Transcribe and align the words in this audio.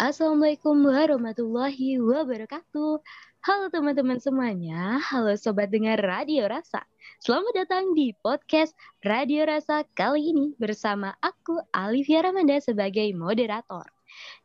Assalamualaikum 0.00 0.80
warahmatullahi 0.88 2.00
wabarakatuh. 2.00 3.04
Halo 3.44 3.68
teman-teman 3.68 4.16
semuanya, 4.16 4.96
halo 4.96 5.36
sobat 5.36 5.68
dengar 5.68 6.00
Radio 6.00 6.48
Rasa. 6.48 6.88
Selamat 7.20 7.52
datang 7.52 7.92
di 7.92 8.16
podcast 8.16 8.72
Radio 9.04 9.44
Rasa 9.44 9.84
kali 9.92 10.32
ini 10.32 10.56
bersama 10.56 11.12
aku 11.20 11.60
Alivia 11.76 12.24
Ramanda 12.24 12.56
sebagai 12.64 13.12
moderator. 13.12 13.84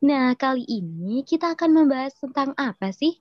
Nah, 0.04 0.36
kali 0.36 0.68
ini 0.68 1.23
kita 1.23 1.56
akan 1.56 1.72
membahas 1.72 2.12
tentang 2.20 2.52
apa 2.60 2.92
sih? 2.92 3.16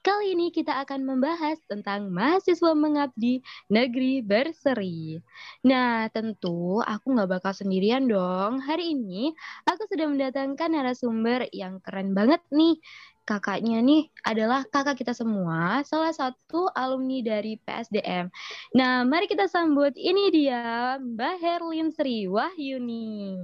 Kali 0.00 0.32
ini 0.32 0.48
kita 0.48 0.80
akan 0.80 1.04
membahas 1.04 1.60
tentang 1.68 2.08
mahasiswa 2.08 2.72
mengabdi 2.72 3.44
negeri 3.68 4.24
berseri. 4.24 5.20
Nah, 5.68 6.08
tentu 6.08 6.80
aku 6.80 7.12
nggak 7.12 7.28
bakal 7.28 7.52
sendirian 7.52 8.08
dong. 8.08 8.64
Hari 8.64 8.96
ini 8.96 9.36
aku 9.68 9.84
sudah 9.92 10.08
mendatangkan 10.08 10.72
narasumber 10.72 11.52
yang 11.52 11.84
keren 11.84 12.16
banget 12.16 12.40
nih. 12.48 12.80
Kakaknya 13.28 13.84
nih 13.84 14.08
adalah 14.24 14.64
kakak 14.72 15.04
kita 15.04 15.12
semua, 15.12 15.84
salah 15.84 16.16
satu 16.16 16.72
alumni 16.72 17.20
dari 17.20 17.60
PSDM. 17.60 18.32
Nah, 18.72 19.04
mari 19.04 19.28
kita 19.28 19.52
sambut 19.52 19.92
ini 20.00 20.32
dia 20.32 20.96
Mbak 20.96 21.34
Herlin 21.44 21.92
Sri 21.92 22.24
Wahyuni. 22.24 23.36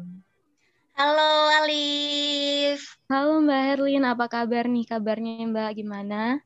Halo 0.96 1.52
Alif. 1.60 2.96
Halo 3.12 3.44
Mbak 3.44 3.62
Herlin, 3.68 4.08
apa 4.08 4.32
kabar 4.32 4.64
nih? 4.64 4.88
Kabarnya 4.88 5.44
Mbak 5.44 5.84
gimana? 5.84 6.40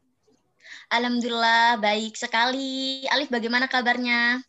Alhamdulillah 0.90 1.78
baik 1.78 2.18
sekali. 2.18 3.06
Alif 3.14 3.30
bagaimana 3.30 3.70
kabarnya? 3.70 4.42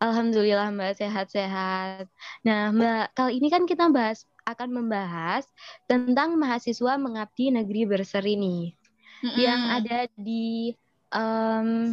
Alhamdulillah 0.00 0.72
Mbak 0.72 1.04
sehat-sehat. 1.04 2.08
Nah 2.48 2.72
Mbak, 2.72 3.12
kali 3.12 3.36
ini 3.36 3.52
kan 3.52 3.68
kita 3.68 3.92
bahas 3.92 4.24
akan 4.48 4.72
membahas 4.72 5.44
tentang 5.84 6.40
mahasiswa 6.40 6.96
mengabdi 6.96 7.52
negeri 7.52 7.84
berseri 7.84 8.40
nih. 8.40 8.72
Mm-hmm. 9.20 9.36
Yang 9.36 9.60
ada 9.68 9.98
di 10.16 10.72
um, 11.12 11.92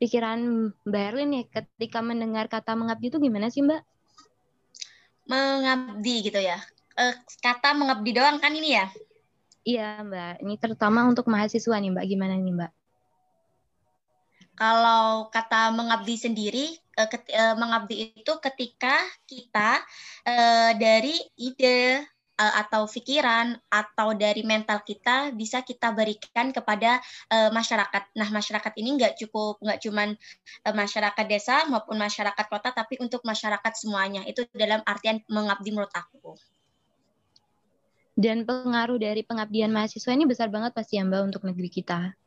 pikiran 0.00 0.72
Mbak 0.88 1.02
Herlin 1.04 1.36
nih 1.36 1.44
ketika 1.52 2.00
mendengar 2.00 2.48
kata 2.48 2.72
mengabdi 2.72 3.12
itu 3.12 3.20
gimana 3.20 3.52
sih 3.52 3.60
Mbak? 3.60 3.84
Mengabdi 5.28 6.24
gitu 6.24 6.40
ya 6.40 6.56
uh, 6.98 7.14
kata 7.38 7.78
mengabdi 7.78 8.10
doang 8.18 8.42
kan 8.42 8.50
ini 8.50 8.74
ya? 8.74 8.86
Iya 9.62 10.02
Mbak, 10.02 10.34
ini 10.42 10.54
terutama 10.58 11.06
untuk 11.06 11.30
mahasiswa 11.30 11.76
nih 11.78 11.92
Mbak, 11.94 12.06
gimana 12.08 12.34
nih 12.34 12.54
Mbak? 12.56 12.72
Kalau 14.58 15.30
kata 15.30 15.70
mengabdi 15.70 16.18
sendiri, 16.18 16.66
uh, 16.98 17.06
ket, 17.06 17.30
uh, 17.30 17.54
mengabdi 17.54 18.10
itu 18.18 18.32
ketika 18.42 18.98
kita 19.30 19.78
uh, 20.26 20.74
dari 20.74 21.14
ide 21.38 22.02
uh, 22.38 22.54
atau 22.66 22.90
pikiran 22.90 23.54
atau 23.70 24.18
dari 24.18 24.42
mental 24.42 24.82
kita 24.82 25.30
bisa 25.30 25.62
kita 25.62 25.94
berikan 25.94 26.50
kepada 26.50 26.98
uh, 27.30 27.54
masyarakat. 27.54 28.18
Nah, 28.18 28.28
masyarakat 28.34 28.72
ini 28.82 28.98
nggak 28.98 29.14
cukup 29.22 29.62
nggak 29.62 29.78
cuman 29.78 30.18
uh, 30.66 30.74
masyarakat 30.74 31.24
desa 31.30 31.62
maupun 31.70 31.94
masyarakat 31.94 32.46
kota, 32.50 32.74
tapi 32.74 32.98
untuk 32.98 33.22
masyarakat 33.22 33.72
semuanya. 33.78 34.26
Itu 34.26 34.42
dalam 34.50 34.82
artian 34.82 35.22
mengabdi 35.30 35.70
menurut 35.70 35.94
aku. 35.94 36.34
Dan 38.18 38.42
pengaruh 38.42 38.98
dari 38.98 39.22
pengabdian 39.22 39.70
mahasiswa 39.70 40.10
ini 40.10 40.26
besar 40.26 40.50
banget 40.50 40.74
pasti 40.74 40.98
ya 40.98 41.06
Mbak 41.06 41.22
untuk 41.30 41.42
negeri 41.46 41.70
kita. 41.70 42.18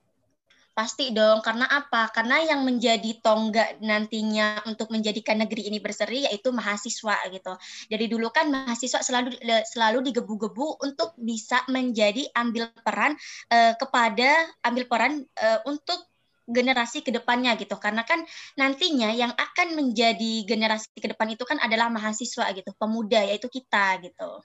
Pasti 0.72 1.12
dong, 1.12 1.44
karena 1.44 1.68
apa? 1.68 2.08
Karena 2.16 2.40
yang 2.48 2.64
menjadi 2.64 3.20
tonggak 3.20 3.84
nantinya 3.84 4.64
untuk 4.72 4.88
menjadikan 4.88 5.44
negeri 5.44 5.68
ini 5.68 5.84
berseri 5.84 6.24
yaitu 6.24 6.56
mahasiswa 6.56 7.28
gitu. 7.28 7.54
Jadi 7.92 8.08
dulu 8.08 8.32
kan 8.32 8.48
mahasiswa 8.48 9.04
selalu 9.04 9.36
selalu 9.68 10.00
digebu-gebu 10.08 10.80
untuk 10.80 11.12
bisa 11.20 11.60
menjadi 11.68 12.24
ambil 12.40 12.72
peran 12.88 13.20
uh, 13.52 13.76
kepada 13.76 14.48
ambil 14.64 14.88
peran 14.88 15.28
uh, 15.44 15.60
untuk 15.68 16.08
generasi 16.48 17.04
ke 17.04 17.12
depannya 17.12 17.60
gitu 17.60 17.76
karena 17.80 18.08
kan 18.08 18.24
nantinya 18.60 19.12
yang 19.14 19.32
akan 19.32 19.76
menjadi 19.76 20.44
generasi 20.44 20.90
ke 21.00 21.08
depan 21.12 21.32
itu 21.32 21.44
kan 21.48 21.62
adalah 21.64 21.88
mahasiswa 21.88 22.50
gitu 22.52 22.76
pemuda 22.76 23.24
yaitu 23.24 23.48
kita 23.48 24.02
gitu 24.04 24.42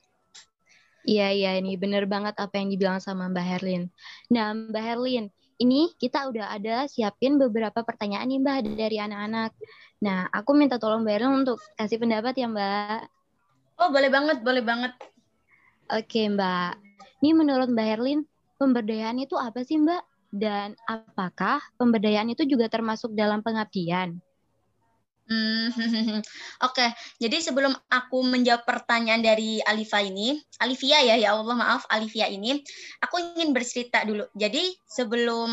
Iya, 1.06 1.31
iya, 1.31 1.50
ini 1.62 1.78
bener 1.78 2.11
banget 2.11 2.34
apa 2.34 2.59
yang 2.59 2.67
dibilang 2.67 2.99
sama 2.99 3.31
Mbak 3.31 3.47
Herlin. 3.47 3.83
Nah, 4.27 4.50
Mbak 4.50 4.83
Herlin, 4.83 5.31
ini 5.62 5.94
kita 6.03 6.27
udah 6.27 6.50
ada 6.50 6.91
siapin 6.91 7.39
beberapa 7.39 7.87
pertanyaan 7.87 8.27
nih 8.27 8.43
Mbak 8.43 8.56
dari 8.75 8.99
anak-anak. 8.99 9.55
Nah, 10.03 10.27
aku 10.34 10.50
minta 10.59 10.83
tolong 10.83 11.06
Mbak 11.06 11.15
Herlin 11.15 11.47
untuk 11.47 11.62
kasih 11.78 12.03
pendapat 12.03 12.34
ya 12.34 12.50
Mbak. 12.50 13.00
Oh, 13.78 13.89
boleh 13.95 14.11
banget, 14.11 14.43
boleh 14.43 14.62
banget. 14.66 14.93
Oke 15.95 16.27
Mbak, 16.27 16.75
ini 17.22 17.31
menurut 17.39 17.71
Mbak 17.71 17.87
Herlin, 17.87 18.27
pemberdayaan 18.59 19.22
itu 19.22 19.39
apa 19.39 19.62
sih 19.62 19.78
Mbak? 19.78 20.03
Dan 20.34 20.75
apakah 20.91 21.62
pemberdayaan 21.78 22.34
itu 22.34 22.43
juga 22.50 22.66
termasuk 22.66 23.15
dalam 23.15 23.47
pengabdian? 23.47 24.19
Hmm, 25.26 25.75
Oke, 26.22 26.22
okay. 26.62 26.91
jadi 27.19 27.42
sebelum 27.42 27.75
aku 27.91 28.22
menjawab 28.22 28.62
pertanyaan 28.62 29.26
dari 29.26 29.59
Alifia 29.59 30.06
ini, 30.06 30.38
Alivia 30.62 31.03
ya, 31.03 31.19
ya 31.19 31.34
Allah 31.34 31.59
maaf, 31.59 31.82
Alivia 31.91 32.31
ini, 32.31 32.62
aku 33.03 33.34
ingin 33.34 33.50
bercerita 33.50 34.06
dulu. 34.06 34.22
Jadi 34.38 34.70
sebelum 34.86 35.50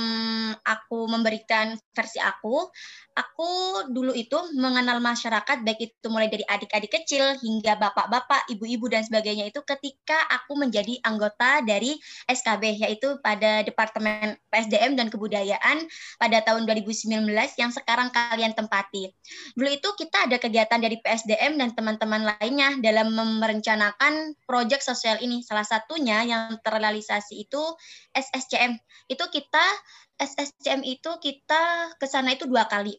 aku 0.61 1.09
memberikan 1.09 1.73
versi 1.89 2.21
aku, 2.21 2.69
aku 3.17 3.49
dulu 3.89 4.13
itu 4.13 4.37
mengenal 4.53 5.01
masyarakat 5.01 5.65
baik 5.65 5.79
itu 5.81 6.05
mulai 6.05 6.29
dari 6.29 6.45
adik-adik 6.45 6.93
kecil 6.93 7.33
hingga 7.41 7.73
bapak-bapak, 7.77 8.53
ibu-ibu 8.53 8.85
dan 8.93 9.01
sebagainya 9.01 9.49
itu 9.49 9.57
ketika 9.65 10.21
aku 10.29 10.53
menjadi 10.53 11.01
anggota 11.01 11.65
dari 11.65 11.97
SKB 12.29 12.85
yaitu 12.85 13.17
pada 13.25 13.65
Departemen 13.65 14.37
PSDM 14.53 14.93
dan 15.01 15.09
Kebudayaan 15.09 15.89
pada 16.21 16.45
tahun 16.45 16.69
2019 16.69 17.25
yang 17.57 17.73
sekarang 17.73 18.13
kalian 18.13 18.53
tempati. 18.53 19.09
Dulu 19.63 19.79
itu 19.79 19.95
kita 19.95 20.27
ada 20.27 20.35
kegiatan 20.43 20.75
dari 20.75 20.99
PSDM 20.99 21.55
dan 21.55 21.71
teman-teman 21.71 22.35
lainnya 22.35 22.75
dalam 22.83 23.15
merencanakan 23.15 24.35
proyek 24.43 24.83
sosial 24.83 25.23
ini. 25.23 25.39
Salah 25.39 25.63
satunya 25.63 26.19
yang 26.27 26.59
terrealisasi 26.59 27.47
itu 27.47 27.63
SSCM. 28.11 28.75
Itu 29.07 29.23
kita 29.31 29.63
SSCM 30.21 30.85
itu 30.85 31.09
kita 31.19 31.93
ke 31.97 32.05
sana 32.05 32.37
itu 32.37 32.45
dua 32.45 32.69
kali. 32.69 32.93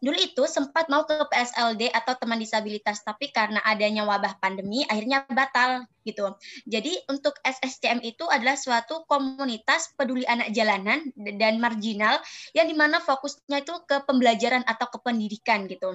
Dulu 0.00 0.16
itu 0.16 0.42
sempat 0.48 0.88
mau 0.88 1.04
ke 1.04 1.14
PSLD 1.28 1.92
atau 1.92 2.16
teman 2.16 2.40
disabilitas, 2.40 3.04
tapi 3.04 3.28
karena 3.30 3.60
adanya 3.62 4.02
wabah 4.08 4.40
pandemi 4.40 4.82
akhirnya 4.88 5.28
batal 5.28 5.84
gitu. 6.08 6.34
Jadi 6.64 7.04
untuk 7.08 7.36
SSCM 7.44 8.00
itu 8.04 8.24
adalah 8.28 8.56
suatu 8.56 9.04
komunitas 9.08 9.92
peduli 9.96 10.24
anak 10.24 10.52
jalanan 10.56 11.04
dan 11.16 11.60
marginal 11.60 12.20
yang 12.56 12.68
di 12.68 12.76
mana 12.76 13.00
fokusnya 13.00 13.64
itu 13.64 13.74
ke 13.84 14.04
pembelajaran 14.04 14.64
atau 14.64 14.88
ke 14.88 14.98
pendidikan 15.00 15.68
gitu. 15.68 15.92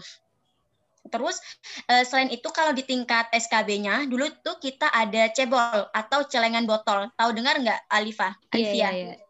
Terus 1.09 1.41
eh, 1.89 2.03
selain 2.05 2.29
itu 2.29 2.45
kalau 2.53 2.75
di 2.75 2.85
tingkat 2.85 3.31
SKB-nya 3.33 4.05
dulu 4.05 4.29
tuh 4.45 4.61
kita 4.61 4.91
ada 4.93 5.31
cebol 5.33 5.89
atau 5.95 6.19
celengan 6.29 6.69
botol. 6.69 7.09
Tahu 7.17 7.29
dengar 7.33 7.57
nggak 7.57 7.89
Alifa? 7.89 8.35
Iya, 8.53 8.71
iya, 8.75 8.89
iya. 8.93 9.28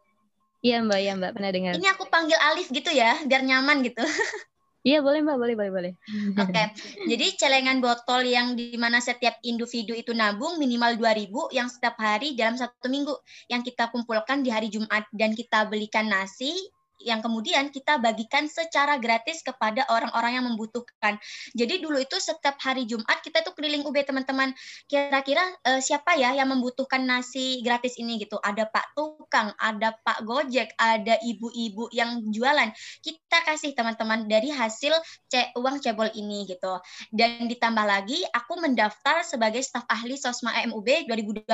Iya 0.60 0.84
Mbak, 0.84 0.98
iya 1.00 1.12
Mbak, 1.16 1.30
pernah 1.32 1.50
dengar. 1.56 1.72
Ini 1.80 1.88
aku 1.96 2.04
panggil 2.12 2.36
Alif 2.36 2.68
gitu 2.68 2.92
ya, 2.92 3.16
biar 3.24 3.42
nyaman 3.44 3.80
gitu. 3.84 4.04
Iya 4.80 5.04
boleh 5.04 5.20
Mbak, 5.20 5.36
boleh, 5.36 5.54
boleh, 5.60 5.72
boleh. 5.76 5.92
Oke, 6.40 6.56
okay. 6.56 6.72
jadi 7.04 7.36
celengan 7.36 7.84
botol 7.84 8.24
yang 8.24 8.56
di 8.56 8.80
mana 8.80 8.96
setiap 8.96 9.36
individu 9.44 9.92
itu 9.92 10.16
nabung 10.16 10.56
minimal 10.56 10.96
2000 10.96 11.52
yang 11.52 11.68
setiap 11.68 12.00
hari 12.00 12.32
dalam 12.32 12.56
satu 12.56 12.88
minggu 12.88 13.12
yang 13.52 13.60
kita 13.60 13.92
kumpulkan 13.92 14.40
di 14.40 14.48
hari 14.48 14.72
Jumat 14.72 15.04
dan 15.12 15.36
kita 15.36 15.68
belikan 15.68 16.08
nasi, 16.08 16.56
yang 17.02 17.24
kemudian 17.24 17.72
kita 17.72 17.96
bagikan 17.98 18.46
secara 18.46 19.00
gratis 19.00 19.40
kepada 19.40 19.84
orang-orang 19.88 20.40
yang 20.40 20.46
membutuhkan. 20.46 21.16
Jadi 21.56 21.80
dulu 21.80 21.98
itu 22.00 22.16
setiap 22.20 22.60
hari 22.60 22.84
Jumat 22.84 23.20
kita 23.24 23.40
tuh 23.40 23.56
keliling 23.56 23.84
UB 23.84 23.96
teman-teman. 24.04 24.52
Kira-kira 24.86 25.42
uh, 25.66 25.80
siapa 25.80 26.16
ya 26.16 26.36
yang 26.36 26.52
membutuhkan 26.52 27.02
nasi 27.04 27.64
gratis 27.64 27.96
ini 27.96 28.20
gitu? 28.20 28.36
Ada 28.40 28.68
Pak 28.68 28.96
Tukang, 28.96 29.56
ada 29.56 29.96
Pak 30.04 30.24
Gojek, 30.24 30.76
ada 30.76 31.16
ibu-ibu 31.24 31.88
yang 31.90 32.20
jualan. 32.28 32.68
Kita 33.00 33.38
kasih 33.48 33.72
teman-teman 33.72 34.28
dari 34.28 34.52
hasil 34.52 34.92
ce 35.28 35.50
uang 35.56 35.80
cebol 35.80 36.12
ini 36.12 36.44
gitu. 36.46 36.78
Dan 37.08 37.48
ditambah 37.48 37.84
lagi 37.86 38.20
aku 38.30 38.60
mendaftar 38.60 39.24
sebagai 39.24 39.64
staf 39.64 39.88
ahli 39.88 40.20
Sosma 40.20 40.52
MUB 40.68 41.08
2020 41.08 41.48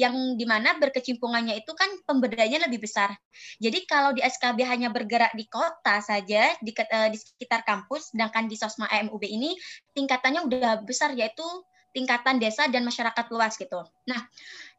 yang 0.00 0.14
di 0.38 0.44
mana 0.48 0.74
berkecimpungannya 0.80 1.60
itu 1.60 1.72
kan 1.76 1.90
pemberdayanya 2.08 2.64
lebih 2.66 2.86
besar. 2.86 3.12
Jadi 3.60 3.84
kalau 3.84 4.16
di 4.16 4.24
SKB 4.24 4.61
dia 4.62 4.70
hanya 4.70 4.94
bergerak 4.94 5.34
di 5.34 5.50
kota 5.50 5.98
saja 5.98 6.54
di, 6.62 6.70
uh, 6.70 7.10
di 7.10 7.18
sekitar 7.18 7.66
kampus, 7.66 8.14
sedangkan 8.14 8.46
di 8.46 8.54
Sosma 8.54 8.86
AMUB 8.86 9.26
ini 9.26 9.58
tingkatannya 9.90 10.46
udah 10.46 10.86
besar 10.86 11.10
yaitu 11.18 11.42
tingkatan 11.90 12.38
desa 12.38 12.70
dan 12.70 12.86
masyarakat 12.86 13.26
luas 13.34 13.58
gitu. 13.58 13.82
Nah, 14.06 14.22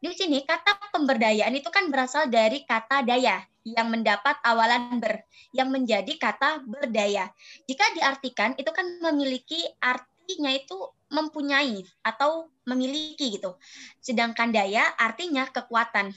di 0.00 0.08
sini 0.16 0.40
kata 0.40 0.88
pemberdayaan 0.88 1.52
itu 1.52 1.68
kan 1.68 1.92
berasal 1.92 2.32
dari 2.32 2.64
kata 2.64 3.04
daya 3.04 3.44
yang 3.60 3.92
mendapat 3.92 4.40
awalan 4.40 5.04
ber, 5.04 5.20
yang 5.52 5.68
menjadi 5.68 6.16
kata 6.16 6.64
berdaya. 6.64 7.28
Jika 7.68 7.84
diartikan 8.00 8.56
itu 8.56 8.72
kan 8.72 8.88
memiliki 9.04 9.60
artinya 9.84 10.48
itu 10.48 10.80
mempunyai 11.12 11.84
atau 12.00 12.48
memiliki 12.64 13.36
gitu. 13.36 13.60
Sedangkan 14.00 14.48
daya 14.48 14.96
artinya 14.96 15.44
kekuatan. 15.44 16.16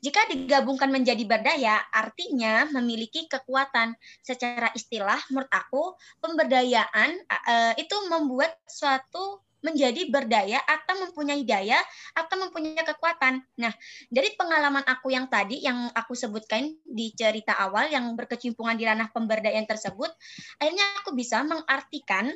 Jika 0.00 0.28
digabungkan 0.30 0.90
menjadi 0.90 1.22
berdaya, 1.24 1.78
artinya 1.92 2.66
memiliki 2.70 3.26
kekuatan. 3.30 3.94
Secara 4.22 4.70
istilah, 4.74 5.18
menurut 5.30 5.50
aku, 5.52 5.94
pemberdayaan 6.22 7.10
uh, 7.28 7.72
itu 7.78 7.96
membuat 8.10 8.56
suatu 8.66 9.42
menjadi 9.62 10.10
berdaya 10.10 10.58
atau 10.66 11.06
mempunyai 11.06 11.46
daya 11.46 11.78
atau 12.18 12.34
mempunyai 12.34 12.82
kekuatan. 12.82 13.40
Nah, 13.62 13.70
dari 14.10 14.34
pengalaman 14.34 14.82
aku 14.82 15.14
yang 15.14 15.30
tadi 15.30 15.62
yang 15.62 15.86
aku 15.94 16.18
sebutkan 16.18 16.66
di 16.82 17.14
cerita 17.14 17.54
awal 17.54 17.88
yang 17.88 18.10
berkecimpungan 18.18 18.74
di 18.74 18.84
ranah 18.84 19.08
pemberdayaan 19.14 19.64
tersebut, 19.70 20.10
akhirnya 20.58 20.82
aku 21.00 21.14
bisa 21.14 21.46
mengartikan 21.46 22.34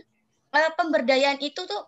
pemberdayaan 0.77 1.41
itu 1.43 1.65
tuh 1.65 1.83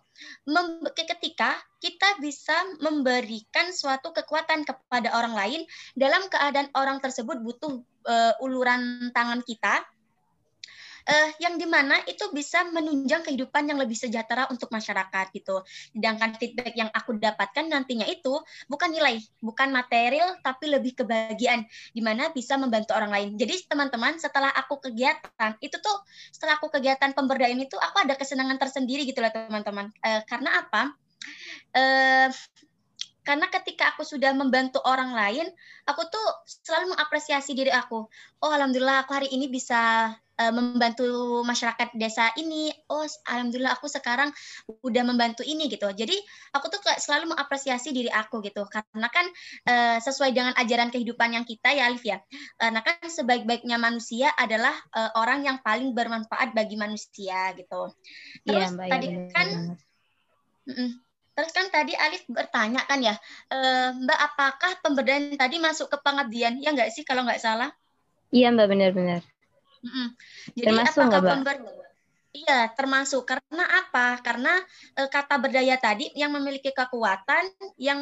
ketika 0.93 1.55
kita 1.79 2.19
bisa 2.19 2.53
memberikan 2.83 3.71
suatu 3.71 4.11
kekuatan 4.11 4.67
kepada 4.67 5.15
orang 5.15 5.33
lain 5.33 5.61
dalam 5.95 6.27
keadaan 6.27 6.67
orang 6.75 6.99
tersebut 6.99 7.39
butuh 7.39 7.81
uh, 8.05 8.33
uluran 8.43 9.09
tangan 9.15 9.41
kita 9.45 9.83
uh, 11.07 11.29
yang 11.39 11.55
di 11.55 11.67
mana 11.69 12.01
itu 12.09 12.27
bisa 12.35 12.65
menunjang 12.67 13.23
kehidupan 13.23 13.69
yang 13.69 13.79
lebih 13.79 13.95
sejahtera 13.95 14.49
untuk 14.51 14.67
masyarakat 14.73 15.31
gitu. 15.31 15.63
Sedangkan 15.95 16.35
feedback 16.35 16.73
yang 16.75 16.89
aku 16.91 17.15
dapatkan 17.15 17.69
nantinya 17.69 18.07
itu 18.09 18.35
bukan 18.67 18.89
nilai, 18.91 19.21
bukan 19.39 19.71
material, 19.71 20.35
tapi 20.43 20.71
lebih 20.71 20.97
kebahagiaan, 20.99 21.63
di 21.93 22.01
mana 22.03 22.33
bisa 22.33 22.59
membantu 22.59 22.97
orang 22.97 23.11
lain. 23.13 23.29
Jadi 23.39 23.69
teman-teman 23.69 24.17
setelah 24.17 24.51
aku 24.51 24.81
kegiatan 24.89 25.55
itu 25.63 25.77
tuh 25.79 25.97
setelah 26.33 26.57
aku 26.59 26.73
kegiatan 26.73 27.13
pemberdayaan 27.13 27.59
itu 27.61 27.77
aku 27.79 28.03
ada 28.03 28.17
kesenangan 28.17 28.57
tersendiri 28.59 29.07
gitu 29.07 29.23
lah 29.23 29.31
teman-teman. 29.31 29.93
Uh, 30.03 30.21
karena 30.27 30.65
apa? 30.65 30.95
Uh, 31.75 32.31
karena 33.29 33.45
ketika 33.53 33.93
aku 33.93 34.01
sudah 34.01 34.33
membantu 34.33 34.81
orang 34.89 35.13
lain, 35.13 35.45
aku 35.85 36.01
tuh 36.09 36.27
selalu 36.65 36.97
mengapresiasi 36.97 37.53
diri 37.53 37.69
aku. 37.69 38.09
Oh, 38.41 38.49
alhamdulillah 38.49 39.05
aku 39.05 39.13
hari 39.13 39.29
ini 39.29 39.45
bisa 39.45 40.09
uh, 40.39 40.53
membantu 40.55 41.43
masyarakat 41.43 41.91
desa 41.99 42.31
ini. 42.39 42.71
Oh, 42.87 43.03
alhamdulillah 43.27 43.75
aku 43.75 43.91
sekarang 43.91 44.31
udah 44.81 45.03
membantu 45.03 45.43
ini 45.43 45.67
gitu. 45.67 45.91
Jadi 45.91 46.15
aku 46.55 46.71
tuh 46.71 46.79
selalu 46.97 47.35
mengapresiasi 47.35 47.91
diri 47.91 48.09
aku 48.09 48.39
gitu. 48.41 48.63
Karena 48.71 49.07
kan 49.11 49.27
uh, 49.67 49.97
sesuai 49.99 50.31
dengan 50.31 50.55
ajaran 50.55 50.89
kehidupan 50.89 51.35
yang 51.35 51.43
kita 51.43 51.75
ya 51.75 51.91
Alif 51.91 52.07
ya. 52.07 52.23
Karena 52.55 52.79
kan 52.79 52.97
sebaik-baiknya 53.03 53.75
manusia 53.75 54.31
adalah 54.39 54.73
uh, 54.95 55.11
orang 55.19 55.43
yang 55.43 55.59
paling 55.59 55.91
bermanfaat 55.91 56.55
bagi 56.55 56.79
manusia 56.79 57.51
gitu. 57.59 57.91
Iya, 58.47 58.71
Terus 58.71 58.71
ya, 58.79 58.87
tadi 58.87 59.07
ya, 59.11 59.19
kan. 59.35 59.47
Terus 61.39 61.55
kan 61.55 61.71
tadi 61.71 61.95
Alif 61.95 62.27
bertanya 62.27 62.83
kan 62.83 62.99
ya, 62.99 63.15
e, 63.47 63.57
Mbak 63.95 64.19
apakah 64.19 64.71
pemberdayaan 64.83 65.39
tadi 65.39 65.55
masuk 65.55 65.87
ke 65.87 65.95
pengabdian? 66.03 66.59
Ya 66.59 66.75
nggak 66.75 66.91
sih 66.91 67.07
kalau 67.07 67.23
nggak 67.23 67.39
salah? 67.39 67.71
Iya 68.27 68.51
Mbak 68.51 68.67
benar-benar. 68.67 69.23
Mm 69.79 69.89
-mm. 69.89 70.07
Jadi 70.59 70.65
Termasuk 70.67 71.01
apakah 71.07 71.21
pemberdayaan 71.23 71.89
Iya, 72.29 72.69
termasuk 72.77 73.25
karena 73.25 73.65
apa? 73.65 74.21
Karena 74.21 74.53
e, 74.93 75.01
kata 75.09 75.41
berdaya 75.41 75.81
tadi 75.81 76.13
yang 76.13 76.29
memiliki 76.29 76.69
kekuatan 76.69 77.49
yang 77.73 77.97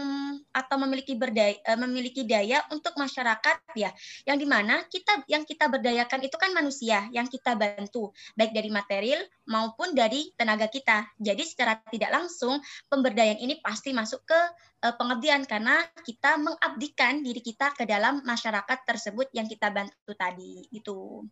atau 0.52 0.76
memiliki 0.84 1.16
berdaya 1.16 1.56
e, 1.56 1.72
memiliki 1.80 2.28
daya 2.28 2.60
untuk 2.76 2.92
masyarakat 3.00 3.56
ya. 3.80 3.88
Yang 4.28 4.38
di 4.44 4.48
mana 4.52 4.84
kita 4.92 5.24
yang 5.32 5.48
kita 5.48 5.72
berdayakan 5.72 6.28
itu 6.28 6.36
kan 6.36 6.52
manusia 6.52 7.08
yang 7.16 7.32
kita 7.32 7.56
bantu 7.56 8.12
baik 8.36 8.52
dari 8.52 8.68
material 8.68 9.24
maupun 9.48 9.96
dari 9.96 10.36
tenaga 10.36 10.68
kita. 10.68 11.08
Jadi 11.16 11.48
secara 11.48 11.80
tidak 11.88 12.12
langsung 12.12 12.60
pemberdayaan 12.92 13.40
ini 13.40 13.64
pasti 13.64 13.96
masuk 13.96 14.28
ke 14.28 14.40
e, 14.84 14.88
pengabdian 14.92 15.48
karena 15.48 15.88
kita 16.04 16.36
mengabdikan 16.36 17.24
diri 17.24 17.40
kita 17.40 17.72
ke 17.72 17.88
dalam 17.88 18.20
masyarakat 18.28 18.84
tersebut 18.84 19.32
yang 19.32 19.48
kita 19.48 19.72
bantu 19.72 20.12
tadi 20.20 20.68
gitu. 20.68 21.24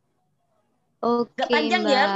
Oke, 1.06 1.38
Gak 1.38 1.50
panjang 1.54 1.84
ya? 1.86 1.86
Mbak. 1.86 1.94
ya 1.94 2.10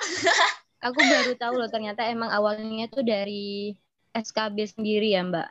aku 0.86 0.98
baru 0.98 1.32
tahu 1.36 1.54
loh 1.60 1.70
ternyata 1.70 2.08
emang 2.08 2.32
awalnya 2.32 2.88
tuh 2.90 3.04
dari 3.06 3.76
SKB 4.16 4.56
sendiri 4.66 5.14
ya 5.14 5.22
Mbak. 5.22 5.50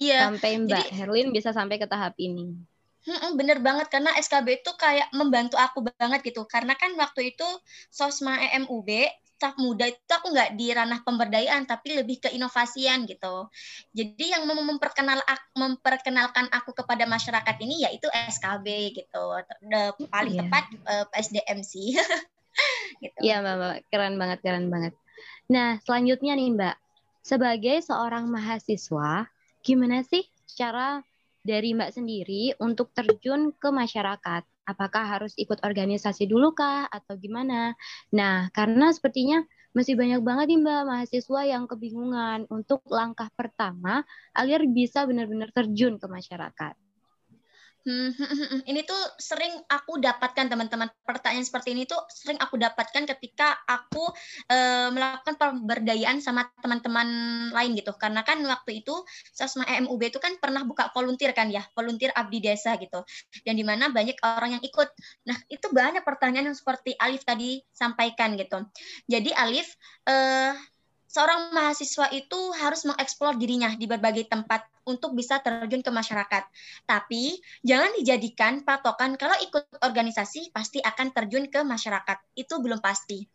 Iya. 0.00 0.18
Sampai 0.30 0.50
Mbak 0.56 0.86
jadi, 0.88 0.96
Herlin 0.96 1.28
bisa 1.36 1.52
sampai 1.52 1.76
ke 1.76 1.84
tahap 1.84 2.16
ini. 2.16 2.56
Bener 3.34 3.58
banget 3.58 3.90
karena 3.90 4.14
SKB 4.14 4.62
itu 4.62 4.72
kayak 4.78 5.10
membantu 5.12 5.58
aku 5.58 5.82
banget 5.82 6.22
gitu 6.22 6.46
karena 6.46 6.78
kan 6.78 6.94
waktu 6.94 7.34
itu 7.34 7.48
Sosma 7.90 8.38
EMUB 8.38 8.88
staf 9.42 9.58
muda 9.58 9.90
itu 9.90 9.98
aku 10.06 10.30
nggak 10.30 10.54
di 10.54 10.70
ranah 10.70 11.02
pemberdayaan 11.02 11.66
tapi 11.66 11.98
lebih 11.98 12.22
ke 12.22 12.30
inovasian 12.30 13.10
gitu. 13.10 13.50
Jadi 13.90 14.30
yang 14.30 14.46
memperkenal 14.46 15.18
memperkenalkan 15.58 16.46
aku 16.54 16.70
kepada 16.70 17.10
masyarakat 17.10 17.58
ini 17.58 17.82
yaitu 17.82 18.06
SKB 18.06 18.94
gitu. 18.94 19.24
The 19.66 19.98
paling 20.14 20.38
yeah. 20.38 20.46
tepat 20.46 20.64
uh, 20.86 21.10
eh, 21.10 21.18
SDM 21.18 21.66
sih. 21.66 21.98
gitu. 23.02 23.18
Iya 23.18 23.42
mbak, 23.42 23.54
mbak, 23.58 23.76
keren 23.90 24.14
banget, 24.14 24.38
keren 24.46 24.70
banget. 24.70 24.94
Nah 25.50 25.82
selanjutnya 25.82 26.38
nih 26.38 26.54
mbak, 26.54 26.76
sebagai 27.26 27.82
seorang 27.82 28.30
mahasiswa, 28.30 29.26
gimana 29.66 30.06
sih 30.06 30.22
cara 30.54 31.02
dari 31.42 31.74
mbak 31.74 31.90
sendiri 31.90 32.54
untuk 32.62 32.94
terjun 32.94 33.50
ke 33.58 33.74
masyarakat? 33.74 34.46
Apakah 34.68 35.04
harus 35.18 35.34
ikut 35.34 35.58
organisasi 35.66 36.30
dulu 36.30 36.54
kah 36.54 36.86
atau 36.86 37.18
gimana? 37.18 37.74
Nah 38.14 38.46
karena 38.54 38.94
sepertinya 38.94 39.42
masih 39.74 39.96
banyak 39.98 40.20
banget 40.22 40.46
nih 40.52 40.58
mbak 40.62 40.80
mahasiswa 40.90 41.40
yang 41.48 41.64
kebingungan 41.66 42.44
untuk 42.52 42.84
langkah 42.92 43.26
pertama 43.34 44.04
agar 44.36 44.60
bisa 44.68 45.02
benar-benar 45.08 45.50
terjun 45.56 45.96
ke 45.98 46.06
masyarakat. 46.06 46.74
Hmm, 47.82 48.14
hmm, 48.14 48.30
hmm, 48.38 48.60
ini 48.70 48.86
tuh 48.86 48.94
sering 49.18 49.58
aku 49.66 49.98
dapatkan 49.98 50.46
teman-teman. 50.46 50.86
Pertanyaan 51.02 51.42
seperti 51.42 51.74
ini 51.74 51.82
tuh 51.82 51.98
sering 52.14 52.38
aku 52.38 52.54
dapatkan 52.54 53.10
ketika 53.10 53.58
aku 53.66 54.06
e, 54.46 54.56
melakukan 54.94 55.34
pemberdayaan 55.34 56.22
sama 56.22 56.46
teman-teman 56.62 57.10
lain 57.50 57.74
gitu. 57.74 57.90
Karena 57.98 58.22
kan 58.22 58.38
waktu 58.46 58.86
itu 58.86 58.94
Sasma 59.34 59.66
EMUB 59.66 59.98
itu 60.14 60.22
kan 60.22 60.38
pernah 60.38 60.62
buka 60.62 60.94
volunteer 60.94 61.34
kan 61.34 61.50
ya 61.50 61.66
volunteer 61.74 62.14
abdi 62.14 62.38
desa 62.38 62.78
gitu. 62.78 63.02
Yang 63.42 63.56
di 63.58 63.64
mana 63.66 63.90
banyak 63.90 64.14
orang 64.22 64.62
yang 64.62 64.62
ikut. 64.62 64.88
Nah 65.26 65.38
itu 65.50 65.66
banyak 65.74 66.06
pertanyaan 66.06 66.54
yang 66.54 66.58
seperti 66.58 66.94
Alif 67.02 67.26
tadi 67.26 67.66
sampaikan 67.74 68.38
gitu. 68.38 68.62
Jadi 69.10 69.34
Alif 69.34 69.74
e, 70.06 70.14
seorang 71.12 71.52
mahasiswa 71.52 72.08
itu 72.16 72.40
harus 72.56 72.88
mengeksplor 72.88 73.36
dirinya 73.36 73.76
di 73.76 73.84
berbagai 73.84 74.32
tempat 74.32 74.64
untuk 74.88 75.12
bisa 75.12 75.38
terjun 75.44 75.84
ke 75.84 75.92
masyarakat. 75.92 76.42
Tapi 76.88 77.36
jangan 77.60 77.92
dijadikan 78.00 78.64
patokan 78.64 79.20
kalau 79.20 79.36
ikut 79.44 79.68
organisasi 79.84 80.50
pasti 80.56 80.80
akan 80.80 81.12
terjun 81.12 81.52
ke 81.52 81.60
masyarakat. 81.60 82.18
Itu 82.32 82.64
belum 82.64 82.80
pasti. 82.80 83.28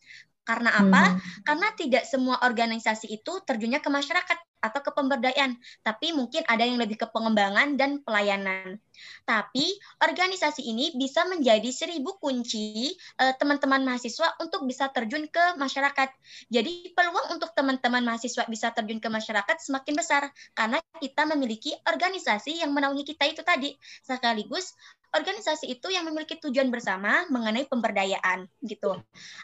Karena 0.47 0.71
apa? 0.79 1.03
Hmm. 1.11 1.19
Karena 1.43 1.67
tidak 1.75 2.07
semua 2.07 2.39
organisasi 2.39 3.11
itu 3.11 3.43
terjunnya 3.43 3.83
ke 3.83 3.91
masyarakat 3.91 4.39
atau 4.57 4.79
ke 4.81 4.89
pemberdayaan, 4.95 5.59
tapi 5.85 6.15
mungkin 6.15 6.41
ada 6.49 6.65
yang 6.65 6.81
lebih 6.81 6.97
ke 6.97 7.07
pengembangan 7.11 7.77
dan 7.77 8.01
pelayanan. 8.01 8.81
Tapi 9.27 9.77
organisasi 10.01 10.65
ini 10.65 10.95
bisa 10.97 11.27
menjadi 11.29 11.69
seribu 11.69 12.17
kunci 12.17 12.95
eh, 12.95 13.33
teman-teman 13.37 13.85
mahasiswa 13.85 14.33
untuk 14.41 14.65
bisa 14.65 14.89
terjun 14.89 15.29
ke 15.29 15.59
masyarakat. 15.61 16.09
Jadi 16.49 16.95
peluang 16.97 17.37
untuk 17.37 17.53
teman-teman 17.53 18.01
mahasiswa 18.01 18.47
bisa 18.49 18.73
terjun 18.73 18.97
ke 18.97 19.09
masyarakat 19.11 19.61
semakin 19.61 19.93
besar 19.93 20.23
karena 20.57 20.81
kita 20.97 21.29
memiliki 21.29 21.75
organisasi 21.85 22.63
yang 22.65 22.73
menaungi 22.73 23.05
kita 23.05 23.29
itu 23.29 23.45
tadi. 23.45 23.77
Sekaligus 24.01 24.73
organisasi 25.13 25.69
itu 25.69 25.87
yang 25.93 26.09
memiliki 26.09 26.41
tujuan 26.41 26.73
bersama 26.73 27.29
mengenai 27.29 27.69
pemberdayaan 27.69 28.49
gitu. 28.65 28.97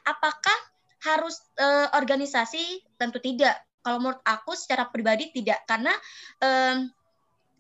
Apakah 0.03 0.72
harus 1.03 1.39
uh, 1.59 1.91
organisasi? 1.95 2.81
Tentu 2.95 3.19
tidak. 3.19 3.59
Kalau 3.83 3.99
menurut 3.99 4.23
aku 4.23 4.55
secara 4.55 4.87
pribadi 4.87 5.29
tidak. 5.35 5.63
Karena 5.67 5.91
um, 6.39 6.87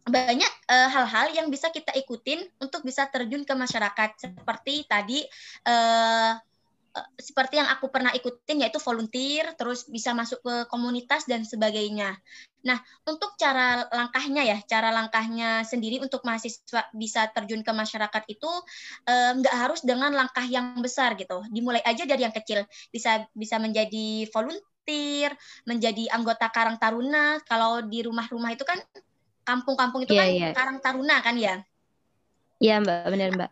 banyak 0.03 0.51
uh, 0.67 0.89
hal-hal 0.91 1.31
yang 1.31 1.47
bisa 1.47 1.71
kita 1.71 1.95
ikutin 1.95 2.43
untuk 2.59 2.83
bisa 2.83 3.07
terjun 3.07 3.47
ke 3.47 3.53
masyarakat. 3.55 4.09
Seperti 4.19 4.83
tadi 4.87 5.23
uh, 5.67 6.35
seperti 7.17 7.57
yang 7.57 7.65
aku 7.73 7.89
pernah 7.89 8.13
ikutin 8.13 8.61
yaitu 8.61 8.77
volunteer 8.77 9.57
terus 9.57 9.89
bisa 9.89 10.13
masuk 10.13 10.39
ke 10.45 10.55
komunitas 10.69 11.25
dan 11.25 11.41
sebagainya. 11.41 12.13
Nah, 12.63 12.79
untuk 13.09 13.33
cara 13.35 13.89
langkahnya 13.89 14.45
ya, 14.45 14.57
cara 14.63 14.93
langkahnya 14.93 15.65
sendiri 15.65 15.99
untuk 15.99 16.21
mahasiswa 16.23 16.87
bisa 16.93 17.27
terjun 17.33 17.65
ke 17.65 17.71
masyarakat 17.73 18.23
itu 18.29 18.51
nggak 19.09 19.55
harus 19.57 19.81
dengan 19.81 20.13
langkah 20.13 20.45
yang 20.45 20.77
besar 20.79 21.17
gitu. 21.17 21.41
Dimulai 21.49 21.81
aja 21.81 22.05
dari 22.05 22.23
yang 22.23 22.31
kecil. 22.31 22.63
Bisa 22.93 23.25
bisa 23.33 23.57
menjadi 23.57 24.29
volunteer 24.31 24.71
volunteer, 24.83 25.31
menjadi 25.63 26.11
anggota 26.11 26.51
Karang 26.51 26.75
Taruna. 26.75 27.39
Kalau 27.47 27.79
di 27.87 28.03
rumah-rumah 28.03 28.51
itu 28.51 28.67
kan 28.67 28.75
kampung-kampung 29.47 30.03
itu 30.03 30.11
yeah, 30.11 30.27
kan 30.27 30.29
yeah. 30.35 30.51
Karang 30.51 30.79
Taruna 30.83 31.23
kan 31.23 31.35
ya? 31.39 31.63
Iya 32.59 32.83
Mbak, 32.83 33.07
benar 33.07 33.29
Mbak. 33.31 33.51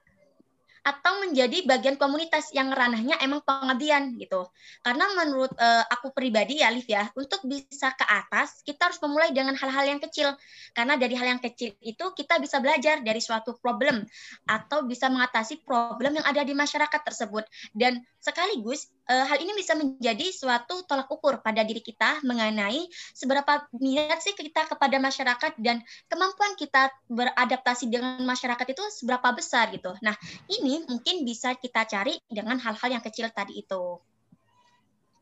Atau 0.81 1.21
menjadi 1.21 1.61
bagian 1.69 1.93
komunitas 1.93 2.49
yang 2.57 2.73
ranahnya 2.73 3.13
emang 3.21 3.45
pengabdian 3.45 4.17
gitu. 4.17 4.49
Karena 4.81 5.05
menurut 5.13 5.53
uh, 5.53 5.85
aku 5.93 6.09
pribadi 6.09 6.57
ya 6.61 6.73
Alif 6.73 6.89
ya, 6.89 7.05
untuk 7.13 7.45
bisa 7.45 7.93
ke 7.93 8.05
atas 8.05 8.65
kita 8.65 8.89
harus 8.89 8.97
memulai 9.05 9.29
dengan 9.29 9.53
hal-hal 9.53 9.85
yang 9.85 10.01
kecil. 10.01 10.33
Karena 10.73 10.97
dari 10.97 11.13
hal 11.13 11.37
yang 11.37 11.41
kecil 11.41 11.77
itu 11.85 12.05
kita 12.17 12.41
bisa 12.41 12.57
belajar 12.57 13.05
dari 13.05 13.21
suatu 13.21 13.53
problem 13.61 14.01
atau 14.49 14.81
bisa 14.89 15.05
mengatasi 15.13 15.61
problem 15.61 16.17
yang 16.17 16.25
ada 16.25 16.41
di 16.41 16.57
masyarakat 16.57 17.01
tersebut. 17.05 17.45
Dan 17.77 18.01
sekaligus 18.17 18.89
hal 19.09 19.37
ini 19.41 19.57
bisa 19.57 19.73
menjadi 19.75 20.31
suatu 20.31 20.85
tolak 20.85 21.09
ukur 21.09 21.41
pada 21.41 21.65
diri 21.65 21.81
kita 21.83 22.21
mengenai 22.23 22.87
seberapa 23.11 23.67
minat 23.75 24.23
sih 24.23 24.37
kita 24.37 24.69
kepada 24.69 25.01
masyarakat 25.01 25.57
dan 25.59 25.81
kemampuan 26.07 26.55
kita 26.55 26.93
beradaptasi 27.09 27.89
dengan 27.89 28.21
masyarakat 28.23 28.67
itu 28.71 28.83
seberapa 28.93 29.33
besar 29.35 29.73
gitu. 29.73 29.91
Nah, 29.99 30.15
ini 30.47 30.85
mungkin 30.87 31.27
bisa 31.27 31.55
kita 31.57 31.83
cari 31.89 32.21
dengan 32.29 32.61
hal-hal 32.61 32.89
yang 32.99 33.03
kecil 33.03 33.27
tadi 33.33 33.65
itu. 33.65 33.99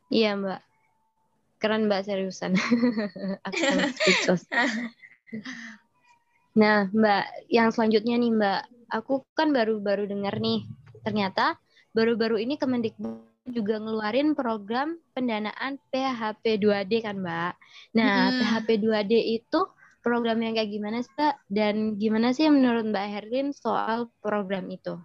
Iya, 0.09 0.33
Mbak. 0.37 0.61
Keren 1.59 1.91
Mbak 1.91 2.07
seriusan. 2.07 2.55
nah, 6.59 6.87
Mbak, 6.89 7.25
yang 7.51 7.71
selanjutnya 7.73 8.17
nih, 8.17 8.31
Mbak. 8.33 8.61
Aku 8.89 9.21
kan 9.37 9.53
baru-baru 9.53 10.09
dengar 10.09 10.41
nih, 10.41 10.65
ternyata 11.05 11.61
baru-baru 11.93 12.41
ini 12.41 12.57
Kemendikbud 12.57 13.28
juga 13.47 13.79
ngeluarin 13.79 14.35
program 14.35 14.99
pendanaan 15.15 15.79
PHP 15.89 16.59
2D 16.59 16.93
kan, 17.05 17.21
Mbak. 17.21 17.53
Nah, 17.95 18.13
hmm. 18.29 18.37
PHP 18.43 18.69
2D 18.83 19.13
itu 19.41 19.59
program 20.03 20.39
yang 20.43 20.55
kayak 20.55 20.71
gimana 20.71 20.97
sih, 20.99 21.13
Mbak? 21.15 21.35
Dan 21.47 21.75
gimana 21.95 22.27
sih 22.35 22.47
menurut 22.51 22.83
Mbak 22.87 23.05
Herlin 23.07 23.47
soal 23.55 24.11
program 24.19 24.67
itu? 24.67 24.99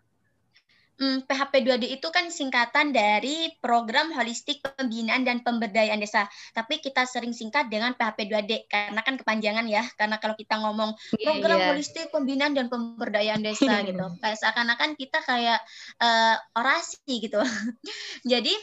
Hmm, 0.95 1.27
PHP 1.27 1.67
2D 1.67 1.85
itu 1.99 2.09
kan 2.15 2.31
singkatan 2.31 2.95
dari 2.95 3.51
Program 3.59 4.15
Holistik 4.15 4.63
Pembinaan 4.63 5.27
dan 5.27 5.43
Pemberdayaan 5.43 5.99
Desa. 5.99 6.31
Tapi 6.55 6.79
kita 6.79 7.03
sering 7.03 7.35
singkat 7.35 7.67
dengan 7.67 7.99
PHP 7.99 8.31
2D 8.31 8.71
karena 8.71 9.03
kan 9.03 9.19
kepanjangan 9.19 9.67
ya. 9.67 9.83
Karena 9.99 10.23
kalau 10.23 10.39
kita 10.39 10.55
ngomong 10.63 10.95
iya, 11.19 11.35
Program 11.35 11.59
yeah, 11.59 11.69
Holistik 11.75 12.15
Pembinaan 12.15 12.55
dan 12.55 12.71
Pemberdayaan 12.71 13.43
Desa 13.43 13.83
gitu, 13.91 14.07
kayak 14.23 14.39
seakan-akan 14.39 14.95
kita 14.95 15.19
kayak 15.27 15.59
uh, 15.99 16.39
orasi 16.55 17.27
gitu. 17.27 17.43
Jadi 18.31 18.55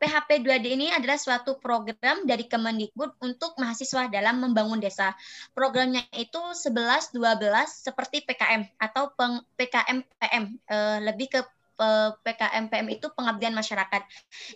PHP 0.00 0.44
2D 0.44 0.66
ini 0.76 0.88
adalah 0.92 1.16
suatu 1.16 1.56
program 1.56 2.24
dari 2.28 2.44
Kemendikbud 2.44 3.20
untuk 3.24 3.56
mahasiswa 3.56 4.08
dalam 4.12 4.40
membangun 4.40 4.80
desa. 4.80 5.16
Programnya 5.56 6.04
itu 6.16 6.40
11 6.40 7.16
12 7.16 7.16
seperti 7.68 8.24
PKM 8.24 8.64
atau 8.80 9.12
PKM 9.56 9.98
PM, 10.20 10.44
eh, 10.68 10.98
lebih 11.04 11.28
ke 11.32 11.40
PKM 12.22 12.68
PM 12.68 12.86
itu 12.92 13.08
pengabdian 13.16 13.56
masyarakat. 13.56 14.02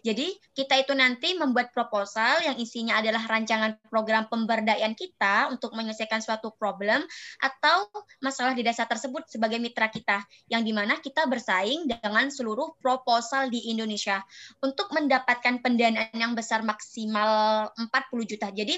Jadi 0.04 0.36
kita 0.52 0.76
itu 0.78 0.92
nanti 0.92 1.32
membuat 1.34 1.72
proposal 1.72 2.44
yang 2.44 2.56
isinya 2.60 3.00
adalah 3.00 3.24
rancangan 3.24 3.80
program 3.88 4.28
pemberdayaan 4.28 4.92
kita 4.92 5.48
untuk 5.48 5.72
menyelesaikan 5.72 6.20
suatu 6.20 6.52
problem 6.54 7.02
atau 7.40 7.88
masalah 8.20 8.52
di 8.52 8.60
desa 8.60 8.84
tersebut 8.84 9.24
sebagai 9.26 9.56
mitra 9.56 9.88
kita, 9.88 10.20
yang 10.52 10.62
di 10.62 10.76
mana 10.76 11.00
kita 11.00 11.24
bersaing 11.24 11.88
dengan 11.88 12.28
seluruh 12.28 12.76
proposal 12.78 13.48
di 13.48 13.72
Indonesia 13.72 14.20
untuk 14.60 14.92
mendapatkan 14.92 15.64
pendanaan 15.64 16.12
yang 16.14 16.36
besar 16.36 16.60
maksimal 16.60 17.72
40 17.76 18.30
juta. 18.30 18.52
Jadi 18.52 18.76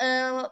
eh, 0.00 0.42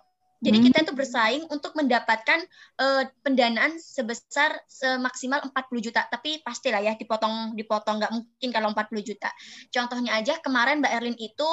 jadi 0.42 0.58
hmm. 0.58 0.66
kita 0.66 0.78
itu 0.82 0.92
bersaing 0.98 1.44
untuk 1.54 1.70
mendapatkan 1.78 2.42
uh, 2.82 3.06
pendanaan 3.22 3.78
sebesar 3.78 4.58
semaksimal 4.66 5.38
40 5.38 5.86
juta. 5.86 6.02
Tapi 6.10 6.42
pastilah 6.42 6.82
ya 6.82 6.98
dipotong 6.98 7.54
dipotong 7.54 8.02
nggak 8.02 8.10
mungkin 8.10 8.50
kalau 8.50 8.74
40 8.74 9.06
juta. 9.06 9.30
Contohnya 9.70 10.18
aja 10.18 10.42
kemarin 10.42 10.82
Mbak 10.82 10.92
Erlin 10.98 11.16
itu 11.22 11.50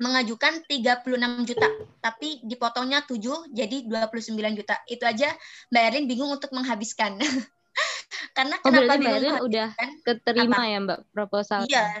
mengajukan 0.00 0.64
36 0.66 1.46
juta, 1.46 1.68
tapi 2.02 2.42
dipotongnya 2.42 3.04
7 3.04 3.52
jadi 3.52 3.76
29 3.84 4.32
juta. 4.58 4.80
Itu 4.88 5.04
aja 5.04 5.28
Mbak 5.68 5.82
Erlin 5.84 6.04
bingung 6.08 6.32
untuk 6.32 6.56
menghabiskan. 6.56 7.20
Karena 8.36 8.56
oh, 8.64 8.64
kenapa 8.64 8.96
Mbak 8.96 9.12
Erlin 9.12 9.36
udah 9.44 9.68
keterima 10.08 10.56
apa? 10.56 10.72
ya 10.72 10.78
Mbak 10.80 10.98
proposal? 11.12 11.60
Iya 11.68 12.00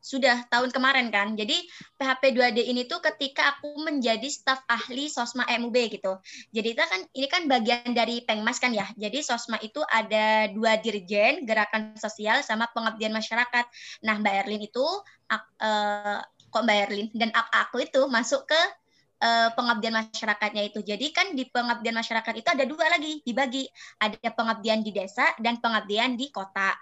sudah 0.00 0.48
tahun 0.48 0.72
kemarin 0.72 1.12
kan. 1.12 1.36
Jadi 1.36 1.60
PHP 2.00 2.32
2D 2.32 2.58
ini 2.66 2.88
tuh 2.88 3.04
ketika 3.04 3.56
aku 3.56 3.84
menjadi 3.84 4.26
staf 4.26 4.64
ahli 4.66 5.12
Sosma 5.12 5.44
MUB 5.46 5.76
gitu. 5.92 6.16
Jadi 6.50 6.68
kita 6.72 6.84
kan 6.88 7.00
ini 7.12 7.26
kan 7.28 7.42
bagian 7.46 7.92
dari 7.92 8.24
Pengmas 8.24 8.58
kan 8.58 8.72
ya. 8.72 8.88
Jadi 8.96 9.20
Sosma 9.20 9.60
itu 9.60 9.84
ada 9.86 10.48
dua 10.50 10.80
dirjen, 10.80 11.44
gerakan 11.44 11.94
sosial 12.00 12.40
sama 12.40 12.66
pengabdian 12.72 13.12
masyarakat. 13.12 13.64
Nah, 14.02 14.16
Mbak 14.18 14.34
Erlin 14.44 14.62
itu 14.64 14.86
uh, 15.30 16.18
kok 16.24 16.62
Mbak 16.64 16.78
Erlin 16.88 17.08
dan 17.14 17.30
aku 17.36 17.84
itu 17.84 18.08
masuk 18.08 18.48
ke 18.48 18.60
uh, 19.20 19.48
pengabdian 19.54 19.94
masyarakatnya 19.94 20.72
itu. 20.72 20.80
Jadi 20.80 21.06
kan 21.12 21.36
di 21.36 21.46
pengabdian 21.46 21.94
masyarakat 21.94 22.34
itu 22.34 22.48
ada 22.48 22.64
dua 22.64 22.88
lagi 22.88 23.20
dibagi. 23.22 23.68
Ada 24.00 24.32
pengabdian 24.32 24.80
di 24.80 24.90
desa 24.90 25.36
dan 25.38 25.60
pengabdian 25.60 26.16
di 26.16 26.32
kota. 26.32 26.74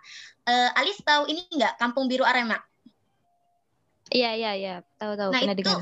Uh, 0.46 0.70
Alif 0.78 1.02
tahu 1.02 1.28
ini 1.28 1.44
enggak 1.52 1.76
Kampung 1.76 2.08
Biru 2.08 2.24
Arema? 2.24 2.67
Iya 4.08 4.30
iya 4.36 4.52
iya, 4.56 4.74
tahu-tahu. 4.96 5.30
Nah 5.32 5.42
itu 5.44 5.72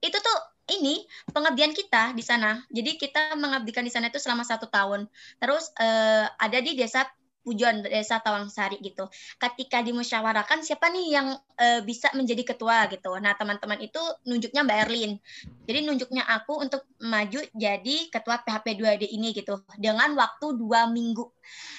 itu 0.00 0.18
tuh 0.18 0.38
ini 0.68 1.04
pengabdian 1.32 1.72
kita 1.72 2.12
di 2.12 2.24
sana. 2.24 2.60
Jadi 2.68 3.00
kita 3.00 3.36
mengabdikan 3.40 3.84
di 3.84 3.92
sana 3.92 4.12
itu 4.12 4.20
selama 4.20 4.44
satu 4.44 4.68
tahun. 4.68 5.08
Terus 5.40 5.72
uh, 5.80 6.28
ada 6.36 6.58
di 6.60 6.76
desa 6.76 7.08
Pujon, 7.48 7.80
desa 7.80 8.20
Tawangsari 8.20 8.76
gitu. 8.84 9.08
Ketika 9.40 9.80
dimusyawarahkan 9.80 10.60
siapa 10.60 10.92
nih 10.92 11.16
yang 11.16 11.32
uh, 11.32 11.80
bisa 11.80 12.12
menjadi 12.12 12.52
ketua 12.52 12.84
gitu. 12.92 13.16
Nah 13.16 13.32
teman-teman 13.40 13.80
itu 13.80 14.00
nunjuknya 14.28 14.68
Mbak 14.68 14.78
Erlin. 14.84 15.16
Jadi 15.64 15.78
nunjuknya 15.88 16.28
aku 16.28 16.60
untuk 16.60 16.84
maju 17.00 17.40
jadi 17.56 17.96
ketua 18.12 18.44
PHP 18.44 18.66
2D 18.76 19.04
ini 19.08 19.32
gitu 19.32 19.64
dengan 19.80 20.12
waktu 20.20 20.60
dua 20.60 20.92
minggu. 20.92 21.24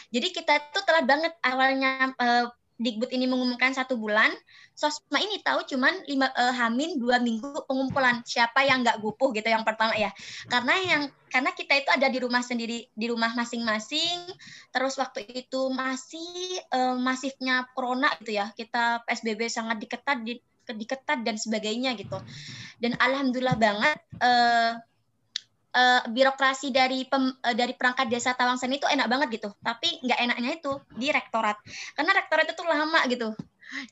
Jadi 0.10 0.34
kita 0.34 0.58
itu 0.58 0.79
telat 0.89 1.05
banget 1.05 1.38
awalnya 1.46 2.17
uh, 2.17 2.50
Dikbud 2.79 3.12
ini 3.12 3.27
mengumumkan 3.27 3.75
satu 3.75 4.00
bulan, 4.00 4.31
Sosma 4.71 5.19
ini 5.19 5.43
tahu 5.43 5.67
cuman 5.67 6.07
lima 6.07 6.31
uh, 6.31 6.55
Hamin 6.55 6.95
dua 6.95 7.19
minggu 7.19 7.67
pengumpulan. 7.67 8.24
Siapa 8.24 8.63
yang 8.63 8.88
nggak 8.88 9.03
gupuh 9.03 9.36
gitu 9.36 9.51
yang 9.51 9.67
pertama 9.67 9.91
ya, 10.00 10.15
karena 10.48 10.79
yang 10.88 11.03
karena 11.27 11.51
kita 11.51 11.75
itu 11.75 11.89
ada 11.91 12.07
di 12.07 12.24
rumah 12.24 12.39
sendiri 12.39 12.88
di 12.88 13.05
rumah 13.12 13.36
masing-masing, 13.36 14.31
terus 14.71 14.95
waktu 14.95 15.27
itu 15.27 15.67
masih 15.75 16.63
uh, 16.71 16.95
masifnya 16.95 17.67
corona 17.75 18.15
gitu 18.24 18.39
ya, 18.39 18.55
kita 18.55 19.03
PSBB 19.03 19.51
sangat 19.51 19.83
diketat 19.83 20.24
di, 20.24 20.39
diketat 20.63 21.27
dan 21.27 21.36
sebagainya 21.36 22.00
gitu, 22.00 22.15
dan 22.79 22.95
alhamdulillah 22.95 23.59
banget. 23.59 24.00
Uh, 24.24 24.79
uh, 25.73 26.01
birokrasi 26.09 26.73
dari 26.73 27.05
pem, 27.05 27.29
uh, 27.29 27.55
dari 27.55 27.73
perangkat 27.75 28.09
desa 28.09 28.33
Tawangsan 28.33 28.73
itu 28.73 28.85
enak 28.85 29.07
banget 29.09 29.41
gitu. 29.41 29.49
Tapi 29.61 30.01
nggak 30.05 30.19
enaknya 30.19 30.51
itu 30.57 30.71
di 30.95 31.07
rektorat. 31.13 31.57
Karena 31.97 32.11
rektorat 32.15 32.47
itu 32.49 32.63
lama 32.65 32.99
gitu. 33.09 33.29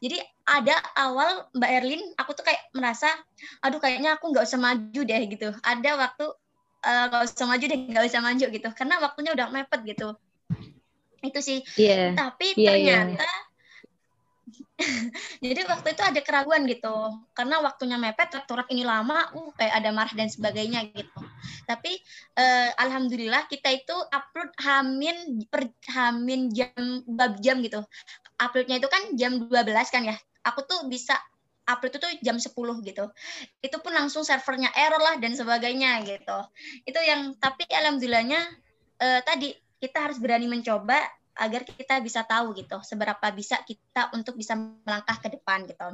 Jadi 0.02 0.18
ada 0.50 0.74
awal 0.98 1.46
Mbak 1.54 1.72
Erlin, 1.78 2.02
aku 2.18 2.34
tuh 2.34 2.42
kayak 2.42 2.74
merasa, 2.74 3.14
aduh 3.62 3.78
kayaknya 3.78 4.18
aku 4.18 4.34
nggak 4.34 4.50
usah 4.50 4.58
maju 4.58 5.02
deh 5.06 5.22
gitu. 5.30 5.54
Ada 5.62 5.92
waktu 6.02 6.26
eh, 6.82 7.04
nggak 7.14 7.22
uh, 7.22 7.28
usah 7.30 7.46
maju 7.46 7.66
deh, 7.70 7.80
nggak 7.94 8.06
usah 8.10 8.22
maju 8.26 8.46
gitu. 8.50 8.70
Karena 8.74 8.96
waktunya 8.98 9.32
udah 9.38 9.48
mepet 9.54 9.82
gitu. 9.86 10.18
Itu 11.22 11.40
sih. 11.46 11.62
Yeah. 11.78 12.18
Tapi 12.18 12.58
yeah, 12.58 12.74
iya. 12.74 12.96
ternyata 13.06 13.22
yeah 13.22 13.47
jadi 15.44 15.66
waktu 15.66 15.98
itu 15.98 16.04
ada 16.06 16.22
keraguan 16.22 16.70
gitu. 16.70 16.94
Karena 17.34 17.62
waktunya 17.66 17.98
mepet 17.98 18.30
rektorat 18.30 18.70
ini 18.70 18.86
lama 18.86 19.26
uh 19.34 19.50
kayak 19.58 19.74
ada 19.74 19.90
marah 19.90 20.14
dan 20.14 20.30
sebagainya 20.30 20.86
gitu. 20.94 21.22
Tapi 21.66 21.98
uh, 22.38 22.70
alhamdulillah 22.78 23.50
kita 23.50 23.74
itu 23.74 23.96
upload 24.14 24.54
hamin 24.62 25.42
per 25.50 25.70
hamin 25.90 26.54
jam 26.54 27.02
bab 27.10 27.42
jam 27.42 27.60
gitu. 27.66 27.82
Uploadnya 28.38 28.78
itu 28.78 28.90
kan 28.90 29.18
jam 29.18 29.50
12 29.50 29.50
kan 29.90 30.04
ya. 30.06 30.16
Aku 30.46 30.62
tuh 30.64 30.86
bisa 30.86 31.18
upload 31.68 31.98
itu 31.98 32.00
tuh 32.00 32.12
jam 32.22 32.38
10 32.38 32.54
gitu. 32.86 33.06
Itu 33.60 33.78
pun 33.82 33.92
langsung 33.98 34.22
servernya 34.22 34.72
error 34.78 35.02
lah 35.02 35.18
dan 35.18 35.34
sebagainya 35.34 36.06
gitu. 36.06 36.38
Itu 36.86 37.02
yang 37.02 37.34
tapi 37.42 37.66
alhamdulillahnya 37.66 38.40
uh, 39.02 39.20
tadi 39.26 39.58
kita 39.78 40.10
harus 40.10 40.18
berani 40.18 40.50
mencoba 40.50 41.02
agar 41.38 41.62
kita 41.64 42.02
bisa 42.02 42.26
tahu 42.26 42.54
gitu 42.58 42.78
seberapa 42.82 43.24
bisa 43.34 43.62
kita 43.64 44.12
untuk 44.14 44.36
bisa 44.38 44.58
melangkah 44.58 45.18
ke 45.22 45.34
depan 45.34 45.66
gitu. 45.66 45.88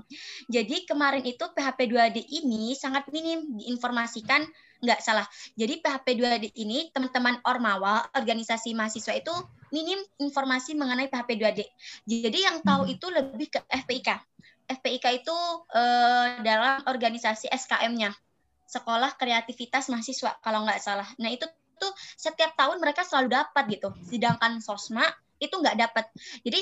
Jadi 0.50 0.88
kemarin 0.88 1.24
itu 1.24 1.44
PHP 1.44 1.80
2D 1.92 2.18
ini 2.44 2.74
sangat 2.74 3.08
minim 3.12 3.60
diinformasikan 3.60 4.44
nggak 4.84 5.00
salah. 5.00 5.24
Jadi 5.56 5.80
PHP 5.80 6.08
2D 6.20 6.46
ini 6.60 6.92
teman-teman 6.92 7.40
Ormawa, 7.48 8.04
organisasi 8.12 8.76
mahasiswa 8.76 9.16
itu 9.16 9.32
minim 9.72 9.98
informasi 10.20 10.76
mengenai 10.76 11.08
PHP 11.08 11.40
2D. 11.40 11.60
Jadi 12.04 12.40
yang 12.44 12.60
tahu 12.60 12.84
hmm. 12.86 12.94
itu 13.00 13.08
lebih 13.08 13.48
ke 13.48 13.60
FPIK. 13.64 14.10
FPIK 14.68 15.06
itu 15.24 15.38
eh, 15.72 16.44
dalam 16.44 16.84
organisasi 16.88 17.48
SKM-nya, 17.48 18.12
Sekolah 18.68 19.16
Kreativitas 19.16 19.88
Mahasiswa 19.88 20.36
kalau 20.44 20.68
nggak 20.68 20.84
salah. 20.84 21.08
Nah 21.20 21.32
itu 21.32 21.48
tuh 21.80 21.92
setiap 22.16 22.56
tahun 22.56 22.80
mereka 22.80 23.08
selalu 23.08 23.36
dapat 23.40 23.64
gitu. 23.72 23.90
Sedangkan 24.08 24.60
Sosma 24.60 25.04
itu 25.48 25.56
nggak 25.60 25.78
dapat 25.80 26.06
jadi 26.42 26.60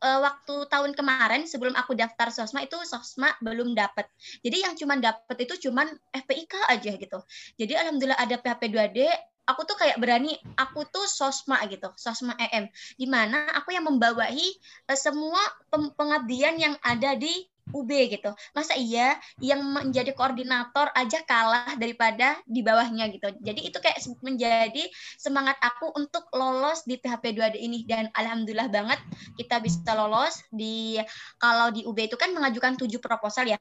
uh, 0.00 0.20
waktu 0.24 0.54
tahun 0.68 0.92
kemarin 0.96 1.44
sebelum 1.44 1.76
aku 1.76 1.92
daftar 1.94 2.32
sosma 2.32 2.64
itu 2.64 2.76
sosma 2.88 3.32
belum 3.44 3.76
dapat. 3.76 4.08
Jadi 4.40 4.64
yang 4.64 4.74
cuman 4.76 4.98
dapat 5.00 5.36
itu 5.44 5.68
cuman 5.68 5.86
FPIK 6.10 6.54
aja 6.72 6.90
gitu. 6.96 7.18
Jadi 7.60 7.72
alhamdulillah 7.76 8.18
ada 8.18 8.36
PHP 8.40 8.62
2D, 8.72 8.98
aku 9.44 9.60
tuh 9.68 9.76
kayak 9.76 10.00
berani 10.00 10.36
aku 10.56 10.88
tuh 10.88 11.04
sosma 11.04 11.60
gitu, 11.68 11.92
sosma 12.00 12.34
EM. 12.40 12.68
Di 12.96 13.06
mana 13.06 13.52
aku 13.56 13.76
yang 13.76 13.84
membawahi 13.86 14.48
uh, 14.88 14.98
semua 14.98 15.40
pengabdian 15.70 16.56
yang 16.56 16.74
ada 16.80 17.14
di 17.16 17.49
UB 17.70 17.90
gitu. 18.10 18.30
Masa 18.52 18.76
iya 18.76 19.16
yang 19.38 19.62
menjadi 19.62 20.12
koordinator 20.14 20.90
aja 20.94 21.22
kalah 21.24 21.74
daripada 21.78 22.38
di 22.46 22.60
bawahnya 22.60 23.10
gitu. 23.10 23.30
Jadi 23.42 23.60
itu 23.66 23.78
kayak 23.78 23.98
menjadi 24.22 24.84
semangat 25.16 25.56
aku 25.62 25.94
untuk 25.96 26.26
lolos 26.34 26.82
di 26.84 26.98
PHP 26.98 27.36
2D 27.36 27.56
ini 27.58 27.86
dan 27.86 28.10
alhamdulillah 28.14 28.68
banget 28.70 29.00
kita 29.38 29.62
bisa 29.62 29.92
lolos 29.94 30.42
di 30.50 30.98
kalau 31.38 31.70
di 31.72 31.86
UB 31.86 31.98
itu 31.98 32.16
kan 32.18 32.30
mengajukan 32.34 32.76
tujuh 32.78 32.98
proposal 33.02 33.46
ya 33.48 33.60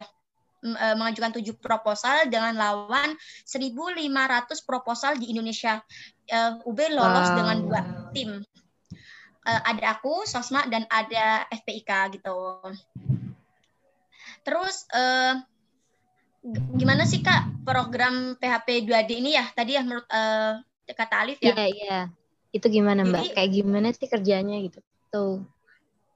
e, 0.63 0.85
mengajukan 0.95 1.39
tujuh 1.39 1.55
proposal 1.59 2.27
dengan 2.27 2.55
lawan 2.55 3.15
1.500 3.47 4.67
proposal 4.67 5.15
di 5.19 5.31
Indonesia. 5.31 5.79
E, 6.27 6.37
UB 6.67 6.79
lolos 6.91 7.29
wow. 7.31 7.37
dengan 7.37 7.57
dua 7.63 7.81
tim. 8.11 8.29
E, 9.43 9.51
ada 9.51 9.97
aku, 9.97 10.27
Sosma, 10.27 10.67
dan 10.67 10.85
ada 10.91 11.47
FPIK 11.51 12.19
gitu. 12.19 12.35
Terus 14.43 14.87
uh, 14.95 15.39
gimana 16.75 17.03
sih 17.03 17.19
Kak 17.19 17.65
program 17.67 18.39
PHP 18.39 18.87
2D 18.87 19.11
ini 19.19 19.35
ya? 19.35 19.45
Tadi 19.51 19.75
ya 19.75 19.81
menurut 19.83 20.07
uh, 20.09 20.59
kata 20.87 21.15
Alif 21.25 21.39
ya? 21.43 21.53
Iya, 21.53 21.65
iya. 21.69 21.99
Itu 22.49 22.71
gimana 22.71 23.05
Mbak? 23.05 23.23
Jadi, 23.29 23.35
Kayak 23.35 23.51
gimana 23.53 23.87
sih 23.93 24.07
kerjanya 24.09 24.57
gitu? 24.63 24.79
Tuh. 25.13 25.45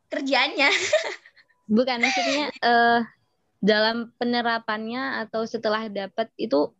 Kerjanya? 0.09 0.69
Bukan 1.77 1.97
maksudnya 2.01 2.49
uh, 2.61 2.99
dalam 3.63 4.11
penerapannya 4.17 5.23
atau 5.27 5.45
setelah 5.45 5.87
dapat 5.87 6.27
itu 6.35 6.73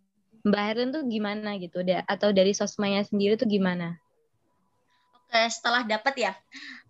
Mbak 0.44 0.64
Herlin 0.64 0.92
tuh 0.92 1.04
gimana 1.08 1.56
gitu? 1.62 1.86
Atau 2.10 2.36
dari 2.36 2.52
sosmanya 2.52 3.06
sendiri 3.06 3.40
tuh 3.40 3.48
gimana? 3.48 3.96
Oke, 5.16 5.42
setelah 5.50 5.86
dapat 5.88 6.14
ya. 6.20 6.34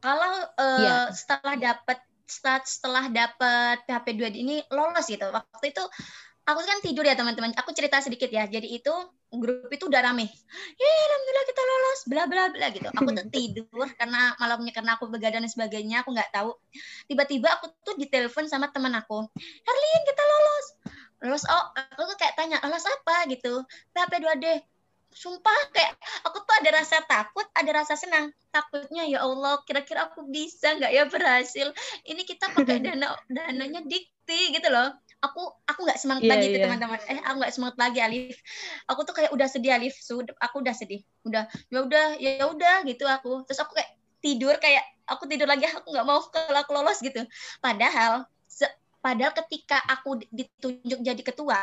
Kalau 0.02 0.34
uh, 0.58 0.82
ya. 0.82 0.96
setelah 1.14 1.56
dapat 1.56 2.00
setelah 2.42 3.10
dapat 3.12 3.84
PHP 3.86 4.08
2 4.18 4.42
ini 4.42 4.56
lolos 4.74 5.06
gitu. 5.06 5.30
Waktu 5.30 5.66
itu 5.70 5.84
aku 6.44 6.60
kan 6.64 6.78
tidur 6.82 7.06
ya 7.06 7.16
teman-teman. 7.16 7.54
Aku 7.60 7.72
cerita 7.76 8.00
sedikit 8.00 8.30
ya. 8.32 8.48
Jadi 8.48 8.74
itu 8.74 8.94
grup 9.34 9.70
itu 9.74 9.90
udah 9.90 10.02
rame. 10.06 10.30
Ya 10.78 10.90
alhamdulillah 11.10 11.46
kita 11.50 11.62
lolos, 11.66 12.00
bla 12.06 12.24
bla 12.30 12.44
bla 12.54 12.68
gitu. 12.70 12.88
Aku 12.94 13.10
tuh 13.14 13.28
tidur 13.36 13.88
karena 13.98 14.38
malamnya 14.38 14.72
karena 14.76 14.92
aku 14.98 15.10
begadang 15.10 15.46
dan 15.46 15.52
sebagainya, 15.52 16.06
aku 16.06 16.14
nggak 16.14 16.32
tahu. 16.34 16.54
Tiba-tiba 17.10 17.50
aku 17.60 17.74
tuh 17.82 17.96
ditelepon 17.98 18.46
sama 18.46 18.70
teman 18.70 18.94
aku. 18.94 19.26
Herlin 19.40 20.02
kita 20.06 20.24
lolos. 20.24 20.68
Lolos 21.24 21.44
oh, 21.48 21.66
aku 21.74 22.02
tuh 22.04 22.18
kayak 22.20 22.36
tanya, 22.36 22.60
lolos 22.62 22.84
apa 22.84 23.26
gitu. 23.32 23.64
PHP 23.96 24.14
2D 24.22 24.46
sumpah 25.14 25.60
kayak 25.72 25.94
aku 26.26 26.44
tuh 26.44 26.56
ada 26.60 26.70
rasa 26.82 26.98
takut, 27.06 27.46
ada 27.54 27.72
rasa 27.72 27.94
senang. 27.96 28.34
Takutnya 28.50 29.06
ya 29.08 29.26
Allah, 29.26 29.62
kira-kira 29.66 30.10
aku 30.10 30.28
bisa 30.28 30.78
nggak 30.78 30.92
ya 30.92 31.04
berhasil? 31.08 31.72
Ini 32.06 32.22
kita 32.26 32.52
pakai 32.54 32.82
dana 32.86 33.18
dananya 33.30 33.82
dikti 33.86 34.54
gitu 34.54 34.68
loh. 34.70 34.94
Aku 35.24 35.40
aku 35.70 35.88
nggak 35.88 36.00
semangat 36.02 36.28
yeah, 36.28 36.32
lagi 36.36 36.48
yeah. 36.52 36.62
teman-teman. 36.68 37.00
Eh 37.08 37.20
aku 37.24 37.38
nggak 37.40 37.54
semangat 37.56 37.78
lagi 37.80 38.00
Alif. 38.04 38.36
Aku 38.92 39.08
tuh 39.08 39.16
kayak 39.16 39.32
udah 39.32 39.48
sedih 39.48 39.72
Alif. 39.78 39.96
Sudah 39.98 40.36
aku 40.44 40.60
udah 40.60 40.76
sedih. 40.76 41.02
Udah 41.24 41.48
ya 41.72 41.80
udah 41.82 42.06
ya 42.20 42.44
udah 42.50 42.76
gitu 42.84 43.08
aku. 43.08 43.48
Terus 43.48 43.64
aku 43.64 43.80
kayak 43.80 43.96
tidur 44.20 44.56
kayak 44.60 44.84
aku 45.08 45.28
tidur 45.32 45.48
lagi 45.48 45.68
aku 45.68 45.88
nggak 45.96 46.08
mau 46.08 46.20
kalau 46.28 46.60
aku 46.60 46.72
lolos 46.76 47.00
gitu. 47.00 47.24
Padahal 47.64 48.28
padahal 49.04 49.36
ketika 49.36 49.84
aku 49.84 50.24
ditunjuk 50.32 51.00
jadi 51.04 51.22
ketua 51.24 51.60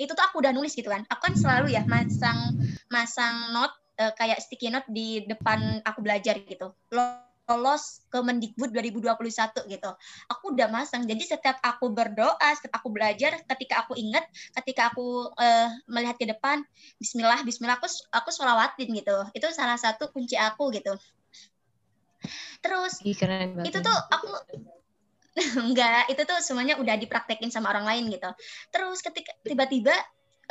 itu 0.00 0.12
tuh 0.12 0.24
aku 0.24 0.40
udah 0.40 0.52
nulis 0.54 0.72
gitu 0.72 0.88
kan 0.88 1.04
aku 1.08 1.32
kan 1.32 1.34
selalu 1.36 1.74
ya 1.74 1.82
masang 1.88 2.56
masang 2.88 3.52
note 3.52 3.74
uh, 4.00 4.12
kayak 4.16 4.40
sticky 4.40 4.72
note 4.72 4.86
di 4.88 5.24
depan 5.28 5.80
aku 5.84 6.00
belajar 6.00 6.36
gitu 6.42 6.72
lolos 7.52 8.00
ke 8.08 8.18
Mendikbud 8.22 8.70
2021 8.70 9.12
gitu. 9.66 9.90
Aku 10.30 10.54
udah 10.54 10.70
masang. 10.70 11.04
Jadi 11.04 11.26
setiap 11.26 11.58
aku 11.60 11.90
berdoa, 11.90 12.38
setiap 12.54 12.80
aku 12.80 12.88
belajar, 12.94 13.34
ketika 13.44 13.84
aku 13.84 13.98
ingat, 13.98 14.24
ketika 14.62 14.94
aku 14.94 15.28
uh, 15.36 15.68
melihat 15.90 16.16
ke 16.16 16.26
depan, 16.30 16.62
Bismillah, 17.02 17.42
Bismillah, 17.42 17.76
aku 17.76 17.90
aku 18.14 18.28
sholawatin 18.30 18.94
gitu. 18.94 19.16
Itu 19.36 19.50
salah 19.50 19.76
satu 19.76 20.08
kunci 20.14 20.38
aku 20.38 20.70
gitu. 20.72 20.94
Terus 22.62 23.02
itu 23.66 23.78
tuh 23.82 23.98
aku 24.14 24.30
enggak 25.64 26.12
itu 26.12 26.22
tuh 26.28 26.38
semuanya 26.44 26.76
udah 26.76 26.96
dipraktekin 27.00 27.48
sama 27.48 27.72
orang 27.72 27.88
lain 27.88 28.04
gitu. 28.12 28.30
Terus 28.68 29.00
ketika 29.00 29.32
tiba-tiba 29.44 29.94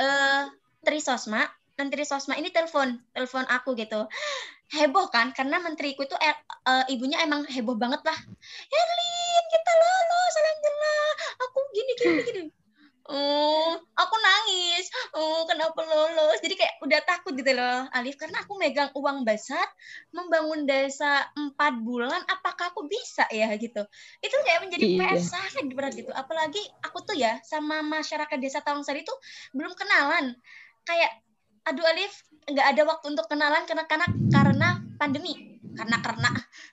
uh, 0.01 0.49
Trisosma 0.81 1.45
menteri 1.79 2.05
sosma 2.05 2.37
ini 2.37 2.53
telepon 2.53 2.97
telepon 3.13 3.45
aku 3.49 3.73
gitu. 3.77 4.05
Heboh 4.71 5.11
kan 5.11 5.35
karena 5.35 5.59
menteriku 5.59 6.07
itu 6.07 6.15
eh, 6.21 6.35
uh, 6.63 6.85
ibunya 6.87 7.19
emang 7.25 7.43
heboh 7.43 7.75
banget 7.75 8.01
lah. 8.07 8.19
Erlin 8.71 9.43
kita 9.51 9.71
lolos 9.75 10.33
alhamdulillah. 10.39 11.09
Aku 11.43 11.59
gini 11.75 11.91
gini 11.99 12.21
gini 12.23 12.60
oh 13.11 13.75
aku 13.93 14.15
nangis. 14.17 14.85
Oh 15.13 15.43
kenapa 15.43 15.83
lolos? 15.83 16.39
Jadi 16.39 16.55
kayak 16.55 16.79
udah 16.81 16.99
takut 17.03 17.35
gitu 17.35 17.51
loh 17.51 17.85
Alif. 17.91 18.15
Karena 18.15 18.41
aku 18.41 18.55
megang 18.55 18.89
uang 18.95 19.27
besar 19.27 19.63
membangun 20.15 20.63
desa 20.63 21.27
empat 21.35 21.83
bulan 21.83 22.23
apakah 22.31 22.71
aku 22.71 22.87
bisa 22.87 23.27
ya 23.29 23.51
gitu. 23.59 23.83
Itu 24.23 24.35
kayak 24.47 24.59
menjadi 24.65 24.85
iya. 24.87 24.97
PR 25.11 25.19
sangat 25.19 25.65
berat 25.75 25.93
gitu. 25.93 26.11
Apalagi 26.15 26.63
aku 26.81 27.03
tuh 27.03 27.15
ya 27.19 27.37
sama 27.43 27.83
masyarakat 27.83 28.37
desa 28.39 28.63
Tawangsari 28.63 29.03
itu 29.03 29.13
belum 29.51 29.75
kenalan. 29.75 30.33
Kayak 30.87 31.19
aduh 31.67 31.85
Alif 31.85 32.25
nggak 32.49 32.67
ada 32.73 32.81
waktu 32.89 33.05
untuk 33.13 33.27
kenalan 33.29 33.63
karena 33.67 33.85
karena 33.85 34.07
karena 34.31 34.67
pandemi. 34.97 35.59
Karena 35.71 36.03
karena 36.03 36.29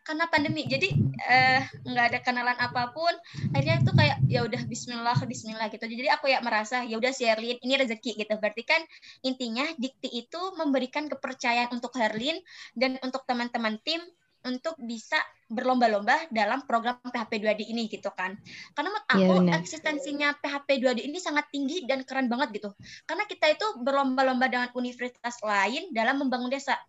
karena 0.09 0.25
pandemi. 0.33 0.65
Jadi 0.65 0.89
eh, 1.29 1.61
nggak 1.85 2.07
ada 2.09 2.19
kenalan 2.25 2.57
apa 2.57 2.97
pun 2.97 3.13
akhirnya 3.53 3.85
itu 3.85 3.93
kayak 3.93 4.17
ya 4.25 4.41
udah 4.49 4.65
Bismillah 4.65 5.21
Bismillah 5.29 5.69
gitu. 5.69 5.85
Jadi 5.85 6.09
aku 6.09 6.33
ya 6.33 6.41
merasa 6.41 6.81
ya 6.89 6.97
udah 6.97 7.13
si 7.13 7.29
Herlin 7.29 7.61
ini 7.61 7.77
rezeki 7.77 8.25
gitu. 8.25 8.35
Berarti 8.41 8.65
kan 8.65 8.81
intinya 9.21 9.69
dikti 9.77 10.09
itu 10.09 10.41
memberikan 10.57 11.13
kepercayaan 11.13 11.77
untuk 11.77 11.93
Herlin 12.01 12.41
dan 12.73 12.97
untuk 13.05 13.29
teman-teman 13.29 13.77
tim 13.85 14.01
untuk 14.49 14.81
bisa 14.81 15.21
berlomba-lomba 15.51 16.31
dalam 16.33 16.65
program 16.65 16.97
PHP 17.05 17.45
2D 17.45 17.61
ini 17.69 17.91
gitu 17.93 18.09
kan. 18.17 18.39
Karena 18.73 18.89
menurut 18.95 19.05
iya, 19.05 19.13
aku 19.13 19.33
ya, 19.45 19.53
eksistensinya 19.61 20.29
PHP 20.41 20.69
2D 20.81 20.99
ini 21.05 21.19
sangat 21.21 21.53
tinggi 21.53 21.85
dan 21.85 22.07
keren 22.09 22.33
banget 22.33 22.63
gitu. 22.63 22.71
Karena 23.05 23.29
kita 23.29 23.51
itu 23.53 23.67
berlomba-lomba 23.85 24.49
dengan 24.49 24.69
universitas 24.73 25.37
lain 25.45 25.93
dalam 25.93 26.23
membangun 26.23 26.49
desa 26.49 26.81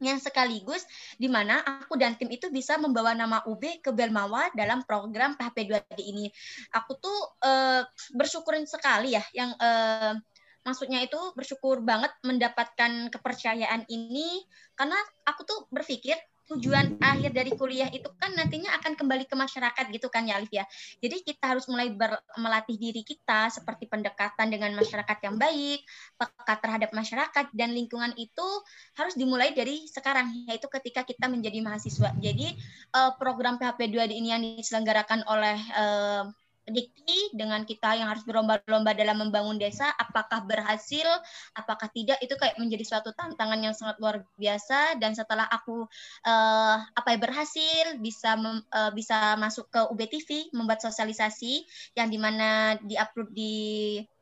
yang 0.00 0.20
sekaligus 0.20 0.84
di 1.16 1.28
mana 1.28 1.64
aku 1.64 1.96
dan 1.96 2.20
tim 2.20 2.28
itu 2.28 2.52
bisa 2.52 2.76
membawa 2.76 3.16
nama 3.16 3.40
UB 3.48 3.80
ke 3.80 3.90
Belmawa 3.96 4.52
dalam 4.52 4.84
program 4.84 5.36
PHP 5.40 5.56
2D 5.72 6.00
ini. 6.04 6.26
Aku 6.76 7.00
tuh 7.00 7.18
uh, 7.44 7.82
bersyukurin 8.12 8.68
sekali 8.68 9.16
ya 9.16 9.24
yang 9.32 9.56
uh, 9.56 10.12
maksudnya 10.66 11.00
itu 11.00 11.18
bersyukur 11.38 11.80
banget 11.80 12.10
mendapatkan 12.26 13.08
kepercayaan 13.08 13.86
ini 13.86 14.42
karena 14.74 14.98
aku 15.24 15.46
tuh 15.46 15.58
berpikir 15.70 16.18
tujuan 16.46 16.98
akhir 17.02 17.34
dari 17.34 17.50
kuliah 17.54 17.90
itu 17.90 18.06
kan 18.16 18.30
nantinya 18.34 18.70
akan 18.78 18.94
kembali 18.94 19.26
ke 19.26 19.34
masyarakat 19.34 19.84
gitu 19.90 20.06
kan 20.06 20.26
ya 20.26 20.38
ya. 20.50 20.64
Jadi 21.02 21.26
kita 21.26 21.56
harus 21.56 21.66
mulai 21.66 21.90
ber, 21.90 22.14
melatih 22.38 22.78
diri 22.78 23.02
kita 23.02 23.50
seperti 23.50 23.90
pendekatan 23.90 24.46
dengan 24.52 24.70
masyarakat 24.78 25.18
yang 25.26 25.36
baik, 25.36 25.82
peka 26.14 26.54
terhadap 26.62 26.90
masyarakat 26.94 27.46
dan 27.50 27.74
lingkungan 27.74 28.14
itu 28.14 28.46
harus 28.94 29.18
dimulai 29.18 29.50
dari 29.50 29.90
sekarang 29.90 30.46
yaitu 30.46 30.70
ketika 30.70 31.02
kita 31.02 31.26
menjadi 31.26 31.58
mahasiswa. 31.64 32.14
Jadi 32.22 32.54
uh, 32.94 33.16
program 33.18 33.58
PHP 33.58 33.90
2D 33.90 34.12
ini 34.14 34.28
yang 34.30 34.42
diselenggarakan 34.42 35.26
oleh 35.26 35.58
uh, 35.74 36.24
Dikti 36.66 37.30
dengan 37.30 37.62
kita 37.62 37.94
yang 37.94 38.10
harus 38.10 38.26
berlomba-lomba 38.26 38.90
dalam 38.92 39.22
membangun 39.22 39.54
desa, 39.54 39.86
apakah 39.94 40.42
berhasil, 40.42 41.06
apakah 41.54 41.86
tidak, 41.94 42.18
itu 42.18 42.34
kayak 42.34 42.58
menjadi 42.58 42.82
suatu 42.82 43.14
tantangan 43.14 43.62
yang 43.62 43.70
sangat 43.70 43.96
luar 44.02 44.26
biasa. 44.34 44.98
Dan 44.98 45.14
setelah 45.14 45.46
aku 45.46 45.86
uh, 46.26 46.76
apa 46.82 47.08
ya 47.14 47.18
berhasil, 47.22 47.84
bisa 48.02 48.34
mem, 48.34 48.66
uh, 48.74 48.90
bisa 48.90 49.38
masuk 49.38 49.70
ke 49.70 49.80
UB 49.86 50.00
TV, 50.10 50.30
membuat 50.50 50.82
sosialisasi 50.82 51.62
yang 51.94 52.10
di 52.10 52.18
mana 52.18 52.74
diupload 52.82 53.30
di 53.30 53.54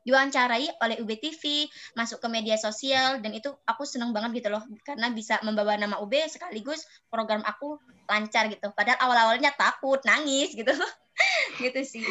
diwawancarai 0.05 0.85
oleh 0.85 0.97
UB 1.01 1.11
TV, 1.17 1.65
masuk 1.97 2.21
ke 2.21 2.29
media 2.29 2.61
sosial 2.61 3.25
dan 3.25 3.33
itu 3.33 3.49
aku 3.65 3.89
seneng 3.89 4.13
banget 4.13 4.45
gitu 4.45 4.53
loh 4.53 4.61
karena 4.85 5.09
bisa 5.11 5.41
membawa 5.41 5.81
nama 5.81 5.97
UB 5.99 6.13
sekaligus 6.29 6.85
program 7.09 7.41
aku 7.43 7.81
lancar 8.05 8.53
gitu. 8.53 8.69
Padahal 8.77 9.01
awal-awalnya 9.01 9.57
takut, 9.57 9.99
nangis 10.05 10.53
gitu. 10.53 10.77
gitu 11.63 11.81
sih 11.85 12.05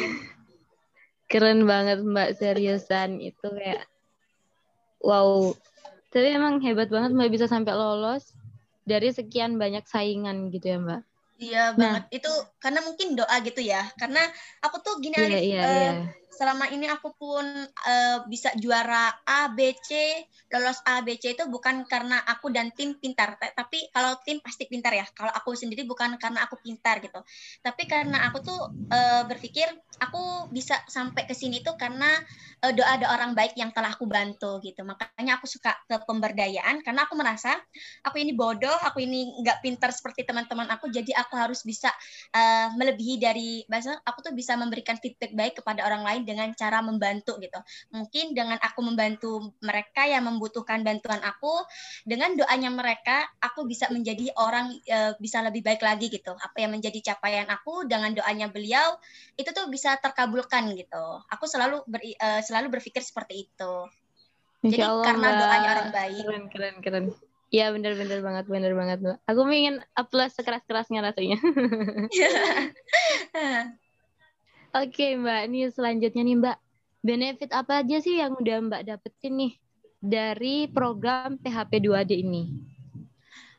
keren 1.28 1.64
banget 1.64 2.04
mbak 2.04 2.36
seriusan 2.36 3.20
itu 3.20 3.46
kayak 3.54 3.84
wow 5.00 5.52
tapi 6.14 6.30
emang 6.32 6.62
hebat 6.62 6.88
banget 6.88 7.10
mbak 7.16 7.32
bisa 7.32 7.50
sampai 7.50 7.74
lolos 7.74 8.34
dari 8.84 9.08
sekian 9.10 9.56
banyak 9.56 9.82
saingan 9.88 10.52
gitu 10.52 10.76
ya 10.76 10.78
Mbak. 10.78 11.00
Iya 11.40 11.62
nah. 11.74 11.76
banget. 11.76 12.04
Itu 12.20 12.32
karena 12.60 12.80
mungkin 12.84 13.16
doa 13.16 13.36
gitu 13.42 13.60
ya. 13.64 13.82
Karena 13.96 14.22
aku 14.60 14.76
tuh 14.84 15.00
gini 15.00 15.16
iya, 15.16 15.40
iya, 15.40 15.60
uh, 15.64 15.72
iya. 15.72 15.92
Selama 16.34 16.66
ini 16.74 16.90
aku 16.90 17.14
pun 17.14 17.46
uh, 17.64 18.18
bisa 18.26 18.50
juara 18.58 19.14
A, 19.22 19.48
B, 19.54 19.72
C, 19.78 20.18
lolos 20.50 20.82
A, 20.84 21.00
B, 21.00 21.14
C 21.16 21.38
itu 21.38 21.46
bukan 21.46 21.86
karena 21.86 22.18
aku 22.26 22.50
dan 22.50 22.74
tim 22.74 22.98
pintar. 22.98 23.38
Tapi 23.38 23.94
kalau 23.94 24.18
tim 24.26 24.42
pasti 24.42 24.66
pintar 24.66 24.92
ya. 24.92 25.06
Kalau 25.14 25.30
aku 25.30 25.54
sendiri 25.54 25.86
bukan 25.86 26.18
karena 26.18 26.42
aku 26.42 26.58
pintar 26.58 26.98
gitu. 26.98 27.22
Tapi 27.62 27.82
karena 27.86 28.26
aku 28.26 28.42
tuh 28.42 28.60
uh, 28.90 29.22
berpikir 29.30 29.70
aku 30.02 30.50
bisa 30.50 30.82
sampai 30.90 31.24
ke 31.24 31.32
sini 31.32 31.62
tuh 31.62 31.78
karena 31.78 32.18
uh, 32.66 32.72
doa 32.74 32.98
ada 32.98 33.14
orang 33.14 33.32
baik 33.38 33.54
yang 33.54 33.70
telah 33.70 33.94
aku 33.94 34.10
bantu 34.10 34.58
gitu. 34.60 34.82
Makanya 34.82 35.38
aku 35.38 35.46
suka 35.46 35.78
ke 35.86 36.02
pemberdayaan 36.02 36.82
karena 36.82 37.06
aku 37.06 37.14
merasa 37.14 37.54
aku 38.02 38.18
ini 38.18 38.34
bodoh, 38.34 38.74
aku 38.82 39.04
ini 39.04 39.38
nggak 39.44 39.62
pintar 39.62 39.94
seperti 39.94 40.26
teman-teman 40.26 40.66
aku, 40.72 40.90
jadi 40.90 41.14
aku 41.20 41.34
harus 41.36 41.62
bisa 41.62 41.92
uh, 42.34 42.72
melebihi 42.74 43.20
dari 43.20 43.62
bahasa 43.68 43.96
aku 44.02 44.30
tuh 44.30 44.32
bisa 44.34 44.56
memberikan 44.58 44.98
feedback 44.98 45.32
baik 45.36 45.54
kepada 45.60 45.84
orang 45.86 46.02
lain 46.02 46.22
dengan 46.24 46.50
cara 46.56 46.80
membantu 46.80 47.36
gitu. 47.38 47.60
Mungkin 47.92 48.32
dengan 48.32 48.58
aku 48.58 48.80
membantu 48.80 49.54
mereka 49.60 50.08
yang 50.08 50.26
membutuhkan 50.26 50.82
bantuan 50.82 51.20
aku, 51.22 51.62
dengan 52.02 52.34
doanya 52.34 52.72
mereka 52.72 53.28
aku 53.38 53.68
bisa 53.68 53.86
menjadi 53.92 54.32
orang 54.40 54.74
uh, 54.88 55.12
bisa 55.20 55.44
lebih 55.44 55.62
baik 55.62 55.84
lagi 55.84 56.10
gitu. 56.10 56.32
Apa 56.34 56.64
yang 56.64 56.74
menjadi 56.74 57.14
capaian 57.14 57.46
aku 57.48 57.84
dengan 57.84 58.10
doanya 58.16 58.50
beliau 58.50 58.96
itu 59.36 59.50
tuh 59.52 59.68
bisa 59.68 60.00
terkabulkan 60.00 60.72
gitu. 60.74 61.04
Aku 61.30 61.44
selalu 61.44 61.84
ber, 61.86 62.00
uh, 62.00 62.40
selalu 62.42 62.80
berpikir 62.80 63.04
seperti 63.04 63.46
itu. 63.46 63.74
Jadi 64.64 64.80
Allah, 64.80 65.04
karena 65.04 65.28
doanya 65.36 65.68
orang 65.76 65.90
baik. 65.92 66.24
Keren 66.24 66.44
keren 66.48 66.76
keren. 66.80 67.04
Iya 67.54 67.70
benar-benar 67.70 68.18
banget 68.18 68.44
benar 68.50 68.72
banget 68.74 68.98
mbak. 68.98 69.16
Aku 69.30 69.46
ingin 69.46 69.78
upload 69.94 70.34
sekeras-kerasnya 70.34 71.06
rasanya. 71.06 71.38
Oke 74.74 75.14
mbak, 75.14 75.46
ini 75.46 75.70
selanjutnya 75.70 76.22
nih 76.26 76.36
mbak. 76.42 76.58
Benefit 76.98 77.54
apa 77.54 77.86
aja 77.86 78.02
sih 78.02 78.18
yang 78.18 78.34
udah 78.34 78.58
mbak 78.66 78.82
dapetin 78.82 79.38
nih 79.38 79.52
dari 80.02 80.66
program 80.66 81.38
PHP 81.38 81.78
2D 81.78 82.10
ini? 82.18 82.50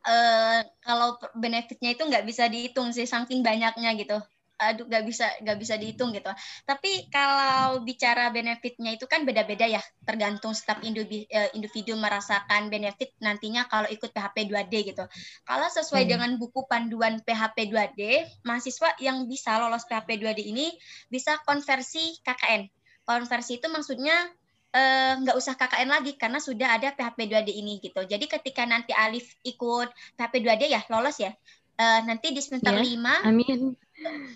Uh, 0.03 0.59
kalau 0.83 1.15
benefitnya 1.39 1.95
itu 1.95 2.03
nggak 2.03 2.27
bisa 2.27 2.51
dihitung 2.51 2.91
sih 2.91 3.07
saking 3.07 3.41
banyaknya 3.41 3.95
gitu 3.95 4.19
aduh 4.55 4.87
gak 4.87 5.03
bisa 5.03 5.27
gak 5.43 5.57
bisa 5.59 5.75
dihitung 5.75 6.15
gitu. 6.15 6.31
Tapi 6.63 7.11
kalau 7.11 7.83
bicara 7.83 8.31
benefitnya 8.31 8.95
itu 8.95 9.03
kan 9.05 9.27
beda-beda 9.27 9.67
ya, 9.67 9.83
tergantung 10.07 10.55
setiap 10.55 10.79
individu, 10.81 11.27
eh, 11.27 11.51
individu 11.53 11.99
merasakan 11.99 12.71
benefit 12.71 13.11
nantinya 13.19 13.67
kalau 13.67 13.87
ikut 13.91 14.15
PHP 14.15 14.47
2D 14.47 14.73
gitu. 14.95 15.03
Kalau 15.43 15.67
sesuai 15.67 16.07
hmm. 16.07 16.11
dengan 16.11 16.31
buku 16.39 16.63
panduan 16.71 17.19
PHP 17.19 17.67
2D, 17.67 18.01
mahasiswa 18.47 18.95
yang 19.03 19.27
bisa 19.27 19.59
lolos 19.59 19.83
PHP 19.91 20.23
2D 20.23 20.39
ini 20.47 20.71
bisa 21.11 21.35
konversi 21.43 22.15
KKN. 22.23 22.71
Konversi 23.03 23.59
itu 23.59 23.67
maksudnya 23.67 24.31
eh, 24.71 25.13
nggak 25.19 25.35
uh, 25.35 25.41
usah 25.41 25.59
KKN 25.59 25.89
lagi 25.91 26.15
karena 26.15 26.39
sudah 26.39 26.79
ada 26.79 26.95
PHP 26.95 27.27
2D 27.27 27.49
ini 27.51 27.83
gitu. 27.83 28.07
Jadi 28.07 28.25
ketika 28.31 28.63
nanti 28.63 28.95
Alif 28.95 29.35
ikut 29.43 29.91
PHP 30.15 30.33
2D 30.39 30.63
ya 30.71 30.81
lolos 30.87 31.19
ya. 31.19 31.35
Uh, 31.75 31.99
nanti 32.07 32.31
di 32.31 32.39
semester 32.39 32.71
yeah. 32.71 33.27
5 33.27 33.27
Amin 33.27 33.75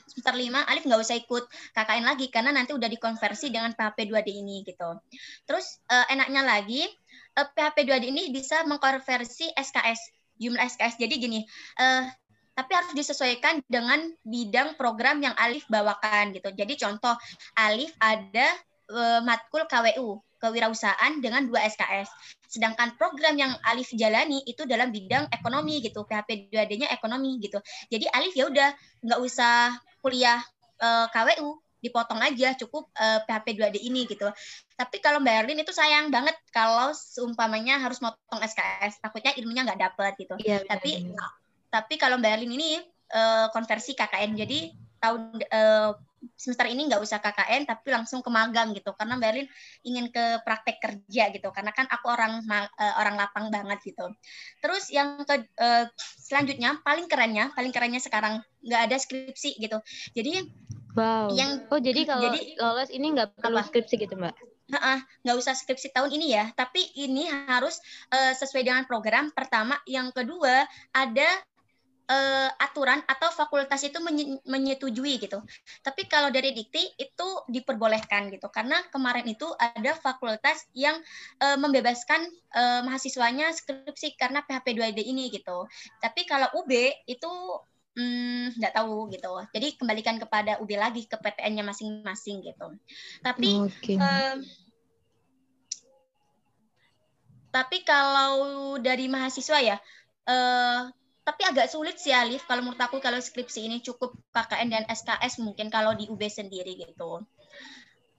semester 0.07 0.35
lima 0.39 0.63
Alif 0.67 0.87
nggak 0.87 1.01
usah 1.03 1.17
ikut 1.19 1.43
KKN 1.75 2.05
lagi 2.07 2.31
karena 2.31 2.55
nanti 2.55 2.71
udah 2.71 2.87
dikonversi 2.87 3.51
dengan 3.51 3.75
PHP 3.75 4.07
2D 4.07 4.29
ini 4.31 4.63
gitu. 4.63 4.99
Terus 5.43 5.83
uh, 5.91 6.07
enaknya 6.07 6.47
lagi 6.47 6.87
uh, 7.35 7.47
PHP 7.47 7.83
2D 7.83 8.03
ini 8.07 8.23
bisa 8.31 8.63
mengkonversi 8.63 9.51
SKS 9.53 9.99
jumlah 10.39 10.63
SKS. 10.63 10.95
Jadi 10.95 11.13
gini, 11.19 11.39
uh, 11.77 12.07
tapi 12.55 12.71
harus 12.75 12.91
disesuaikan 12.95 13.63
dengan 13.67 13.99
bidang 14.23 14.79
program 14.79 15.19
yang 15.19 15.35
Alif 15.35 15.67
bawakan 15.67 16.31
gitu. 16.35 16.51
Jadi 16.55 16.79
contoh 16.79 17.15
Alif 17.59 17.91
ada 17.99 18.47
uh, 18.89 19.21
matkul 19.23 19.63
KWU 19.69 20.21
kewirausahaan 20.39 21.19
dengan 21.19 21.45
dua 21.45 21.67
SKS. 21.67 22.09
Sedangkan 22.47 22.95
program 22.95 23.35
yang 23.35 23.53
Alif 23.67 23.91
jalani 23.93 24.41
itu 24.47 24.63
dalam 24.65 24.89
bidang 24.89 25.27
ekonomi 25.29 25.83
gitu, 25.83 26.07
PHP 26.07 26.49
2D-nya 26.49 26.89
ekonomi 26.95 27.37
gitu. 27.43 27.59
Jadi 27.91 28.07
Alif 28.09 28.33
ya 28.33 28.47
udah 28.47 28.69
nggak 29.03 29.19
usah 29.19 29.75
kuliah 29.99 30.39
uh, 30.79 31.05
eh, 31.05 31.07
KWU, 31.11 31.59
dipotong 31.83 32.19
aja 32.23 32.55
cukup 32.55 32.87
uh, 32.95 33.19
PHP 33.27 33.59
2D 33.59 33.77
ini 33.83 34.07
gitu. 34.07 34.27
Tapi 34.79 34.97
kalau 35.03 35.19
Mbak 35.19 35.35
Erlin 35.43 35.59
itu 35.63 35.75
sayang 35.75 36.07
banget 36.07 36.35
kalau 36.55 36.95
seumpamanya 36.95 37.83
harus 37.83 37.99
motong 37.99 38.39
SKS, 38.39 39.03
takutnya 39.03 39.35
ilmunya 39.35 39.67
nggak 39.67 39.79
dapet 39.79 40.11
gitu. 40.19 40.35
Iya, 40.39 40.63
tapi 40.67 41.03
benar. 41.03 41.31
tapi 41.67 41.93
kalau 41.99 42.15
Mbak 42.19 42.31
Erlin 42.39 42.53
ini 42.55 42.79
uh, 43.11 43.51
konversi 43.51 43.95
KKN, 43.95 44.39
jadi 44.39 44.59
tahun 44.99 45.21
uh, 45.51 45.91
semester 46.35 46.67
ini 46.67 46.87
nggak 46.87 47.01
usah 47.01 47.19
KKN 47.19 47.67
tapi 47.67 47.91
langsung 47.91 48.19
ke 48.19 48.29
magang 48.31 48.71
gitu. 48.75 48.91
Karena 48.95 49.15
Berlin 49.19 49.47
ingin 49.83 50.11
ke 50.11 50.43
praktek 50.43 50.77
kerja 50.79 51.23
gitu. 51.31 51.49
Karena 51.51 51.71
kan 51.71 51.87
aku 51.87 52.11
orang 52.11 52.43
uh, 52.47 52.93
orang 52.99 53.15
lapang 53.15 53.51
banget 53.51 53.79
gitu. 53.83 54.11
Terus 54.59 54.91
yang 54.91 55.23
ke 55.23 55.47
uh, 55.59 55.85
selanjutnya 56.19 56.79
paling 56.83 57.07
kerennya 57.07 57.51
paling 57.55 57.71
kerennya 57.73 58.01
sekarang 58.03 58.43
nggak 58.63 58.81
ada 58.91 58.97
skripsi 58.99 59.59
gitu. 59.59 59.77
Jadi 60.13 60.47
wow. 60.95 61.31
yang 61.31 61.65
oh 61.71 61.79
jadi 61.79 62.03
kalau 62.03 62.23
jadi 62.27 62.39
lolos 62.59 62.89
ini 62.91 63.07
nggak 63.15 63.39
perlu 63.39 63.59
apa? 63.59 63.67
skripsi 63.67 63.95
gitu 63.99 64.15
mbak? 64.19 64.35
Nggak 64.69 65.37
usah 65.37 65.57
skripsi 65.57 65.89
tahun 65.97 66.13
ini 66.13 66.37
ya, 66.37 66.53
tapi 66.53 66.85
ini 66.93 67.25
harus 67.25 67.81
uh, 68.13 68.37
sesuai 68.37 68.61
dengan 68.61 68.83
program. 68.85 69.33
Pertama, 69.33 69.81
yang 69.89 70.13
kedua 70.13 70.61
ada 70.93 71.29
uh, 72.09 72.49
aturan 72.57 72.99
atau 73.05 73.29
fakultas 73.29 73.85
itu 73.85 74.01
menyetujui 74.43 75.21
gitu. 75.21 75.39
Tapi 75.85 76.09
kalau 76.09 76.33
dari 76.33 76.51
dikti 76.51 76.97
itu 76.97 77.27
diperbolehkan 77.47 78.33
gitu 78.33 78.49
karena 78.49 78.81
kemarin 78.89 79.29
itu 79.29 79.45
ada 79.61 79.93
fakultas 79.95 80.65
yang 80.73 80.97
uh, 81.39 81.55
membebaskan 81.55 82.25
uh, 82.57 82.81
mahasiswanya 82.83 83.53
skripsi 83.53 84.17
karena 84.17 84.41
PHP 84.43 84.75
2D 84.75 84.99
ini 85.05 85.29
gitu. 85.29 85.69
Tapi 86.01 86.25
kalau 86.25 86.49
UB 86.57 86.71
itu 87.05 87.31
hmm, 87.95 88.57
nggak 88.57 88.73
hmm, 88.73 88.79
tahu 88.81 88.95
gitu. 89.13 89.31
Jadi 89.53 89.67
kembalikan 89.77 90.17
kepada 90.17 90.57
UB 90.59 90.71
lagi 90.73 91.05
ke 91.05 91.15
PTN-nya 91.15 91.63
masing-masing 91.63 92.41
gitu. 92.41 92.67
Tapi 93.21 93.69
okay. 93.69 93.95
uh, 94.01 94.35
tapi 97.49 97.81
kalau 97.81 98.77
dari 98.77 99.09
mahasiswa 99.09 99.57
ya 99.57 99.77
uh, 100.29 100.85
tapi 101.29 101.45
agak 101.45 101.69
sulit 101.69 102.01
sih 102.01 102.09
Alif 102.09 102.49
kalau 102.49 102.65
menurut 102.65 102.81
aku 102.81 102.97
kalau 102.97 103.21
skripsi 103.21 103.69
ini 103.69 103.85
cukup 103.85 104.17
KKN 104.33 104.67
dan 104.73 104.83
SKS 104.89 105.45
mungkin 105.45 105.69
kalau 105.69 105.93
di 105.93 106.09
UB 106.09 106.25
sendiri 106.25 106.73
gitu. 106.73 107.21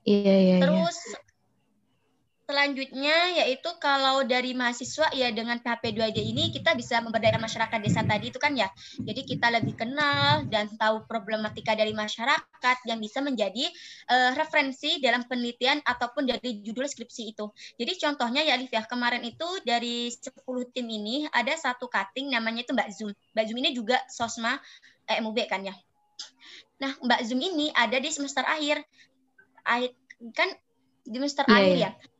Iya 0.07 0.31
iya. 0.31 0.55
iya. 0.55 0.57
Terus 0.63 0.95
iya. 0.95 1.19
Selanjutnya 2.51 3.31
yaitu 3.39 3.71
kalau 3.79 4.27
dari 4.27 4.51
mahasiswa 4.51 5.07
ya 5.15 5.31
dengan 5.31 5.63
PHP 5.63 5.95
2D 5.95 6.19
ini 6.19 6.51
kita 6.51 6.75
bisa 6.75 6.99
memberdayakan 6.99 7.47
masyarakat 7.47 7.79
desa 7.79 8.03
tadi 8.03 8.27
itu 8.27 8.43
kan 8.43 8.51
ya. 8.59 8.67
Jadi 8.99 9.23
kita 9.23 9.47
lebih 9.55 9.79
kenal 9.79 10.43
dan 10.51 10.67
tahu 10.75 11.07
problematika 11.07 11.79
dari 11.79 11.95
masyarakat 11.95 12.77
yang 12.91 12.99
bisa 12.99 13.23
menjadi 13.23 13.71
uh, 14.11 14.35
referensi 14.35 14.99
dalam 14.99 15.23
penelitian 15.31 15.79
ataupun 15.79 16.27
dari 16.27 16.59
judul 16.59 16.91
skripsi 16.91 17.31
itu. 17.31 17.47
Jadi 17.79 17.95
contohnya 18.03 18.43
ya 18.43 18.59
Alif 18.59 18.75
ya, 18.75 18.83
kemarin 18.83 19.23
itu 19.23 19.47
dari 19.63 20.11
10 20.11 20.43
tim 20.75 20.91
ini 20.91 21.31
ada 21.31 21.55
satu 21.55 21.87
cutting 21.87 22.35
namanya 22.35 22.67
itu 22.67 22.75
Mbak 22.75 22.89
Zoom. 22.91 23.15
Mbak 23.31 23.43
Zoom 23.47 23.57
ini 23.63 23.71
juga 23.71 23.95
Sosma 24.11 24.59
eh, 25.07 25.23
MUB 25.23 25.39
kan 25.47 25.63
ya. 25.63 25.75
Nah, 26.83 26.99
Mbak 26.99 27.31
Zoom 27.31 27.39
ini 27.39 27.71
ada 27.71 27.95
di 27.95 28.11
semester 28.11 28.43
akhir. 28.43 28.83
Akhir 29.63 29.95
kan 30.35 30.51
di 31.07 31.15
semester 31.15 31.47
yeah, 31.47 31.55
akhir 31.55 31.77
yeah. 31.79 31.93
ya 31.95 32.10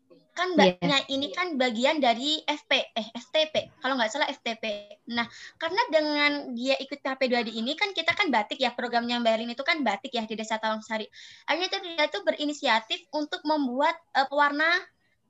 kan 0.41 0.57
mbaknya 0.57 0.97
yeah. 1.05 1.13
ini 1.13 1.29
kan 1.29 1.53
bagian 1.61 2.01
dari 2.01 2.41
FP 2.49 2.71
eh 2.97 3.07
FTP 3.13 3.69
kalau 3.77 3.93
nggak 3.93 4.09
salah 4.09 4.25
FTP 4.25 4.97
nah 5.13 5.29
karena 5.61 5.81
dengan 5.93 6.31
dia 6.57 6.73
ikut 6.81 6.97
PHP 6.97 7.21
2D 7.29 7.49
ini 7.53 7.77
kan 7.77 7.93
kita 7.93 8.17
kan 8.17 8.33
batik 8.33 8.57
ya 8.57 8.73
programnya 8.73 9.21
Mbak 9.21 9.33
Erlin 9.37 9.53
itu 9.53 9.61
kan 9.61 9.85
batik 9.85 10.09
ya 10.13 10.25
di 10.25 10.33
Desa 10.33 10.57
Sari. 10.57 11.05
Akhirnya 11.45 11.69
tuh 11.69 11.81
dia 11.83 12.05
tuh 12.07 12.21
berinisiatif 12.25 13.05
untuk 13.11 13.43
membuat 13.43 13.93
uh, 14.15 14.25
pewarna 14.25 14.69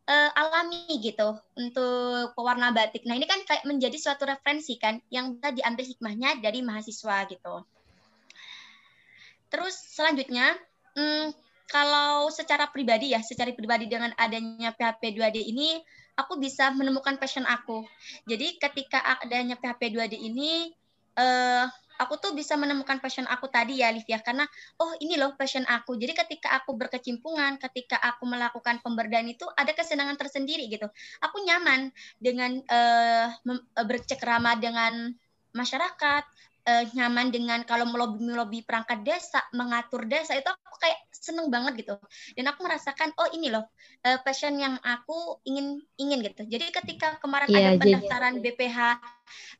uh, 0.07 0.29
alami 0.37 0.87
gitu 1.01 1.35
untuk 1.57 2.35
pewarna 2.37 2.71
batik. 2.71 3.03
Nah 3.03 3.17
ini 3.17 3.25
kan 3.25 3.41
kayak 3.43 3.67
menjadi 3.67 3.97
suatu 3.97 4.23
referensi 4.27 4.77
kan 4.77 5.01
yang 5.09 5.35
bisa 5.35 5.51
diambil 5.51 5.85
hikmahnya 5.87 6.29
dari 6.39 6.59
mahasiswa 6.63 7.27
gitu. 7.27 7.55
Terus 9.51 9.75
selanjutnya 9.75 10.55
hmm, 10.95 11.35
kalau 11.71 12.27
secara 12.27 12.67
pribadi 12.67 13.15
ya, 13.15 13.23
secara 13.23 13.55
pribadi 13.55 13.87
dengan 13.87 14.11
adanya 14.19 14.75
PHP 14.75 15.15
2D 15.15 15.39
ini, 15.39 15.79
aku 16.19 16.35
bisa 16.35 16.67
menemukan 16.75 17.15
passion 17.15 17.47
aku. 17.47 17.87
Jadi 18.27 18.59
ketika 18.59 18.99
adanya 19.23 19.55
PHP 19.55 19.95
2D 19.95 20.19
ini, 20.19 20.75
uh, 21.15 21.65
aku 21.95 22.19
tuh 22.19 22.35
bisa 22.35 22.59
menemukan 22.59 22.99
passion 22.99 23.23
aku 23.23 23.47
tadi 23.47 23.79
ya 23.79 23.87
Livia. 23.95 24.19
Karena 24.19 24.43
oh 24.83 24.91
ini 24.99 25.15
loh 25.15 25.31
passion 25.39 25.63
aku. 25.63 25.95
Jadi 25.95 26.11
ketika 26.11 26.59
aku 26.59 26.75
berkecimpungan 26.75 27.55
ketika 27.71 27.95
aku 28.03 28.27
melakukan 28.27 28.83
pemberdayaan 28.83 29.31
itu 29.31 29.47
ada 29.55 29.71
kesenangan 29.71 30.19
tersendiri 30.19 30.67
gitu. 30.67 30.91
Aku 31.23 31.39
nyaman 31.39 31.93
dengan 32.19 32.59
uh, 32.67 33.31
bercekrama 33.87 34.59
dengan 34.59 35.15
masyarakat 35.55 36.23
uh, 36.67 36.83
nyaman 36.93 37.33
dengan 37.33 37.59
kalau 37.65 37.87
melobi 37.89 38.21
melobi 38.21 38.59
perangkat 38.61 39.01
desa, 39.01 39.41
mengatur 39.53 40.05
desa 40.05 40.37
itu 40.37 40.49
aku 40.49 40.77
kayak 40.81 40.99
seneng 41.13 41.49
banget 41.49 41.85
gitu. 41.85 41.95
Dan 42.37 42.49
aku 42.49 42.65
merasakan 42.65 43.13
oh 43.17 43.29
ini 43.33 43.49
loh 43.49 43.65
uh, 44.05 44.19
passion 44.21 44.57
yang 44.57 44.77
aku 44.81 45.41
ingin 45.45 45.81
ingin 45.97 46.19
gitu. 46.25 46.43
Jadi 46.45 46.73
ketika 46.73 47.17
kemarin 47.21 47.49
yeah, 47.49 47.73
ada 47.73 47.81
pendaftaran 47.81 48.33
jadi... 48.39 48.43
BPH 48.53 48.79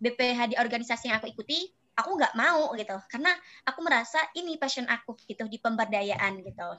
BPH 0.02 0.40
di 0.52 0.56
organisasi 0.58 1.10
yang 1.10 1.18
aku 1.22 1.30
ikuti, 1.32 1.70
aku 1.98 2.18
nggak 2.18 2.34
mau 2.34 2.74
gitu 2.74 2.98
karena 3.12 3.32
aku 3.68 3.80
merasa 3.84 4.20
ini 4.38 4.58
passion 4.58 4.88
aku 4.90 5.18
gitu 5.26 5.46
di 5.46 5.58
pemberdayaan 5.62 6.42
gitu. 6.42 6.70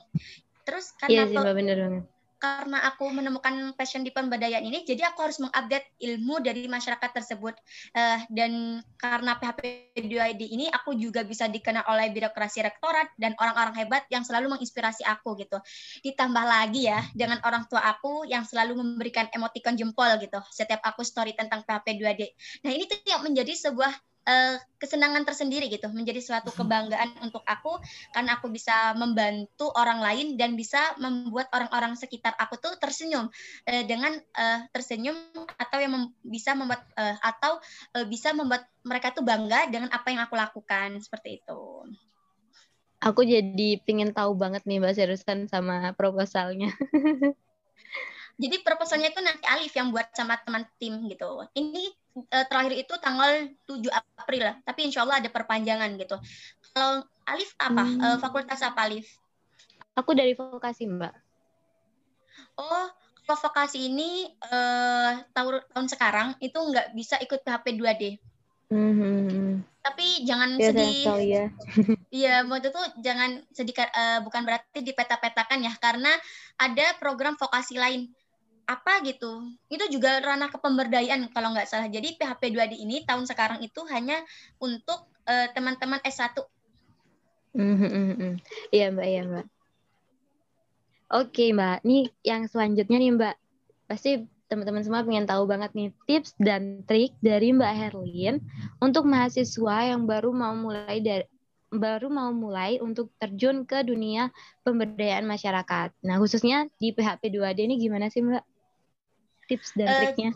Terus 0.63 0.95
karena 0.95 1.27
yeah, 1.27 1.53
bener 1.55 1.77
banget 1.77 2.05
karena 2.43 2.83
aku 2.91 3.07
menemukan 3.07 3.71
passion 3.79 4.03
di 4.03 4.11
pemberdayaan 4.11 4.67
ini, 4.67 4.83
jadi 4.83 5.07
aku 5.07 5.23
harus 5.23 5.39
mengupdate 5.39 5.95
ilmu 6.03 6.43
dari 6.43 6.67
masyarakat 6.67 7.15
tersebut. 7.15 7.55
Uh, 7.95 8.19
dan 8.27 8.83
karena 8.99 9.39
PHP 9.39 9.95
2ID 9.95 10.51
ini, 10.51 10.67
aku 10.67 10.91
juga 10.99 11.23
bisa 11.23 11.47
dikenal 11.47 11.87
oleh 11.87 12.11
birokrasi 12.11 12.59
rektorat 12.59 13.15
dan 13.15 13.31
orang-orang 13.39 13.87
hebat 13.87 14.03
yang 14.11 14.27
selalu 14.27 14.59
menginspirasi 14.59 15.07
aku 15.07 15.39
gitu. 15.39 15.55
Ditambah 16.03 16.43
lagi 16.43 16.91
ya, 16.91 16.99
dengan 17.15 17.39
orang 17.47 17.63
tua 17.71 17.79
aku 17.79 18.27
yang 18.27 18.43
selalu 18.43 18.75
memberikan 18.75 19.31
emoticon 19.31 19.79
jempol 19.79 20.11
gitu, 20.19 20.43
setiap 20.51 20.83
aku 20.83 21.07
story 21.07 21.31
tentang 21.39 21.63
PHP 21.63 21.95
2D. 21.95 22.21
Nah 22.67 22.71
ini 22.75 22.91
tuh 22.91 22.99
yang 23.07 23.23
menjadi 23.23 23.55
sebuah 23.55 24.12
uh, 24.27 24.55
kesenangan 24.79 25.23
tersendiri 25.23 25.71
gitu 25.71 25.87
menjadi 25.91 26.19
suatu 26.19 26.51
hmm. 26.51 26.59
kebanggaan 26.59 27.09
untuk 27.23 27.43
aku 27.47 27.79
karena 28.11 28.39
aku 28.39 28.51
bisa 28.51 28.95
membantu 28.95 29.71
orang 29.75 30.03
lain 30.03 30.35
dan 30.35 30.55
bisa 30.59 30.95
membuat 30.99 31.47
orang-orang 31.55 31.95
sekitar 31.95 32.35
aku 32.39 32.59
tuh 32.59 32.75
tersenyum 32.79 33.31
uh, 33.67 33.83
dengan 33.87 34.15
uh, 34.35 34.59
tersenyum 34.71 35.15
atau 35.55 35.77
yang 35.79 35.91
mem 35.95 36.03
bisa 36.23 36.55
membuat 36.55 36.83
uh, 36.99 37.15
atau 37.23 37.59
uh, 37.95 38.05
bisa 38.07 38.35
membuat 38.35 38.67
mereka 38.83 39.15
tuh 39.15 39.23
bangga 39.23 39.71
dengan 39.71 39.87
apa 39.91 40.11
yang 40.11 40.21
aku 40.27 40.35
lakukan 40.35 40.99
seperti 40.99 41.39
itu. 41.39 41.87
Aku 43.03 43.19
jadi 43.27 43.83
pingin 43.83 44.15
tahu 44.15 44.31
banget 44.31 44.63
nih 44.63 44.79
Mbak 44.79 44.95
Serusan 44.95 45.51
sama 45.51 45.91
proposalnya. 45.91 46.71
jadi 48.41 48.55
proposalnya 48.63 49.11
itu 49.11 49.19
nanti 49.19 49.43
Alif 49.43 49.75
yang 49.75 49.91
buat 49.91 50.07
sama 50.15 50.39
teman 50.39 50.63
tim 50.79 51.03
gitu. 51.11 51.43
Ini 51.51 52.02
uh, 52.15 52.45
terakhir 52.47 52.73
itu 52.77 52.93
tanggal 53.01 53.49
7 53.65 53.89
April 53.91 54.41
lah. 54.41 54.55
Tapi 54.61 54.79
insya 54.89 55.03
Allah 55.05 55.21
ada 55.21 55.29
perpanjangan 55.29 55.89
gitu. 55.97 56.17
Kalau 56.73 57.05
Alif 57.29 57.53
apa? 57.57 57.83
Hmm. 57.83 57.99
Uh, 58.01 58.17
fakultas 58.21 58.61
apa 58.61 58.85
Alif? 58.85 59.07
Aku 59.93 60.17
dari 60.17 60.33
vokasi 60.33 60.89
Mbak. 60.89 61.13
Oh, 62.57 62.85
kalau 63.23 63.39
vokasi 63.39 63.87
ini 63.93 64.27
uh, 64.51 65.21
tahun 65.31 65.63
tahun 65.71 65.87
sekarang 65.87 66.27
itu 66.41 66.57
nggak 66.57 66.97
bisa 66.97 67.15
ikut 67.21 67.45
PHP 67.45 67.65
2D. 67.77 68.03
Mm-hmm. 68.73 69.51
Tapi 69.83 70.07
jangan 70.25 70.49
ya, 70.57 70.71
sedih. 70.73 71.03
ya. 71.21 71.45
Iya, 72.23 72.35
waktu 72.49 72.73
itu 72.73 72.83
jangan 73.05 73.41
sedih 73.53 73.75
uh, 73.77 74.19
bukan 74.25 74.41
berarti 74.47 74.81
dipeta-petakan 74.81 75.65
ya 75.65 75.73
karena 75.77 76.13
ada 76.57 76.97
program 76.97 77.37
vokasi 77.37 77.77
lain 77.77 78.09
apa 78.63 79.03
gitu 79.03 79.43
itu 79.67 79.85
juga 79.91 80.23
ranah 80.23 80.47
kepemberdayaan 80.47 81.27
kalau 81.35 81.51
nggak 81.51 81.67
salah 81.67 81.91
jadi 81.91 82.15
PHP 82.15 82.55
2D 82.55 82.73
ini 82.79 83.03
tahun 83.03 83.27
sekarang 83.27 83.59
itu 83.59 83.83
hanya 83.91 84.23
untuk 84.59 85.03
uh, 85.27 85.47
teman-teman 85.51 85.99
S1 86.03 86.39
mm-hmm. 87.55 88.33
iya 88.71 88.87
mbak 88.91 89.07
iya 89.07 89.21
mbak 89.27 89.45
oke 91.11 91.45
mbak 91.51 91.77
nih 91.83 92.07
yang 92.23 92.47
selanjutnya 92.47 92.97
nih 93.03 93.11
mbak 93.13 93.35
pasti 93.91 94.23
teman-teman 94.47 94.85
semua 94.85 95.01
pengen 95.01 95.25
tahu 95.25 95.43
banget 95.49 95.73
nih 95.73 95.89
tips 96.05 96.37
dan 96.37 96.85
trik 96.85 97.17
dari 97.25 97.49
Mbak 97.57 97.73
Herlin 97.73 98.37
untuk 98.77 99.09
mahasiswa 99.09 99.89
yang 99.89 100.05
baru 100.05 100.29
mau 100.29 100.53
mulai 100.53 101.01
dari 101.01 101.25
baru 101.73 102.05
mau 102.13 102.29
mulai 102.29 102.77
untuk 102.77 103.09
terjun 103.17 103.65
ke 103.65 103.81
dunia 103.81 104.29
pemberdayaan 104.61 105.25
masyarakat. 105.25 105.89
Nah, 106.05 106.21
khususnya 106.21 106.69
di 106.77 106.93
PHP 106.93 107.33
2D 107.33 107.65
ini 107.65 107.81
gimana 107.81 108.13
sih, 108.13 108.21
Mbak? 108.21 108.52
Tips 109.47 109.75
dan 109.75 109.87
uh, 109.87 109.99
triknya? 110.03 110.31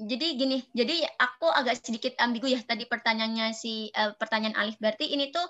Jadi 0.00 0.26
gini, 0.40 0.58
jadi 0.72 1.04
aku 1.20 1.44
agak 1.44 1.76
sedikit 1.84 2.16
ambigu 2.16 2.48
ya 2.48 2.64
tadi 2.64 2.88
pertanyaannya 2.88 3.52
si 3.52 3.92
uh, 3.92 4.16
pertanyaan 4.16 4.56
Alif. 4.56 4.80
Berarti 4.80 5.12
ini 5.12 5.28
tuh 5.28 5.44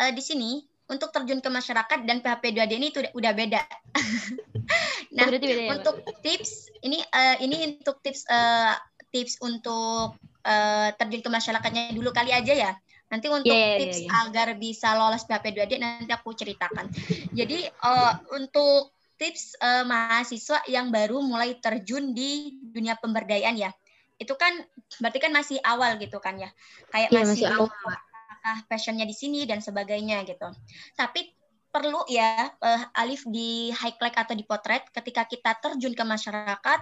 uh, 0.00 0.12
di 0.14 0.22
sini 0.24 0.64
untuk 0.88 1.12
terjun 1.12 1.44
ke 1.44 1.50
masyarakat 1.52 2.08
dan 2.08 2.24
PHP 2.24 2.56
2D 2.56 2.72
ini 2.80 2.88
itu 2.88 3.04
udah 3.12 3.32
beda. 3.36 3.60
nah, 5.14 5.28
oh, 5.28 5.32
beda 5.36 5.44
ya, 5.44 5.76
untuk 5.76 6.00
Pak? 6.00 6.24
tips 6.24 6.72
ini 6.80 7.04
uh, 7.12 7.36
ini 7.44 7.76
untuk 7.76 8.00
tips 8.00 8.24
uh, 8.32 8.72
tips 9.12 9.36
untuk 9.44 10.16
uh, 10.48 10.88
terjun 10.96 11.20
ke 11.20 11.28
masyarakatnya 11.28 11.92
dulu 11.92 12.08
kali 12.08 12.32
aja 12.32 12.56
ya. 12.56 12.72
Nanti 13.08 13.28
untuk 13.28 13.52
yeah, 13.52 13.76
yeah, 13.76 13.80
tips 13.84 14.00
yeah, 14.04 14.08
yeah. 14.08 14.24
agar 14.28 14.48
bisa 14.56 14.88
lolos 14.96 15.28
PHP 15.28 15.46
2D 15.56 15.72
nanti 15.76 16.12
aku 16.12 16.32
ceritakan. 16.32 16.88
Jadi 17.36 17.68
uh, 17.84 18.12
untuk 18.32 18.96
tips 19.18 19.58
uh, 19.58 19.82
mahasiswa 19.84 20.62
yang 20.70 20.94
baru 20.94 21.18
mulai 21.20 21.58
terjun 21.58 22.14
di 22.14 22.56
dunia 22.62 22.94
pemberdayaan 22.96 23.58
ya. 23.58 23.70
Itu 24.16 24.38
kan 24.38 24.54
berarti 25.02 25.18
kan 25.18 25.34
masih 25.34 25.58
awal 25.66 25.98
gitu 25.98 26.22
kan 26.22 26.38
ya. 26.38 26.50
Kayak 26.94 27.10
ya, 27.10 27.20
masih, 27.22 27.44
masih 27.44 27.46
awal. 27.50 27.94
Apakah 28.30 28.56
passionnya 28.70 29.04
di 29.04 29.14
sini 29.14 29.44
dan 29.44 29.58
sebagainya 29.58 30.22
gitu. 30.22 30.46
Tapi 30.94 31.34
perlu 31.68 32.00
ya 32.08 32.48
uh, 32.62 32.82
Alif 32.96 33.26
di 33.28 33.74
highlight 33.74 34.16
atau 34.16 34.32
di 34.32 34.46
potret 34.46 34.88
ketika 34.88 35.28
kita 35.28 35.52
terjun 35.60 35.92
ke 35.92 36.04
masyarakat 36.06 36.80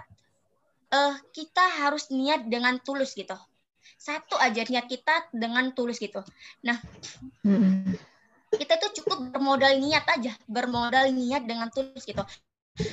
uh, 0.93 1.13
kita 1.35 1.65
harus 1.83 2.07
niat 2.13 2.47
dengan 2.47 2.79
tulus 2.79 3.17
gitu. 3.17 3.35
Satu 3.97 4.37
aja 4.37 4.63
niat 4.63 4.85
kita 4.85 5.31
dengan 5.33 5.73
tulus 5.73 5.97
gitu. 5.97 6.21
Nah, 6.63 6.77
kita 8.55 8.79
tuh 8.79 8.91
cukup 9.03 9.35
bermodal 9.35 9.75
niat 9.75 10.07
aja, 10.07 10.33
bermodal 10.47 11.11
niat 11.11 11.43
dengan 11.43 11.67
tulus 11.73 12.07
gitu. 12.07 12.23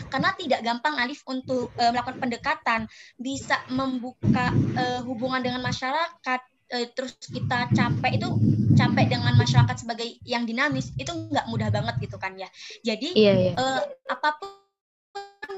Karena 0.09 0.33
tidak 0.35 0.65
gampang 0.65 0.97
Alif 0.97 1.21
untuk 1.29 1.69
uh, 1.77 1.91
melakukan 1.93 2.17
pendekatan, 2.17 2.81
bisa 3.21 3.61
membuka 3.69 4.49
uh, 4.81 5.05
hubungan 5.05 5.45
dengan 5.45 5.61
masyarakat, 5.61 6.41
uh, 6.73 6.87
terus 6.97 7.15
kita 7.29 7.69
capek 7.77 8.17
itu 8.17 8.29
capek 8.75 9.13
dengan 9.13 9.37
masyarakat 9.37 9.77
sebagai 9.77 10.09
yang 10.25 10.49
dinamis 10.49 10.89
itu 10.97 11.13
nggak 11.13 11.47
mudah 11.53 11.69
banget 11.69 12.01
gitu 12.01 12.17
kan 12.17 12.33
ya. 12.35 12.49
Jadi 12.81 13.13
iya, 13.13 13.33
iya. 13.37 13.53
Uh, 13.61 13.85
apa 14.09 14.41
pun 14.41 14.64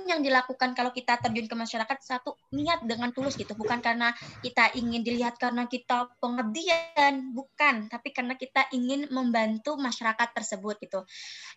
yang 0.06 0.22
dilakukan 0.22 0.72
kalau 0.72 0.94
kita 0.94 1.18
terjun 1.18 1.50
ke 1.50 1.56
masyarakat 1.58 1.98
satu 2.00 2.38
niat 2.54 2.86
dengan 2.86 3.10
tulus 3.10 3.34
gitu 3.34 3.52
bukan 3.58 3.82
karena 3.82 4.14
kita 4.40 4.72
ingin 4.78 5.02
dilihat 5.02 5.36
karena 5.36 5.66
kita 5.66 6.10
pengabdian 6.22 7.34
bukan 7.34 7.90
tapi 7.90 8.14
karena 8.14 8.38
kita 8.38 8.70
ingin 8.72 9.10
membantu 9.10 9.74
masyarakat 9.76 10.28
tersebut 10.32 10.78
gitu 10.80 11.02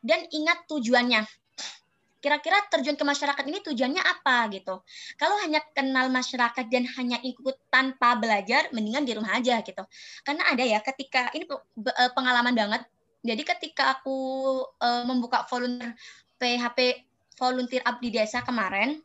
dan 0.01 0.25
ingat 0.33 0.65
tujuannya 0.65 1.23
kira-kira 2.19 2.59
terjun 2.67 2.99
ke 2.99 3.05
masyarakat 3.07 3.47
ini 3.47 3.63
tujuannya 3.63 4.03
apa 4.03 4.51
gitu. 4.51 4.83
Kalau 5.15 5.39
hanya 5.39 5.63
kenal 5.71 6.11
masyarakat 6.11 6.67
dan 6.67 6.83
hanya 6.99 7.15
ikut 7.23 7.55
tanpa 7.71 8.19
belajar, 8.19 8.67
mendingan 8.75 9.07
di 9.07 9.15
rumah 9.15 9.39
aja 9.39 9.63
gitu. 9.63 9.83
Karena 10.27 10.51
ada 10.51 10.63
ya 10.67 10.83
ketika 10.83 11.31
ini 11.31 11.47
pengalaman 12.11 12.51
banget. 12.51 12.83
Jadi 13.23 13.43
ketika 13.43 13.99
aku 13.99 14.15
uh, 14.79 15.03
membuka 15.07 15.47
volunteer 15.47 15.95
PHP 16.39 17.08
volunteer 17.39 17.81
abdi 17.87 18.11
desa 18.11 18.43
kemarin, 18.43 18.99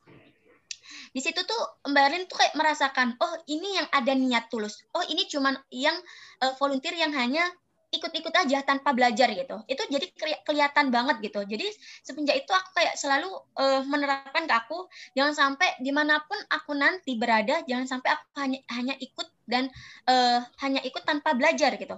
di 1.14 1.20
situ 1.22 1.40
tuh 1.46 1.62
Mbak 1.86 2.04
Erlin 2.10 2.24
tuh 2.26 2.36
kayak 2.36 2.58
merasakan, 2.58 3.14
oh 3.22 3.34
ini 3.46 3.78
yang 3.78 3.86
ada 3.94 4.12
niat 4.12 4.50
tulus. 4.50 4.82
Oh 4.92 5.04
ini 5.06 5.30
cuman 5.30 5.54
yang 5.70 5.94
uh, 6.42 6.52
volunteer 6.58 6.98
yang 6.98 7.14
hanya 7.14 7.46
ikut-ikut 7.94 8.34
aja 8.34 8.66
tanpa 8.66 8.90
belajar 8.90 9.30
gitu. 9.30 9.62
Itu 9.70 9.86
jadi 9.86 10.10
kelihatan 10.42 10.90
banget 10.90 11.22
gitu. 11.22 11.46
Jadi 11.46 11.70
semenjak 12.02 12.42
itu 12.42 12.50
aku 12.50 12.70
kayak 12.74 12.98
selalu 12.98 13.30
uh, 13.54 13.86
menerapkan 13.86 14.50
ke 14.50 14.54
aku 14.58 14.90
jangan 15.14 15.34
sampai 15.54 15.78
di 15.78 15.94
mana 15.94 16.18
pun 16.26 16.36
aku 16.50 16.74
nanti 16.74 17.14
berada 17.14 17.62
jangan 17.70 17.86
sampai 17.86 18.18
aku 18.18 18.26
hanya 18.42 18.58
hanya 18.74 18.94
ikut 18.98 19.30
dan 19.46 19.70
uh, 20.10 20.42
hanya 20.66 20.82
ikut 20.82 21.06
tanpa 21.06 21.36
belajar 21.38 21.76
gitu 21.78 21.94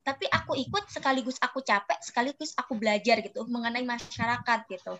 tapi 0.00 0.24
aku 0.32 0.56
ikut 0.56 0.88
sekaligus 0.88 1.36
aku 1.44 1.60
capek 1.60 2.00
sekaligus 2.00 2.56
aku 2.56 2.76
belajar 2.76 3.20
gitu 3.20 3.44
mengenai 3.48 3.84
masyarakat 3.84 4.60
gitu 4.68 4.96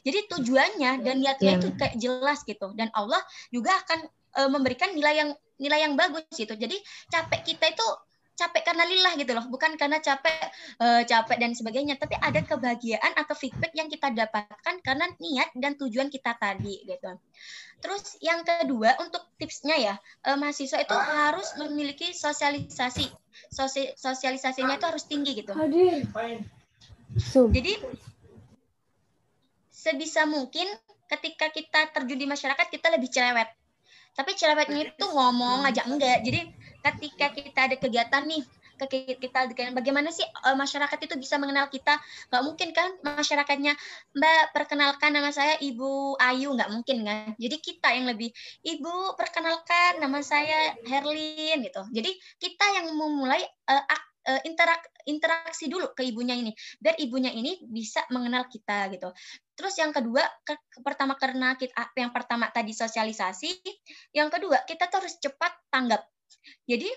jadi 0.00 0.18
tujuannya 0.32 1.04
dan 1.04 1.14
niatnya 1.20 1.52
yeah. 1.56 1.60
itu 1.60 1.68
kayak 1.76 1.94
jelas 2.00 2.40
gitu. 2.48 2.72
Dan 2.72 2.88
Allah 2.96 3.20
juga 3.52 3.76
akan 3.84 3.98
uh, 4.40 4.50
memberikan 4.50 4.96
nilai 4.96 5.14
yang 5.20 5.30
nilai 5.60 5.84
yang 5.84 5.94
bagus 5.94 6.24
gitu. 6.32 6.56
Jadi 6.56 6.80
capek 7.12 7.40
kita 7.44 7.70
itu 7.70 7.86
capek 8.32 8.72
karena 8.72 8.84
lillah 8.88 9.14
gitu 9.20 9.32
loh. 9.36 9.44
Bukan 9.46 9.76
karena 9.76 10.00
capek 10.00 10.50
uh, 10.80 11.02
capek 11.04 11.36
dan 11.38 11.52
sebagainya. 11.52 11.94
Tapi 12.00 12.16
ada 12.18 12.40
kebahagiaan 12.42 13.12
atau 13.14 13.36
feedback 13.36 13.72
yang 13.76 13.92
kita 13.92 14.10
dapatkan 14.10 14.74
karena 14.82 15.06
niat 15.20 15.52
dan 15.54 15.76
tujuan 15.76 16.08
kita 16.08 16.34
tadi 16.40 16.82
gitu. 16.88 17.12
Terus 17.82 18.16
yang 18.22 18.46
kedua 18.46 18.94
untuk 19.02 19.26
tipsnya 19.36 19.74
ya 19.74 19.94
uh, 20.26 20.38
mahasiswa 20.38 20.80
itu 20.80 20.94
harus 20.96 21.54
memiliki 21.60 22.14
sosialisasi. 22.16 23.06
Sosialisasinya 23.96 24.76
itu 24.76 24.86
harus 24.86 25.04
tinggi 25.06 25.36
gitu. 25.36 25.52
Jadi 27.52 27.72
sebisa 29.82 30.22
mungkin 30.30 30.70
ketika 31.10 31.50
kita 31.50 31.90
terjun 31.90 32.22
di 32.22 32.28
masyarakat 32.30 32.66
kita 32.70 32.94
lebih 32.94 33.10
cerewet. 33.10 33.50
Tapi 34.14 34.30
cerewetnya 34.38 34.94
itu 34.94 35.04
ngomong 35.10 35.66
aja 35.66 35.82
enggak. 35.88 36.22
Jadi 36.22 36.40
ketika 36.84 37.26
kita 37.34 37.60
ada 37.66 37.76
kegiatan 37.80 38.22
nih, 38.28 38.44
kita 38.90 39.46
bagaimana 39.72 40.10
sih 40.10 40.26
uh, 40.26 40.56
masyarakat 40.58 40.98
itu 41.06 41.14
bisa 41.16 41.40
mengenal 41.40 41.66
kita? 41.72 41.96
Nggak 42.28 42.42
mungkin 42.44 42.68
kan 42.76 42.88
masyarakatnya 43.02 43.72
mbak 44.16 44.42
perkenalkan 44.52 45.16
nama 45.16 45.32
saya 45.32 45.56
ibu 45.64 46.14
Ayu. 46.20 46.52
Nggak 46.52 46.70
mungkin 46.70 47.08
kan? 47.08 47.32
Jadi 47.40 47.56
kita 47.58 47.88
yang 47.96 48.06
lebih 48.06 48.30
ibu 48.62 48.94
perkenalkan 49.16 49.98
nama 49.98 50.20
saya 50.20 50.76
Herlin 50.84 51.64
gitu. 51.64 51.82
Jadi 51.90 52.10
kita 52.36 52.64
yang 52.80 52.92
memulai 52.92 53.40
uh, 53.70 54.40
interak 54.46 54.82
interaksi 55.06 55.66
dulu 55.66 55.90
ke 55.94 56.06
ibunya 56.06 56.38
ini 56.38 56.54
biar 56.78 56.94
ibunya 57.02 57.34
ini 57.34 57.58
bisa 57.66 58.06
mengenal 58.14 58.46
kita 58.46 58.86
gitu 58.94 59.10
terus 59.52 59.76
yang 59.76 59.92
kedua 59.92 60.24
ke, 60.42 60.56
pertama 60.80 61.14
karena 61.16 61.54
kita 61.56 61.92
yang 61.96 62.10
pertama 62.10 62.48
tadi 62.48 62.72
sosialisasi 62.72 63.50
yang 64.16 64.32
kedua 64.32 64.64
kita 64.64 64.88
tuh 64.88 65.04
harus 65.04 65.16
cepat 65.20 65.52
tanggap. 65.68 66.02
Jadi 66.66 66.88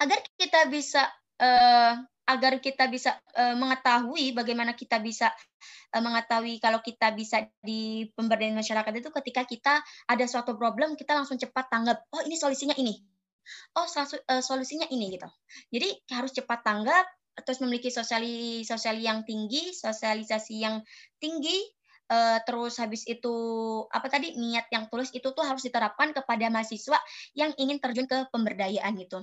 agar 0.00 0.18
kita 0.38 0.60
bisa 0.70 1.02
uh, 1.40 1.94
agar 2.24 2.56
kita 2.56 2.88
bisa 2.88 3.20
uh, 3.36 3.52
mengetahui 3.52 4.32
bagaimana 4.32 4.72
kita 4.72 4.96
bisa 4.98 5.28
uh, 5.92 6.02
mengetahui 6.02 6.56
kalau 6.56 6.80
kita 6.80 7.12
bisa 7.12 7.44
di 7.60 8.08
pemberdayaan 8.16 8.56
masyarakat 8.56 8.92
itu 8.96 9.10
ketika 9.22 9.42
kita 9.44 9.74
ada 10.08 10.24
suatu 10.24 10.56
problem 10.56 10.96
kita 10.96 11.12
langsung 11.12 11.36
cepat 11.36 11.68
tanggap 11.68 12.08
oh 12.16 12.22
ini 12.24 12.36
solusinya 12.38 12.76
ini. 12.80 12.96
Oh 13.76 13.84
solusinya 14.40 14.88
ini 14.88 15.20
gitu. 15.20 15.28
Jadi 15.68 15.88
harus 16.16 16.32
cepat 16.32 16.64
tanggap 16.64 17.04
terus 17.42 17.58
memiliki 17.58 17.90
sosialisasi 17.90 18.62
sosial 18.62 18.96
yang 19.02 19.26
tinggi 19.26 19.74
sosialisasi 19.74 20.62
yang 20.62 20.84
tinggi 21.18 21.58
uh, 22.10 22.38
terus 22.44 22.76
habis 22.78 23.02
itu 23.08 23.34
apa 23.88 24.06
tadi 24.06 24.36
niat 24.36 24.68
yang 24.70 24.86
tulus 24.92 25.10
itu 25.10 25.24
tuh 25.32 25.44
harus 25.44 25.64
diterapkan 25.64 26.12
kepada 26.12 26.46
mahasiswa 26.52 26.98
yang 27.34 27.50
ingin 27.56 27.80
terjun 27.80 28.06
ke 28.06 28.28
pemberdayaan 28.30 28.92
gitu. 29.00 29.22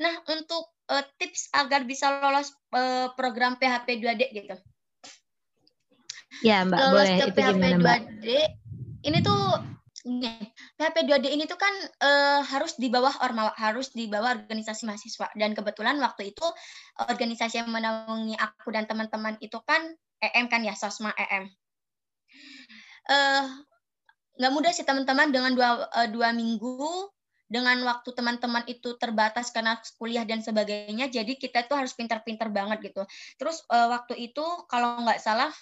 Nah 0.00 0.14
untuk 0.28 0.72
uh, 0.88 1.04
tips 1.20 1.52
agar 1.52 1.84
bisa 1.84 2.22
lolos 2.22 2.52
uh, 2.72 3.12
program 3.14 3.56
PHP 3.60 4.00
2D 4.00 4.22
gitu. 4.32 4.56
Ya 6.42 6.64
Mbak 6.64 6.78
lolos 6.80 7.08
boleh. 7.08 7.18
Ke 7.20 7.24
itu 7.28 7.34
PHP 7.36 7.48
gimana, 7.54 7.78
Mbak? 7.78 7.98
2D 8.00 8.28
ini 9.02 9.18
tuh 9.20 9.42
PHP 10.02 10.96
2D 11.06 11.30
ini 11.30 11.46
tuh 11.46 11.54
kan 11.54 11.70
uh, 12.02 12.40
harus 12.42 12.74
di 12.74 12.90
bawah 12.90 13.14
orma 13.22 13.54
harus 13.54 13.94
di 13.94 14.10
bawah 14.10 14.34
organisasi 14.34 14.86
mahasiswa. 14.86 15.30
Dan 15.38 15.54
kebetulan 15.54 15.98
waktu 16.02 16.34
itu 16.34 16.46
organisasi 16.98 17.62
yang 17.62 17.70
menaungi 17.70 18.34
aku 18.34 18.74
dan 18.74 18.90
teman-teman 18.90 19.38
itu 19.38 19.62
kan 19.62 19.94
EM 20.22 20.50
kan 20.50 20.62
ya 20.66 20.74
Sosma 20.74 21.14
EM 21.14 21.50
uh, 23.10 23.44
nggak 24.38 24.52
mudah 24.52 24.72
sih 24.72 24.86
teman-teman 24.86 25.28
dengan 25.34 25.52
dua 25.52 25.88
uh, 25.90 26.08
dua 26.08 26.30
minggu 26.32 27.10
dengan 27.52 27.76
waktu 27.84 28.16
teman-teman 28.16 28.64
itu 28.64 28.96
terbatas 28.96 29.52
karena 29.52 29.76
kuliah 30.00 30.24
dan 30.24 30.40
sebagainya 30.40 31.12
jadi 31.12 31.36
kita 31.36 31.68
tuh 31.68 31.76
harus 31.76 31.92
pintar-pintar 31.92 32.48
banget 32.48 32.80
gitu. 32.80 33.04
Terus 33.36 33.60
uh, 33.68 33.92
waktu 33.92 34.16
itu 34.32 34.44
kalau 34.72 35.04
nggak 35.04 35.20
salah 35.20 35.52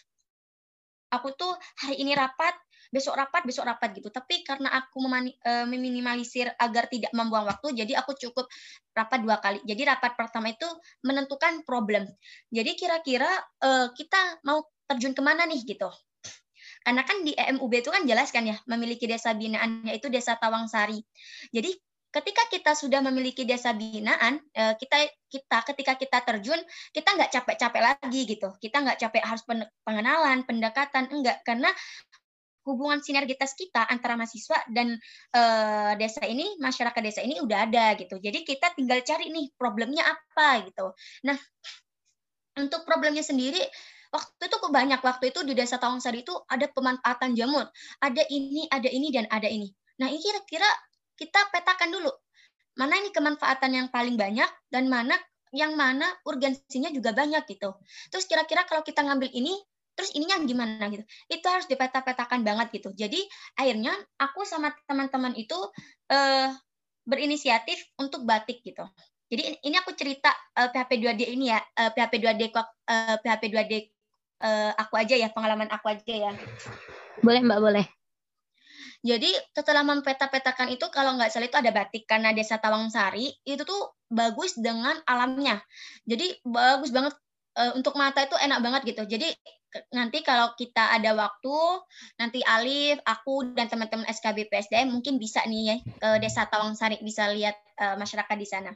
aku 1.11 1.35
tuh 1.35 1.51
hari 1.83 1.99
ini 1.99 2.15
rapat 2.15 2.55
besok 2.91 3.15
rapat 3.17 3.47
besok 3.47 3.65
rapat 3.71 3.95
gitu. 3.97 4.11
Tapi 4.11 4.43
karena 4.43 4.69
aku 4.75 4.99
memani, 5.01 5.33
uh, 5.47 5.65
meminimalisir 5.65 6.51
agar 6.59 6.91
tidak 6.91 7.15
membuang 7.15 7.47
waktu 7.47 7.87
jadi 7.87 8.03
aku 8.03 8.19
cukup 8.19 8.51
rapat 8.93 9.23
dua 9.23 9.39
kali. 9.39 9.63
Jadi 9.63 9.83
rapat 9.87 10.19
pertama 10.19 10.51
itu 10.51 10.67
menentukan 11.07 11.63
problem. 11.63 12.05
Jadi 12.51 12.75
kira-kira 12.75 13.31
uh, 13.63 13.95
kita 13.95 14.43
mau 14.43 14.67
terjun 14.91 15.15
ke 15.15 15.23
mana 15.23 15.47
nih 15.47 15.63
gitu. 15.63 15.89
Karena 16.81 17.05
kan 17.05 17.23
di 17.23 17.37
EMUB 17.37 17.73
itu 17.77 17.93
kan 17.93 18.03
jelas 18.09 18.33
kan 18.35 18.43
ya, 18.43 18.57
memiliki 18.67 19.05
desa 19.05 19.37
binaan 19.37 19.85
yaitu 19.87 20.09
desa 20.09 20.35
Tawangsari. 20.41 20.99
Jadi 21.53 21.77
ketika 22.11 22.43
kita 22.51 22.73
sudah 22.75 22.99
memiliki 23.07 23.47
desa 23.47 23.71
binaan, 23.71 24.43
eh, 24.51 24.75
kita 24.75 24.99
kita 25.31 25.59
ketika 25.63 25.93
kita 25.95 26.19
terjun, 26.27 26.59
kita 26.91 27.09
nggak 27.15 27.31
capek-capek 27.31 27.83
lagi 27.83 28.21
gitu. 28.27 28.51
Kita 28.59 28.83
nggak 28.83 28.99
capek 28.99 29.23
harus 29.23 29.47
pengenalan, 29.87 30.43
pendekatan, 30.43 31.07
enggak. 31.07 31.39
Karena 31.47 31.71
hubungan 32.71 33.03
sinergitas 33.03 33.59
kita 33.59 33.91
antara 33.91 34.15
mahasiswa 34.15 34.63
dan 34.71 34.95
uh, 35.35 35.93
desa 35.99 36.23
ini, 36.25 36.55
masyarakat 36.63 37.03
desa 37.03 37.21
ini 37.27 37.43
udah 37.43 37.67
ada 37.67 37.99
gitu. 37.99 38.23
Jadi 38.23 38.47
kita 38.47 38.73
tinggal 38.79 39.03
cari 39.03 39.29
nih 39.35 39.51
problemnya 39.59 40.07
apa 40.07 40.63
gitu. 40.65 40.95
Nah, 41.27 41.37
untuk 42.55 42.87
problemnya 42.87 43.27
sendiri 43.27 43.61
Waktu 44.11 44.51
itu 44.51 44.57
banyak. 44.59 45.01
Waktu 45.01 45.31
itu 45.31 45.41
di 45.47 45.55
Desa 45.55 45.79
Tawangsari 45.79 46.27
itu 46.27 46.35
ada 46.51 46.67
pemanfaatan 46.67 47.39
jamur. 47.39 47.71
Ada 48.03 48.27
ini, 48.27 48.67
ada 48.67 48.91
ini, 48.91 49.09
dan 49.15 49.31
ada 49.31 49.47
ini. 49.47 49.71
Nah, 50.03 50.11
ini 50.11 50.19
kira-kira 50.19 50.67
kita 51.15 51.47
petakan 51.55 51.95
dulu. 51.95 52.11
Mana 52.75 52.99
ini 52.99 53.15
kemanfaatan 53.15 53.71
yang 53.71 53.87
paling 53.95 54.19
banyak, 54.19 54.51
dan 54.67 54.91
mana 54.91 55.15
yang 55.55 55.75
mana 55.75 56.07
urgensinya 56.27 56.91
juga 56.91 57.15
banyak 57.15 57.43
gitu. 57.47 57.75
Terus 58.11 58.27
kira-kira 58.27 58.67
kalau 58.67 58.83
kita 58.83 59.03
ngambil 59.03 59.31
ini, 59.31 59.55
terus 60.01 60.17
ininya 60.17 60.41
gimana 60.41 60.89
gitu. 60.89 61.05
Itu 61.29 61.47
harus 61.53 61.69
dipeta-petakan 61.69 62.41
banget 62.41 62.81
gitu. 62.81 62.97
Jadi 62.97 63.21
akhirnya 63.61 63.93
aku 64.17 64.49
sama 64.49 64.73
teman-teman 64.89 65.37
itu 65.37 65.57
eh, 66.09 66.49
berinisiatif 67.05 67.77
untuk 68.01 68.25
batik 68.25 68.65
gitu. 68.65 68.89
Jadi 69.31 69.63
ini 69.63 69.77
aku 69.79 69.95
cerita 69.95 70.35
uh, 70.59 70.75
PHP 70.75 70.91
2D 70.99 71.23
ini 71.31 71.55
ya, 71.55 71.63
uh, 71.63 71.95
PHP 71.95 72.19
2D 72.19 72.43
uh, 72.51 73.17
PHP 73.23 73.43
2D 73.47 73.73
uh, 74.43 74.75
aku 74.75 74.99
aja 74.99 75.15
ya, 75.15 75.31
pengalaman 75.31 75.71
aku 75.71 75.87
aja 75.87 76.15
ya. 76.31 76.35
Boleh 77.23 77.39
Mbak, 77.47 77.61
boleh. 77.63 77.87
Jadi 79.01 79.31
setelah 79.55 79.87
mempeta-petakan 79.87 80.75
itu 80.75 80.83
kalau 80.93 81.17
nggak 81.17 81.33
salah 81.33 81.49
itu 81.49 81.57
ada 81.57 81.73
batik 81.73 82.05
karena 82.05 82.37
desa 82.37 82.61
Tawangsari 82.61 83.33
itu 83.49 83.63
tuh 83.63 83.97
bagus 84.11 84.59
dengan 84.59 84.99
alamnya. 85.07 85.63
Jadi 86.05 86.43
bagus 86.45 86.91
banget 86.93 87.15
uh, 87.57 87.73
untuk 87.79 87.97
mata 87.97 88.27
itu 88.27 88.35
enak 88.37 88.61
banget 88.61 88.93
gitu. 88.93 89.07
Jadi 89.09 89.31
nanti 89.95 90.23
kalau 90.27 90.53
kita 90.59 90.95
ada 90.95 91.15
waktu 91.15 91.57
nanti 92.19 92.43
Alif, 92.43 92.99
aku 93.07 93.55
dan 93.55 93.71
teman-teman 93.71 94.07
SKB 94.11 94.51
PSDM 94.51 94.91
mungkin 94.91 95.17
bisa 95.17 95.43
nih 95.47 95.63
ya 95.63 95.77
ke 95.81 96.09
desa 96.23 96.47
Tawangsari 96.51 96.99
bisa 97.01 97.31
lihat 97.31 97.57
uh, 97.79 97.95
masyarakat 97.95 98.37
di 98.37 98.49
sana. 98.49 98.73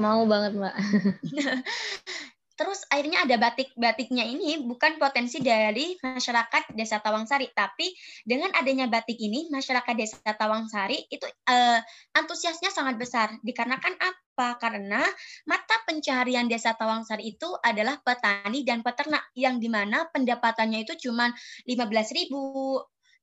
Mau 0.00 0.24
banget, 0.24 0.56
Mbak. 0.56 0.74
Terus 2.62 2.86
akhirnya 2.94 3.26
ada 3.26 3.42
batik-batiknya 3.42 4.22
ini 4.22 4.62
bukan 4.62 4.94
potensi 5.02 5.42
dari 5.42 5.98
masyarakat 5.98 6.70
Desa 6.78 7.02
Tawangsari, 7.02 7.50
tapi 7.50 7.90
dengan 8.22 8.54
adanya 8.54 8.86
batik 8.86 9.18
ini 9.18 9.50
masyarakat 9.50 9.90
Desa 9.98 10.30
Tawangsari 10.30 11.10
itu 11.10 11.26
uh, 11.26 11.82
antusiasnya 12.14 12.70
sangat 12.70 13.02
besar. 13.02 13.34
Dikarenakan 13.42 13.98
apa? 13.98 14.62
Karena 14.62 15.02
mata 15.42 15.76
pencaharian 15.90 16.46
Desa 16.46 16.78
Tawangsari 16.78 17.34
itu 17.34 17.50
adalah 17.66 17.98
petani 17.98 18.62
dan 18.62 18.86
peternak 18.86 19.26
yang 19.34 19.58
di 19.58 19.66
mana 19.66 20.06
pendapatannya 20.14 20.86
itu 20.86 21.10
cuma 21.10 21.34
15.000 21.66 22.30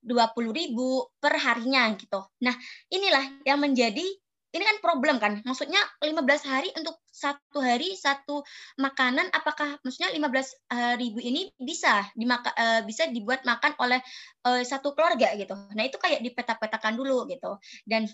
20 0.04 0.52
ribu 0.52 1.12
per 1.20 1.36
harinya 1.40 1.92
gitu. 1.96 2.24
Nah, 2.44 2.56
inilah 2.88 3.44
yang 3.44 3.60
menjadi 3.60 4.04
ini 4.50 4.64
kan 4.66 4.78
problem 4.82 5.16
kan. 5.22 5.46
Maksudnya 5.46 5.80
15 6.02 6.50
hari 6.50 6.70
untuk 6.74 6.98
satu 7.10 7.60
hari 7.60 7.94
satu 7.94 8.42
makanan 8.80 9.30
apakah 9.36 9.78
maksudnya 9.84 10.10
15 10.14 10.26
eh, 10.74 10.96
ribu 10.98 11.20
ini 11.20 11.52
bisa 11.60 12.08
dimaka, 12.16 12.56
uh, 12.56 12.82
bisa 12.88 13.12
dibuat 13.12 13.44
makan 13.44 13.76
oleh 13.82 14.00
uh, 14.48 14.62
satu 14.64 14.96
keluarga 14.96 15.36
gitu. 15.36 15.54
Nah, 15.76 15.84
itu 15.86 16.00
kayak 16.00 16.24
dipetak-petakan 16.24 16.96
dulu 16.98 17.28
gitu. 17.30 17.60
Dan 17.86 18.08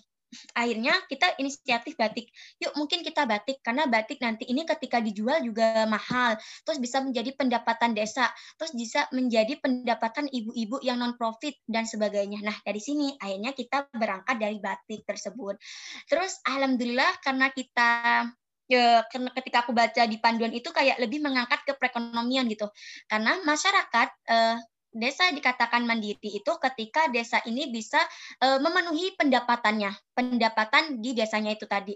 akhirnya 0.54 0.94
kita 1.08 1.38
inisiatif 1.42 1.96
batik. 2.00 2.30
Yuk 2.62 2.74
mungkin 2.78 3.02
kita 3.02 3.26
batik 3.26 3.62
karena 3.62 3.86
batik 3.90 4.20
nanti 4.22 4.48
ini 4.50 4.64
ketika 4.64 5.02
dijual 5.02 5.42
juga 5.42 5.86
mahal. 5.86 6.38
Terus 6.64 6.78
bisa 6.80 7.02
menjadi 7.02 7.34
pendapatan 7.36 7.96
desa, 7.96 8.30
terus 8.60 8.74
bisa 8.76 9.08
menjadi 9.12 9.58
pendapatan 9.60 10.30
ibu-ibu 10.30 10.80
yang 10.82 11.02
non 11.02 11.16
profit 11.16 11.58
dan 11.66 11.88
sebagainya. 11.88 12.42
Nah, 12.44 12.56
dari 12.62 12.80
sini 12.80 13.16
akhirnya 13.18 13.52
kita 13.56 13.90
berangkat 13.92 14.36
dari 14.38 14.58
batik 14.60 15.04
tersebut. 15.08 15.56
Terus 16.10 16.40
alhamdulillah 16.46 17.22
karena 17.24 17.50
kita 17.52 17.90
ya, 18.70 19.06
karena 19.10 19.30
ketika 19.34 19.66
aku 19.66 19.72
baca 19.72 20.04
di 20.06 20.18
panduan 20.18 20.54
itu 20.54 20.70
kayak 20.74 20.98
lebih 20.98 21.22
mengangkat 21.22 21.62
ke 21.66 21.74
perekonomian 21.78 22.50
gitu. 22.50 22.70
Karena 23.10 23.38
masyarakat 23.46 24.10
eh, 24.30 24.58
desa 24.96 25.28
dikatakan 25.36 25.84
mandiri 25.84 26.40
itu 26.40 26.52
ketika 26.64 27.12
desa 27.12 27.44
ini 27.44 27.68
bisa 27.68 28.00
uh, 28.40 28.58
memenuhi 28.64 29.14
pendapatannya, 29.20 29.92
pendapatan 30.16 31.04
di 31.04 31.12
desanya 31.12 31.52
itu 31.52 31.68
tadi. 31.68 31.94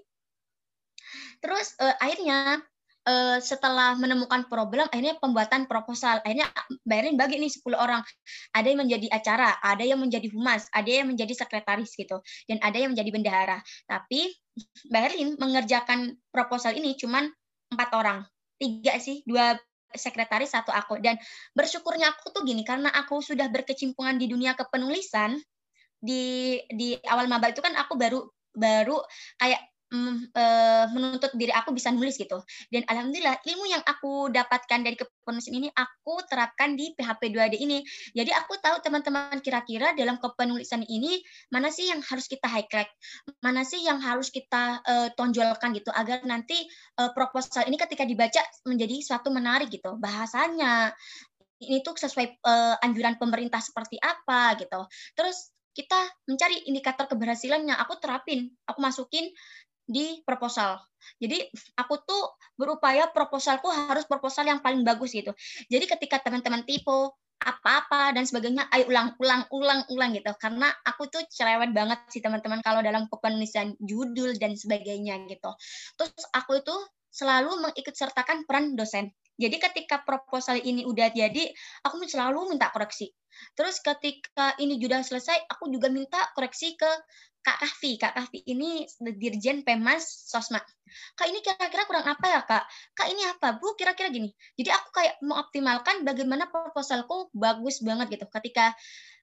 Terus 1.40 1.80
uh, 1.80 1.96
akhirnya 2.04 2.60
uh, 3.08 3.38
setelah 3.40 3.96
menemukan 3.96 4.46
problem 4.52 4.86
akhirnya 4.92 5.16
pembuatan 5.18 5.66
proposal. 5.66 6.20
Akhirnya 6.22 6.52
bayarin 6.84 7.16
bagi 7.16 7.40
nih 7.40 7.52
10 7.52 7.74
orang. 7.80 8.02
Ada 8.52 8.68
yang 8.68 8.80
menjadi 8.84 9.08
acara 9.10 9.58
ada 9.64 9.84
yang 9.84 10.00
menjadi 10.02 10.28
humas 10.30 10.68
ada 10.76 10.90
yang 10.90 11.08
menjadi 11.08 11.34
sekretaris 11.34 11.96
gitu 11.96 12.20
dan 12.52 12.58
ada 12.60 12.78
yang 12.78 12.92
menjadi 12.92 13.10
bendahara. 13.10 13.58
Tapi 13.88 14.36
bayarin 14.92 15.40
mengerjakan 15.40 16.20
proposal 16.30 16.76
ini 16.76 17.00
cuman 17.00 17.32
empat 17.72 17.90
orang. 17.96 18.20
Tiga 18.60 19.00
sih 19.00 19.24
dua 19.24 19.56
sekretaris 19.94 20.54
satu 20.54 20.70
aku. 20.70 21.02
Dan 21.02 21.18
bersyukurnya 21.54 22.14
aku 22.14 22.34
tuh 22.34 22.42
gini 22.46 22.62
karena 22.62 22.90
aku 22.94 23.22
sudah 23.22 23.50
berkecimpungan 23.50 24.18
di 24.18 24.30
dunia 24.30 24.54
kepenulisan 24.54 25.38
di 26.00 26.56
di 26.72 26.96
awal 27.08 27.28
maba 27.28 27.52
itu 27.52 27.60
kan 27.60 27.76
aku 27.76 28.00
baru 28.00 28.24
baru 28.56 28.98
kayak 29.36 29.62
uh, 29.94 30.86
menuntut 30.94 31.34
diri 31.34 31.50
aku 31.54 31.74
bisa 31.74 31.90
nulis 31.90 32.16
gitu. 32.18 32.42
Dan 32.70 32.86
alhamdulillah 32.86 33.42
ilmu 33.46 33.66
yang 33.70 33.84
aku 33.84 34.30
dapatkan 34.30 34.80
dari 34.86 34.96
kepenulisan 34.96 35.54
ini 35.58 35.70
aku 35.74 36.22
terapkan 36.30 36.78
di 36.78 36.94
PHP 36.94 37.34
2D 37.34 37.56
ini. 37.58 37.82
Jadi 38.14 38.32
aku 38.34 38.58
tahu 38.62 38.82
teman-teman 38.86 39.42
kira-kira 39.42 39.94
dalam 39.98 40.22
kepenulisan 40.22 40.86
ini 40.86 41.22
mana 41.50 41.74
sih 41.74 41.90
yang 41.90 42.02
harus 42.06 42.30
kita 42.30 42.46
highlight, 42.46 42.90
mana 43.42 43.66
sih 43.66 43.82
yang 43.82 43.98
harus 44.02 44.30
kita 44.30 44.82
uh, 44.86 45.10
tonjolkan 45.18 45.74
gitu 45.74 45.90
agar 45.94 46.22
nanti 46.26 46.58
uh, 47.02 47.12
proposal 47.14 47.66
ini 47.66 47.78
ketika 47.78 48.06
dibaca 48.06 48.42
menjadi 48.66 49.02
suatu 49.02 49.34
menarik 49.34 49.74
gitu. 49.74 49.98
Bahasanya 49.98 50.94
ini 51.60 51.84
tuh 51.84 51.98
sesuai 51.98 52.40
uh, 52.46 52.76
anjuran 52.80 53.20
pemerintah 53.20 53.60
seperti 53.60 54.00
apa 54.00 54.56
gitu. 54.56 54.80
Terus 55.18 55.52
kita 55.80 56.00
mencari 56.28 56.66
indikator 56.68 57.08
keberhasilannya 57.08 57.78
aku 57.78 58.02
terapin 58.02 58.52
aku 58.66 58.80
masukin 58.84 59.32
di 59.90 60.22
proposal. 60.22 60.78
Jadi 61.18 61.50
aku 61.82 62.06
tuh 62.06 62.38
berupaya 62.54 63.10
proposalku 63.10 63.66
harus 63.74 64.06
proposal 64.06 64.46
yang 64.46 64.62
paling 64.62 64.86
bagus 64.86 65.18
gitu. 65.18 65.34
Jadi 65.66 65.90
ketika 65.90 66.22
teman-teman 66.22 66.62
tipe 66.70 67.18
apa-apa 67.40 68.12
dan 68.12 68.28
sebagainya, 68.28 68.68
ayo 68.76 68.92
ulang, 68.92 69.16
ulang, 69.18 69.42
ulang, 69.50 69.82
ulang 69.90 70.12
gitu. 70.14 70.30
Karena 70.38 70.70
aku 70.84 71.08
tuh 71.08 71.24
cerewet 71.32 71.72
banget 71.72 71.98
sih 72.12 72.20
teman-teman 72.20 72.60
kalau 72.62 72.84
dalam 72.84 73.08
penulisan 73.10 73.74
judul 73.80 74.36
dan 74.38 74.54
sebagainya 74.54 75.24
gitu. 75.26 75.52
Terus 75.98 76.24
aku 76.36 76.60
itu 76.60 76.76
selalu 77.10 77.64
mengikut 77.64 77.96
sertakan 77.96 78.46
peran 78.46 78.76
dosen. 78.78 79.10
Jadi 79.40 79.56
ketika 79.56 80.04
proposal 80.04 80.60
ini 80.60 80.84
udah 80.84 81.10
jadi, 81.16 81.48
aku 81.88 82.04
selalu 82.04 82.52
minta 82.52 82.68
koreksi. 82.76 83.08
Terus 83.56 83.80
ketika 83.80 84.60
ini 84.60 84.76
sudah 84.76 85.00
selesai, 85.00 85.48
aku 85.48 85.72
juga 85.72 85.88
minta 85.88 86.20
koreksi 86.36 86.76
ke 86.76 86.92
Kak 87.40 87.58
Kahfi. 87.64 87.96
Kak 87.96 88.14
Kahfi 88.20 88.44
ini 88.52 88.84
Dirjen 89.00 89.64
Pemas 89.64 90.04
Sosma. 90.28 90.60
Kak 91.16 91.28
ini 91.32 91.40
kira-kira 91.40 91.88
kurang 91.88 92.04
apa 92.04 92.26
ya 92.28 92.42
Kak? 92.44 92.64
Kak 92.92 93.08
ini 93.08 93.24
apa 93.24 93.56
Bu? 93.56 93.80
Kira-kira 93.80 94.12
gini. 94.12 94.28
Jadi 94.60 94.70
aku 94.76 94.90
kayak 94.92 95.16
mengoptimalkan 95.24 96.04
bagaimana 96.04 96.52
proposalku 96.52 97.32
bagus 97.32 97.80
banget 97.80 98.20
gitu. 98.20 98.28
Ketika 98.28 98.76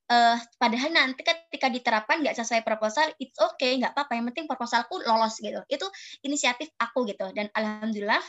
uh, 0.08 0.36
padahal 0.56 0.90
nanti 0.96 1.20
ketika 1.20 1.68
diterapkan 1.68 2.24
nggak 2.24 2.36
sesuai 2.40 2.64
proposal, 2.64 3.04
it's 3.20 3.36
okay, 3.36 3.76
nggak 3.76 3.92
apa-apa. 3.92 4.16
Yang 4.16 4.26
penting 4.32 4.44
proposalku 4.48 4.96
lolos 5.04 5.36
gitu. 5.36 5.60
Itu 5.68 5.86
inisiatif 6.24 6.72
aku 6.80 7.04
gitu. 7.04 7.28
Dan 7.36 7.52
alhamdulillah 7.52 8.24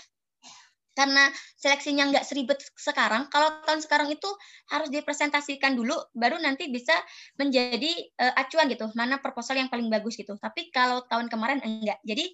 karena 0.97 1.29
seleksinya 1.61 2.09
nggak 2.09 2.25
seribet 2.25 2.57
sekarang. 2.73 3.29
Kalau 3.29 3.61
tahun 3.69 3.85
sekarang 3.85 4.09
itu 4.09 4.25
harus 4.73 4.89
dipresentasikan 4.89 5.77
dulu, 5.77 5.93
baru 6.17 6.41
nanti 6.41 6.73
bisa 6.73 6.97
menjadi 7.37 7.93
uh, 8.17 8.33
acuan 8.41 8.65
gitu, 8.73 8.89
mana 8.97 9.21
proposal 9.21 9.61
yang 9.61 9.69
paling 9.69 9.93
bagus 9.93 10.17
gitu. 10.17 10.33
Tapi 10.41 10.73
kalau 10.73 11.05
tahun 11.05 11.29
kemarin 11.29 11.61
enggak. 11.61 12.01
Jadi 12.01 12.33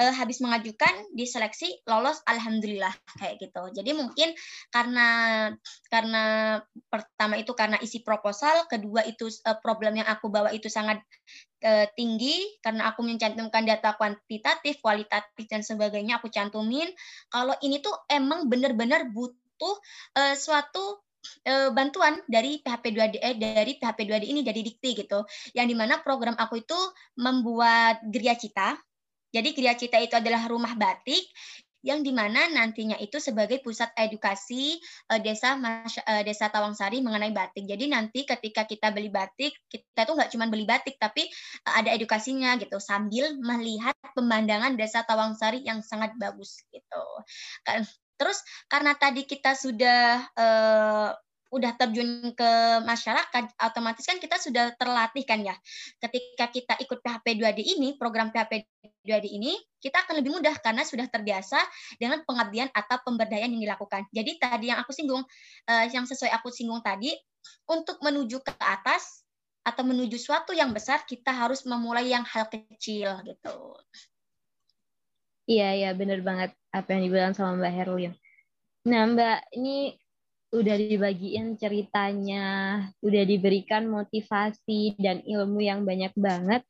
uh, 0.00 0.14
habis 0.14 0.42
mengajukan 0.42 1.14
diseleksi 1.14 1.82
lolos 1.86 2.18
alhamdulillah 2.26 2.92
kayak 3.20 3.38
gitu. 3.38 3.62
Jadi 3.74 3.90
mungkin 3.94 4.34
karena 4.70 5.08
karena 5.88 6.24
pertama 6.90 7.38
itu 7.38 7.52
karena 7.54 7.78
isi 7.78 8.02
proposal, 8.02 8.66
kedua 8.66 9.06
itu 9.06 9.30
uh, 9.46 9.58
problem 9.62 9.98
yang 10.02 10.08
aku 10.10 10.30
bawa 10.30 10.50
itu 10.50 10.66
sangat 10.66 10.98
uh, 11.62 11.86
tinggi 11.94 12.58
karena 12.60 12.90
aku 12.90 13.06
mencantumkan 13.06 13.62
data 13.62 13.94
kuantitatif, 13.94 14.82
kualitatif 14.82 15.46
dan 15.46 15.62
sebagainya 15.62 16.18
aku 16.18 16.30
cantumin. 16.30 16.90
Kalau 17.30 17.54
ini 17.62 17.78
tuh 17.78 17.94
emang 18.10 18.50
benar-benar 18.50 19.10
butuh 19.14 19.76
uh, 20.18 20.34
suatu 20.34 21.02
bantuan 21.72 22.20
dari 22.28 22.60
PHP 22.60 22.84
2D 22.92 23.16
eh, 23.16 23.32
dari 23.40 23.80
PHP 23.80 23.96
2D 24.12 24.24
ini 24.28 24.44
dari 24.44 24.60
Dikti 24.60 24.92
gitu. 24.92 25.24
Yang 25.56 25.66
di 25.72 25.76
mana 25.76 26.04
program 26.04 26.36
aku 26.36 26.60
itu 26.60 26.76
membuat 27.16 28.04
Gria 28.12 28.36
Cita 28.36 28.76
jadi 29.34 29.48
Gria 29.50 29.74
Cita 29.74 29.98
itu 29.98 30.14
adalah 30.14 30.46
rumah 30.46 30.78
batik 30.78 31.26
yang 31.84 32.00
di 32.00 32.16
mana 32.16 32.48
nantinya 32.48 32.96
itu 32.96 33.20
sebagai 33.20 33.60
pusat 33.60 33.92
edukasi 33.92 34.80
uh, 35.12 35.20
desa 35.20 35.60
uh, 35.60 36.22
desa 36.24 36.48
Tawangsari 36.48 37.04
mengenai 37.04 37.28
batik. 37.28 37.68
Jadi 37.68 37.92
nanti 37.92 38.24
ketika 38.24 38.64
kita 38.64 38.88
beli 38.88 39.12
batik, 39.12 39.52
kita 39.68 40.08
tuh 40.08 40.16
nggak 40.16 40.32
cuma 40.32 40.48
beli 40.48 40.64
batik, 40.64 40.96
tapi 40.96 41.28
uh, 41.68 41.84
ada 41.84 41.92
edukasinya 41.92 42.56
gitu 42.56 42.80
sambil 42.80 43.36
melihat 43.36 43.92
pemandangan 44.16 44.80
desa 44.80 45.04
Tawangsari 45.04 45.60
yang 45.60 45.84
sangat 45.84 46.16
bagus 46.16 46.64
gitu. 46.72 47.04
Kan, 47.68 47.84
terus 48.16 48.40
karena 48.72 48.96
tadi 48.96 49.28
kita 49.28 49.52
sudah 49.52 50.24
uh, 50.40 51.12
udah 51.54 51.78
terjun 51.78 52.34
ke 52.34 52.50
masyarakat, 52.82 53.54
otomatis 53.62 54.02
kan 54.02 54.18
kita 54.18 54.36
sudah 54.42 54.74
terlatih 54.74 55.22
kan 55.22 55.38
ya. 55.46 55.54
Ketika 56.02 56.50
kita 56.50 56.74
ikut 56.82 56.98
PHP 56.98 57.38
2D 57.38 57.60
ini, 57.78 57.94
program 57.94 58.34
PHP 58.34 58.66
2D 59.06 59.30
ini, 59.30 59.54
kita 59.78 60.02
akan 60.02 60.18
lebih 60.18 60.34
mudah 60.34 60.58
karena 60.58 60.82
sudah 60.82 61.06
terbiasa 61.06 61.62
dengan 62.02 62.26
pengabdian 62.26 62.74
atau 62.74 62.98
pemberdayaan 63.06 63.54
yang 63.54 63.62
dilakukan. 63.70 64.10
Jadi 64.10 64.42
tadi 64.42 64.74
yang 64.74 64.82
aku 64.82 64.90
singgung, 64.90 65.22
uh, 65.70 65.84
yang 65.94 66.02
sesuai 66.02 66.34
aku 66.34 66.50
singgung 66.50 66.82
tadi, 66.82 67.14
untuk 67.70 68.02
menuju 68.02 68.42
ke 68.42 68.52
atas 68.58 69.22
atau 69.64 69.86
menuju 69.86 70.18
suatu 70.18 70.52
yang 70.52 70.74
besar, 70.74 71.06
kita 71.06 71.32
harus 71.32 71.62
memulai 71.64 72.10
yang 72.10 72.26
hal 72.26 72.50
kecil 72.50 73.22
gitu. 73.24 73.78
Iya, 75.44 75.76
iya, 75.76 75.90
benar 75.92 76.24
banget 76.24 76.50
apa 76.72 76.88
yang 76.96 77.02
dibilang 77.08 77.32
sama 77.36 77.60
Mbak 77.60 77.72
Herlin. 77.72 78.12
Nah, 78.84 79.08
Mbak, 79.08 79.38
ini 79.56 79.96
udah 80.54 80.76
dibagiin 80.78 81.58
ceritanya, 81.58 82.46
udah 83.02 83.22
diberikan 83.26 83.90
motivasi 83.90 84.94
dan 85.02 85.18
ilmu 85.26 85.58
yang 85.58 85.82
banyak 85.82 86.14
banget. 86.14 86.62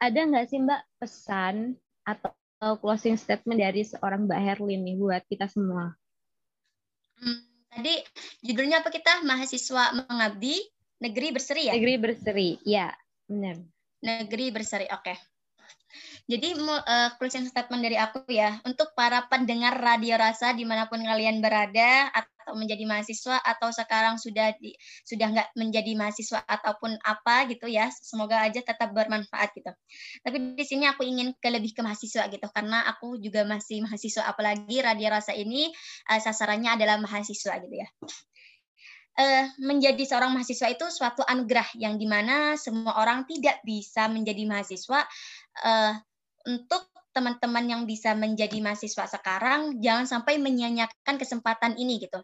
Ada 0.00 0.24
nggak 0.24 0.46
sih 0.48 0.58
Mbak 0.64 0.82
pesan 0.96 1.76
atau 2.08 2.32
closing 2.80 3.20
statement 3.20 3.60
dari 3.60 3.84
seorang 3.84 4.24
Mbak 4.24 4.40
Herlin 4.40 4.80
nih 4.88 4.96
buat 4.96 5.22
kita 5.28 5.52
semua? 5.52 5.92
Hmm, 7.20 7.44
tadi 7.68 8.00
judulnya 8.40 8.80
apa 8.80 8.88
kita? 8.88 9.20
Mahasiswa 9.20 9.92
mengabdi 10.08 10.56
negeri 11.04 11.36
berseri 11.36 11.68
ya? 11.68 11.72
Negeri 11.76 11.94
berseri, 12.00 12.48
ya 12.64 12.88
benar. 13.28 13.60
Negeri 14.00 14.46
berseri, 14.48 14.88
oke. 14.88 15.12
Okay. 15.12 15.16
Jadi 16.26 16.58
uh, 16.58 17.14
closing 17.22 17.46
statement 17.46 17.86
dari 17.86 17.94
aku 17.94 18.26
ya, 18.26 18.58
untuk 18.66 18.90
para 18.98 19.22
pendengar 19.30 19.78
radio 19.78 20.18
rasa 20.18 20.50
di 20.58 20.66
mana 20.66 20.90
pun 20.90 20.98
kalian 20.98 21.38
berada 21.38 22.10
atau 22.10 22.58
menjadi 22.58 22.82
mahasiswa 22.82 23.38
atau 23.46 23.70
sekarang 23.70 24.18
sudah 24.18 24.50
di, 24.58 24.74
sudah 25.06 25.30
nggak 25.30 25.48
menjadi 25.54 25.94
mahasiswa 25.94 26.42
ataupun 26.42 26.98
apa 27.06 27.46
gitu 27.46 27.70
ya 27.70 27.90
semoga 27.94 28.42
aja 28.42 28.58
tetap 28.58 28.90
bermanfaat 28.90 29.54
gitu. 29.54 29.70
Tapi 30.26 30.58
di 30.58 30.64
sini 30.66 30.90
aku 30.90 31.06
ingin 31.06 31.30
ke 31.38 31.46
lebih 31.46 31.74
ke 31.78 31.86
mahasiswa 31.86 32.26
gitu 32.26 32.46
karena 32.50 32.82
aku 32.90 33.22
juga 33.22 33.46
masih 33.46 33.86
mahasiswa 33.86 34.26
apalagi 34.26 34.82
radio 34.82 35.14
rasa 35.14 35.30
ini 35.30 35.70
uh, 36.10 36.18
sasarannya 36.18 36.74
adalah 36.74 36.98
mahasiswa 36.98 37.54
gitu 37.62 37.76
ya. 37.78 37.86
Uh, 39.16 39.46
menjadi 39.62 40.02
seorang 40.04 40.34
mahasiswa 40.34 40.68
itu 40.74 40.90
suatu 40.90 41.22
anugerah 41.22 41.70
yang 41.78 41.96
di 41.96 42.04
mana 42.04 42.58
semua 42.58 42.98
orang 43.00 43.24
tidak 43.24 43.62
bisa 43.64 44.12
menjadi 44.12 44.44
mahasiswa 44.44 45.08
uh, 45.64 45.96
untuk 46.46 46.88
teman-teman 47.16 47.64
yang 47.64 47.82
bisa 47.88 48.12
menjadi 48.12 48.60
mahasiswa 48.60 49.08
sekarang 49.08 49.80
jangan 49.80 50.04
sampai 50.04 50.36
menyia-nyiakan 50.36 51.16
kesempatan 51.16 51.72
ini 51.80 51.96
gitu. 51.96 52.20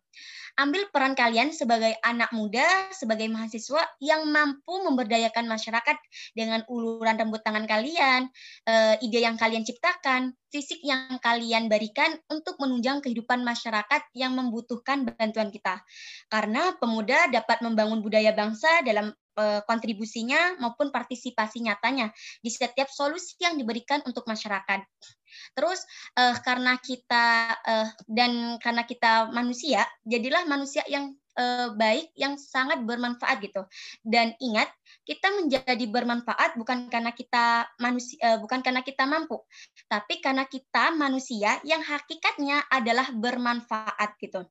Ambil 0.60 0.84
peran 0.92 1.16
kalian 1.16 1.48
sebagai 1.48 1.96
anak 2.04 2.28
muda, 2.36 2.92
sebagai 2.92 3.24
mahasiswa 3.32 3.88
yang 4.04 4.28
mampu 4.28 4.84
memberdayakan 4.84 5.48
masyarakat 5.48 5.96
dengan 6.36 6.60
uluran 6.68 7.16
rambut 7.16 7.40
tangan 7.40 7.64
kalian, 7.64 8.28
eh, 8.68 9.00
ide 9.00 9.24
yang 9.24 9.40
kalian 9.40 9.64
ciptakan, 9.64 10.36
fisik 10.52 10.84
yang 10.84 11.16
kalian 11.24 11.72
berikan 11.72 12.12
untuk 12.28 12.60
menunjang 12.60 13.00
kehidupan 13.00 13.40
masyarakat 13.40 14.12
yang 14.12 14.36
membutuhkan 14.36 15.08
bantuan 15.08 15.48
kita. 15.48 15.80
Karena 16.28 16.76
pemuda 16.76 17.32
dapat 17.32 17.64
membangun 17.64 18.04
budaya 18.04 18.36
bangsa 18.36 18.84
dalam 18.84 19.16
kontribusinya 19.64 20.61
maupun 20.61 20.93
partisipasi 20.93 21.64
nyatanya 21.64 22.12
di 22.45 22.51
setiap 22.53 22.89
solusi 22.93 23.41
yang 23.41 23.57
diberikan 23.57 24.05
untuk 24.05 24.28
masyarakat. 24.28 24.85
Terus 25.57 25.80
uh, 26.20 26.37
karena 26.45 26.76
kita 26.76 27.57
uh, 27.64 27.89
dan 28.05 28.61
karena 28.61 28.85
kita 28.85 29.33
manusia, 29.33 29.89
jadilah 30.05 30.45
manusia 30.45 30.85
yang 30.89 31.16
uh, 31.37 31.72
baik 31.76 32.12
yang 32.16 32.37
sangat 32.37 32.85
bermanfaat 32.85 33.41
gitu. 33.41 33.64
Dan 34.05 34.37
ingat, 34.39 34.68
kita 35.09 35.33
menjadi 35.41 35.85
bermanfaat 35.89 36.57
bukan 36.61 36.93
karena 36.93 37.16
kita 37.16 37.68
manusia 37.80 38.18
uh, 38.20 38.39
bukan 38.39 38.61
karena 38.61 38.85
kita 38.85 39.09
mampu, 39.09 39.41
tapi 39.89 40.20
karena 40.20 40.45
kita 40.47 40.93
manusia 40.95 41.59
yang 41.64 41.80
hakikatnya 41.80 42.68
adalah 42.68 43.09
bermanfaat 43.12 44.20
gitu. 44.20 44.45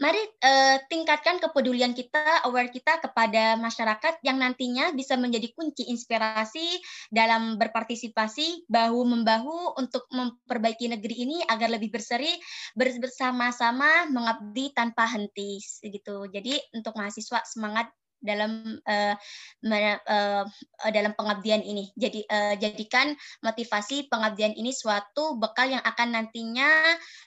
Mari 0.00 0.22
uh, 0.22 0.76
tingkatkan 0.88 1.42
kepedulian 1.42 1.92
kita, 1.92 2.46
aware 2.48 2.72
kita 2.72 3.02
kepada 3.02 3.58
masyarakat 3.60 4.24
yang 4.24 4.40
nantinya 4.40 4.94
bisa 4.96 5.18
menjadi 5.20 5.52
kunci 5.52 5.88
inspirasi 5.92 6.80
dalam 7.12 7.60
berpartisipasi 7.60 8.64
bahu 8.70 9.00
membahu 9.04 9.76
untuk 9.76 10.08
memperbaiki 10.08 10.88
negeri 10.88 11.28
ini 11.28 11.38
agar 11.44 11.68
lebih 11.68 11.92
berseri 11.92 12.32
bersama-sama 12.76 14.08
mengabdi 14.08 14.72
tanpa 14.72 15.04
henti 15.04 15.60
gitu. 15.84 16.24
Jadi 16.30 16.56
untuk 16.72 16.96
mahasiswa 16.96 17.44
semangat 17.44 17.92
dalam 18.22 18.78
uh, 18.86 19.14
uh, 19.66 20.44
dalam 20.94 21.12
pengabdian 21.18 21.60
ini. 21.66 21.90
Jadi 21.98 22.22
uh, 22.30 22.54
jadikan 22.56 23.12
motivasi 23.42 24.06
pengabdian 24.06 24.54
ini 24.54 24.70
suatu 24.70 25.34
bekal 25.36 25.74
yang 25.74 25.82
akan 25.82 26.14
nantinya 26.14 26.70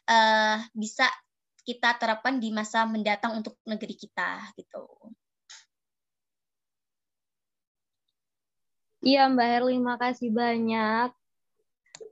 uh, 0.07 0.63
bisa 0.71 1.05
kita 1.65 1.97
terapkan 1.97 2.37
di 2.37 2.53
masa 2.53 2.85
mendatang 2.85 3.41
untuk 3.41 3.57
negeri 3.65 3.97
kita 3.97 4.53
gitu. 4.53 4.85
Iya 9.05 9.29
Mbak 9.29 9.49
Herli, 9.49 9.77
makasih 9.81 10.29
banyak 10.33 11.09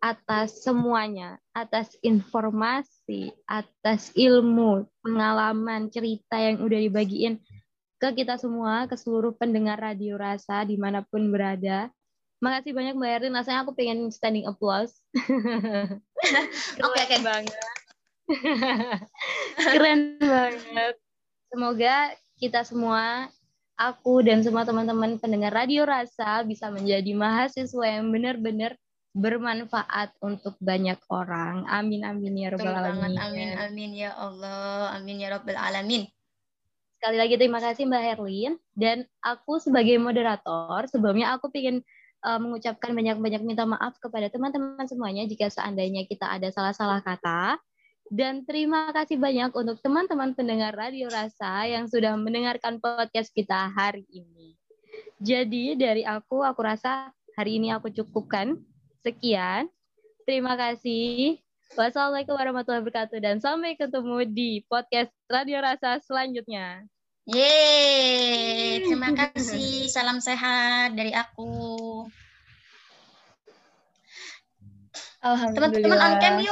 atas 0.03 0.63
semuanya, 0.63 1.39
atas 1.55 1.95
informasi, 2.03 3.31
atas 3.47 4.11
ilmu, 4.13 4.83
pengalaman, 4.99 5.87
cerita 5.87 6.35
yang 6.35 6.59
udah 6.59 6.79
dibagiin 6.83 7.39
ke 8.03 8.09
kita 8.11 8.35
semua, 8.35 8.83
ke 8.83 8.99
seluruh 8.99 9.31
pendengar 9.31 9.79
Radio 9.79 10.19
Rasa 10.19 10.67
di 10.67 10.75
mana 10.75 11.07
pun 11.07 11.31
berada. 11.31 11.87
Makasih 12.43 12.75
banyak 12.75 12.99
Mbak 12.99 13.09
Herlin, 13.15 13.37
rasanya 13.39 13.63
aku 13.63 13.71
pengen 13.71 14.11
standing 14.11 14.43
applause. 14.43 14.99
Oke, 16.83 16.99
oke. 17.03 17.17
banget. 17.19 17.72
Keren 19.73 20.17
banget. 20.19 20.95
Semoga 21.51 21.95
kita 22.39 22.65
semua, 22.65 23.29
aku 23.77 24.23
dan 24.25 24.41
semua 24.41 24.65
teman-teman 24.65 25.19
pendengar 25.21 25.53
Radio 25.53 25.85
Rasa 25.85 26.41
bisa 26.47 26.71
menjadi 26.73 27.13
mahasiswa 27.13 27.85
yang 27.85 28.09
benar-benar 28.09 28.79
bermanfaat 29.13 30.17
untuk 30.25 30.57
banyak 30.57 30.97
orang. 31.13 31.69
Amin 31.69 32.01
amin 32.01 32.33
ya 32.33 32.49
rabbal 32.49 32.73
alamin. 32.73 33.13
Amin 33.21 33.49
amin 33.53 33.91
ya 33.93 34.11
Allah. 34.17 34.97
Amin 34.97 35.21
ya 35.21 35.37
rabbal 35.37 35.53
alamin. 35.53 36.09
Sekali 36.97 37.17
lagi 37.21 37.37
terima 37.37 37.61
kasih 37.61 37.85
Mbak 37.85 38.03
Herlin 38.03 38.53
dan 38.73 39.05
aku 39.21 39.61
sebagai 39.61 39.99
moderator 40.01 40.89
sebelumnya 40.89 41.37
aku 41.37 41.53
ingin 41.53 41.85
uh, 42.25 42.39
mengucapkan 42.41 42.95
banyak-banyak 42.95 43.43
minta 43.45 43.67
maaf 43.69 43.99
kepada 44.01 44.31
teman-teman 44.33 44.87
semuanya 44.89 45.27
jika 45.29 45.51
seandainya 45.51 46.09
kita 46.09 46.25
ada 46.25 46.49
salah-salah 46.49 47.05
kata. 47.05 47.61
Dan 48.11 48.43
terima 48.43 48.91
kasih 48.91 49.15
banyak 49.15 49.55
untuk 49.55 49.79
teman-teman 49.79 50.35
pendengar 50.35 50.75
Radio 50.75 51.07
Rasa 51.07 51.63
yang 51.67 51.87
sudah 51.87 52.19
mendengarkan 52.19 52.81
podcast 52.83 53.31
kita 53.31 53.71
hari 53.71 54.03
ini. 54.11 54.59
Jadi 55.23 55.79
dari 55.79 56.03
aku, 56.03 56.43
aku 56.43 56.59
rasa 56.63 57.15
hari 57.39 57.61
ini 57.61 57.71
aku 57.71 57.87
cukupkan. 57.89 58.59
Sekian. 59.03 59.67
Terima 60.23 60.55
kasih. 60.55 61.39
Wassalamualaikum 61.75 62.35
warahmatullahi 62.35 62.83
wabarakatuh. 62.85 63.19
Dan 63.19 63.39
sampai 63.39 63.75
ketemu 63.75 64.27
di 64.29 64.63
podcast 64.67 65.11
Radio 65.27 65.59
Rasa 65.63 65.99
selanjutnya. 66.03 66.87
Yeay, 67.23 68.83
terima 68.83 69.15
kasih. 69.15 69.87
Salam 69.87 70.19
sehat 70.19 70.91
dari 70.99 71.15
aku. 71.15 72.03
Teman-teman 75.23 75.99
on 76.03 76.13
cam 76.19 76.35
yuk. 76.43 76.51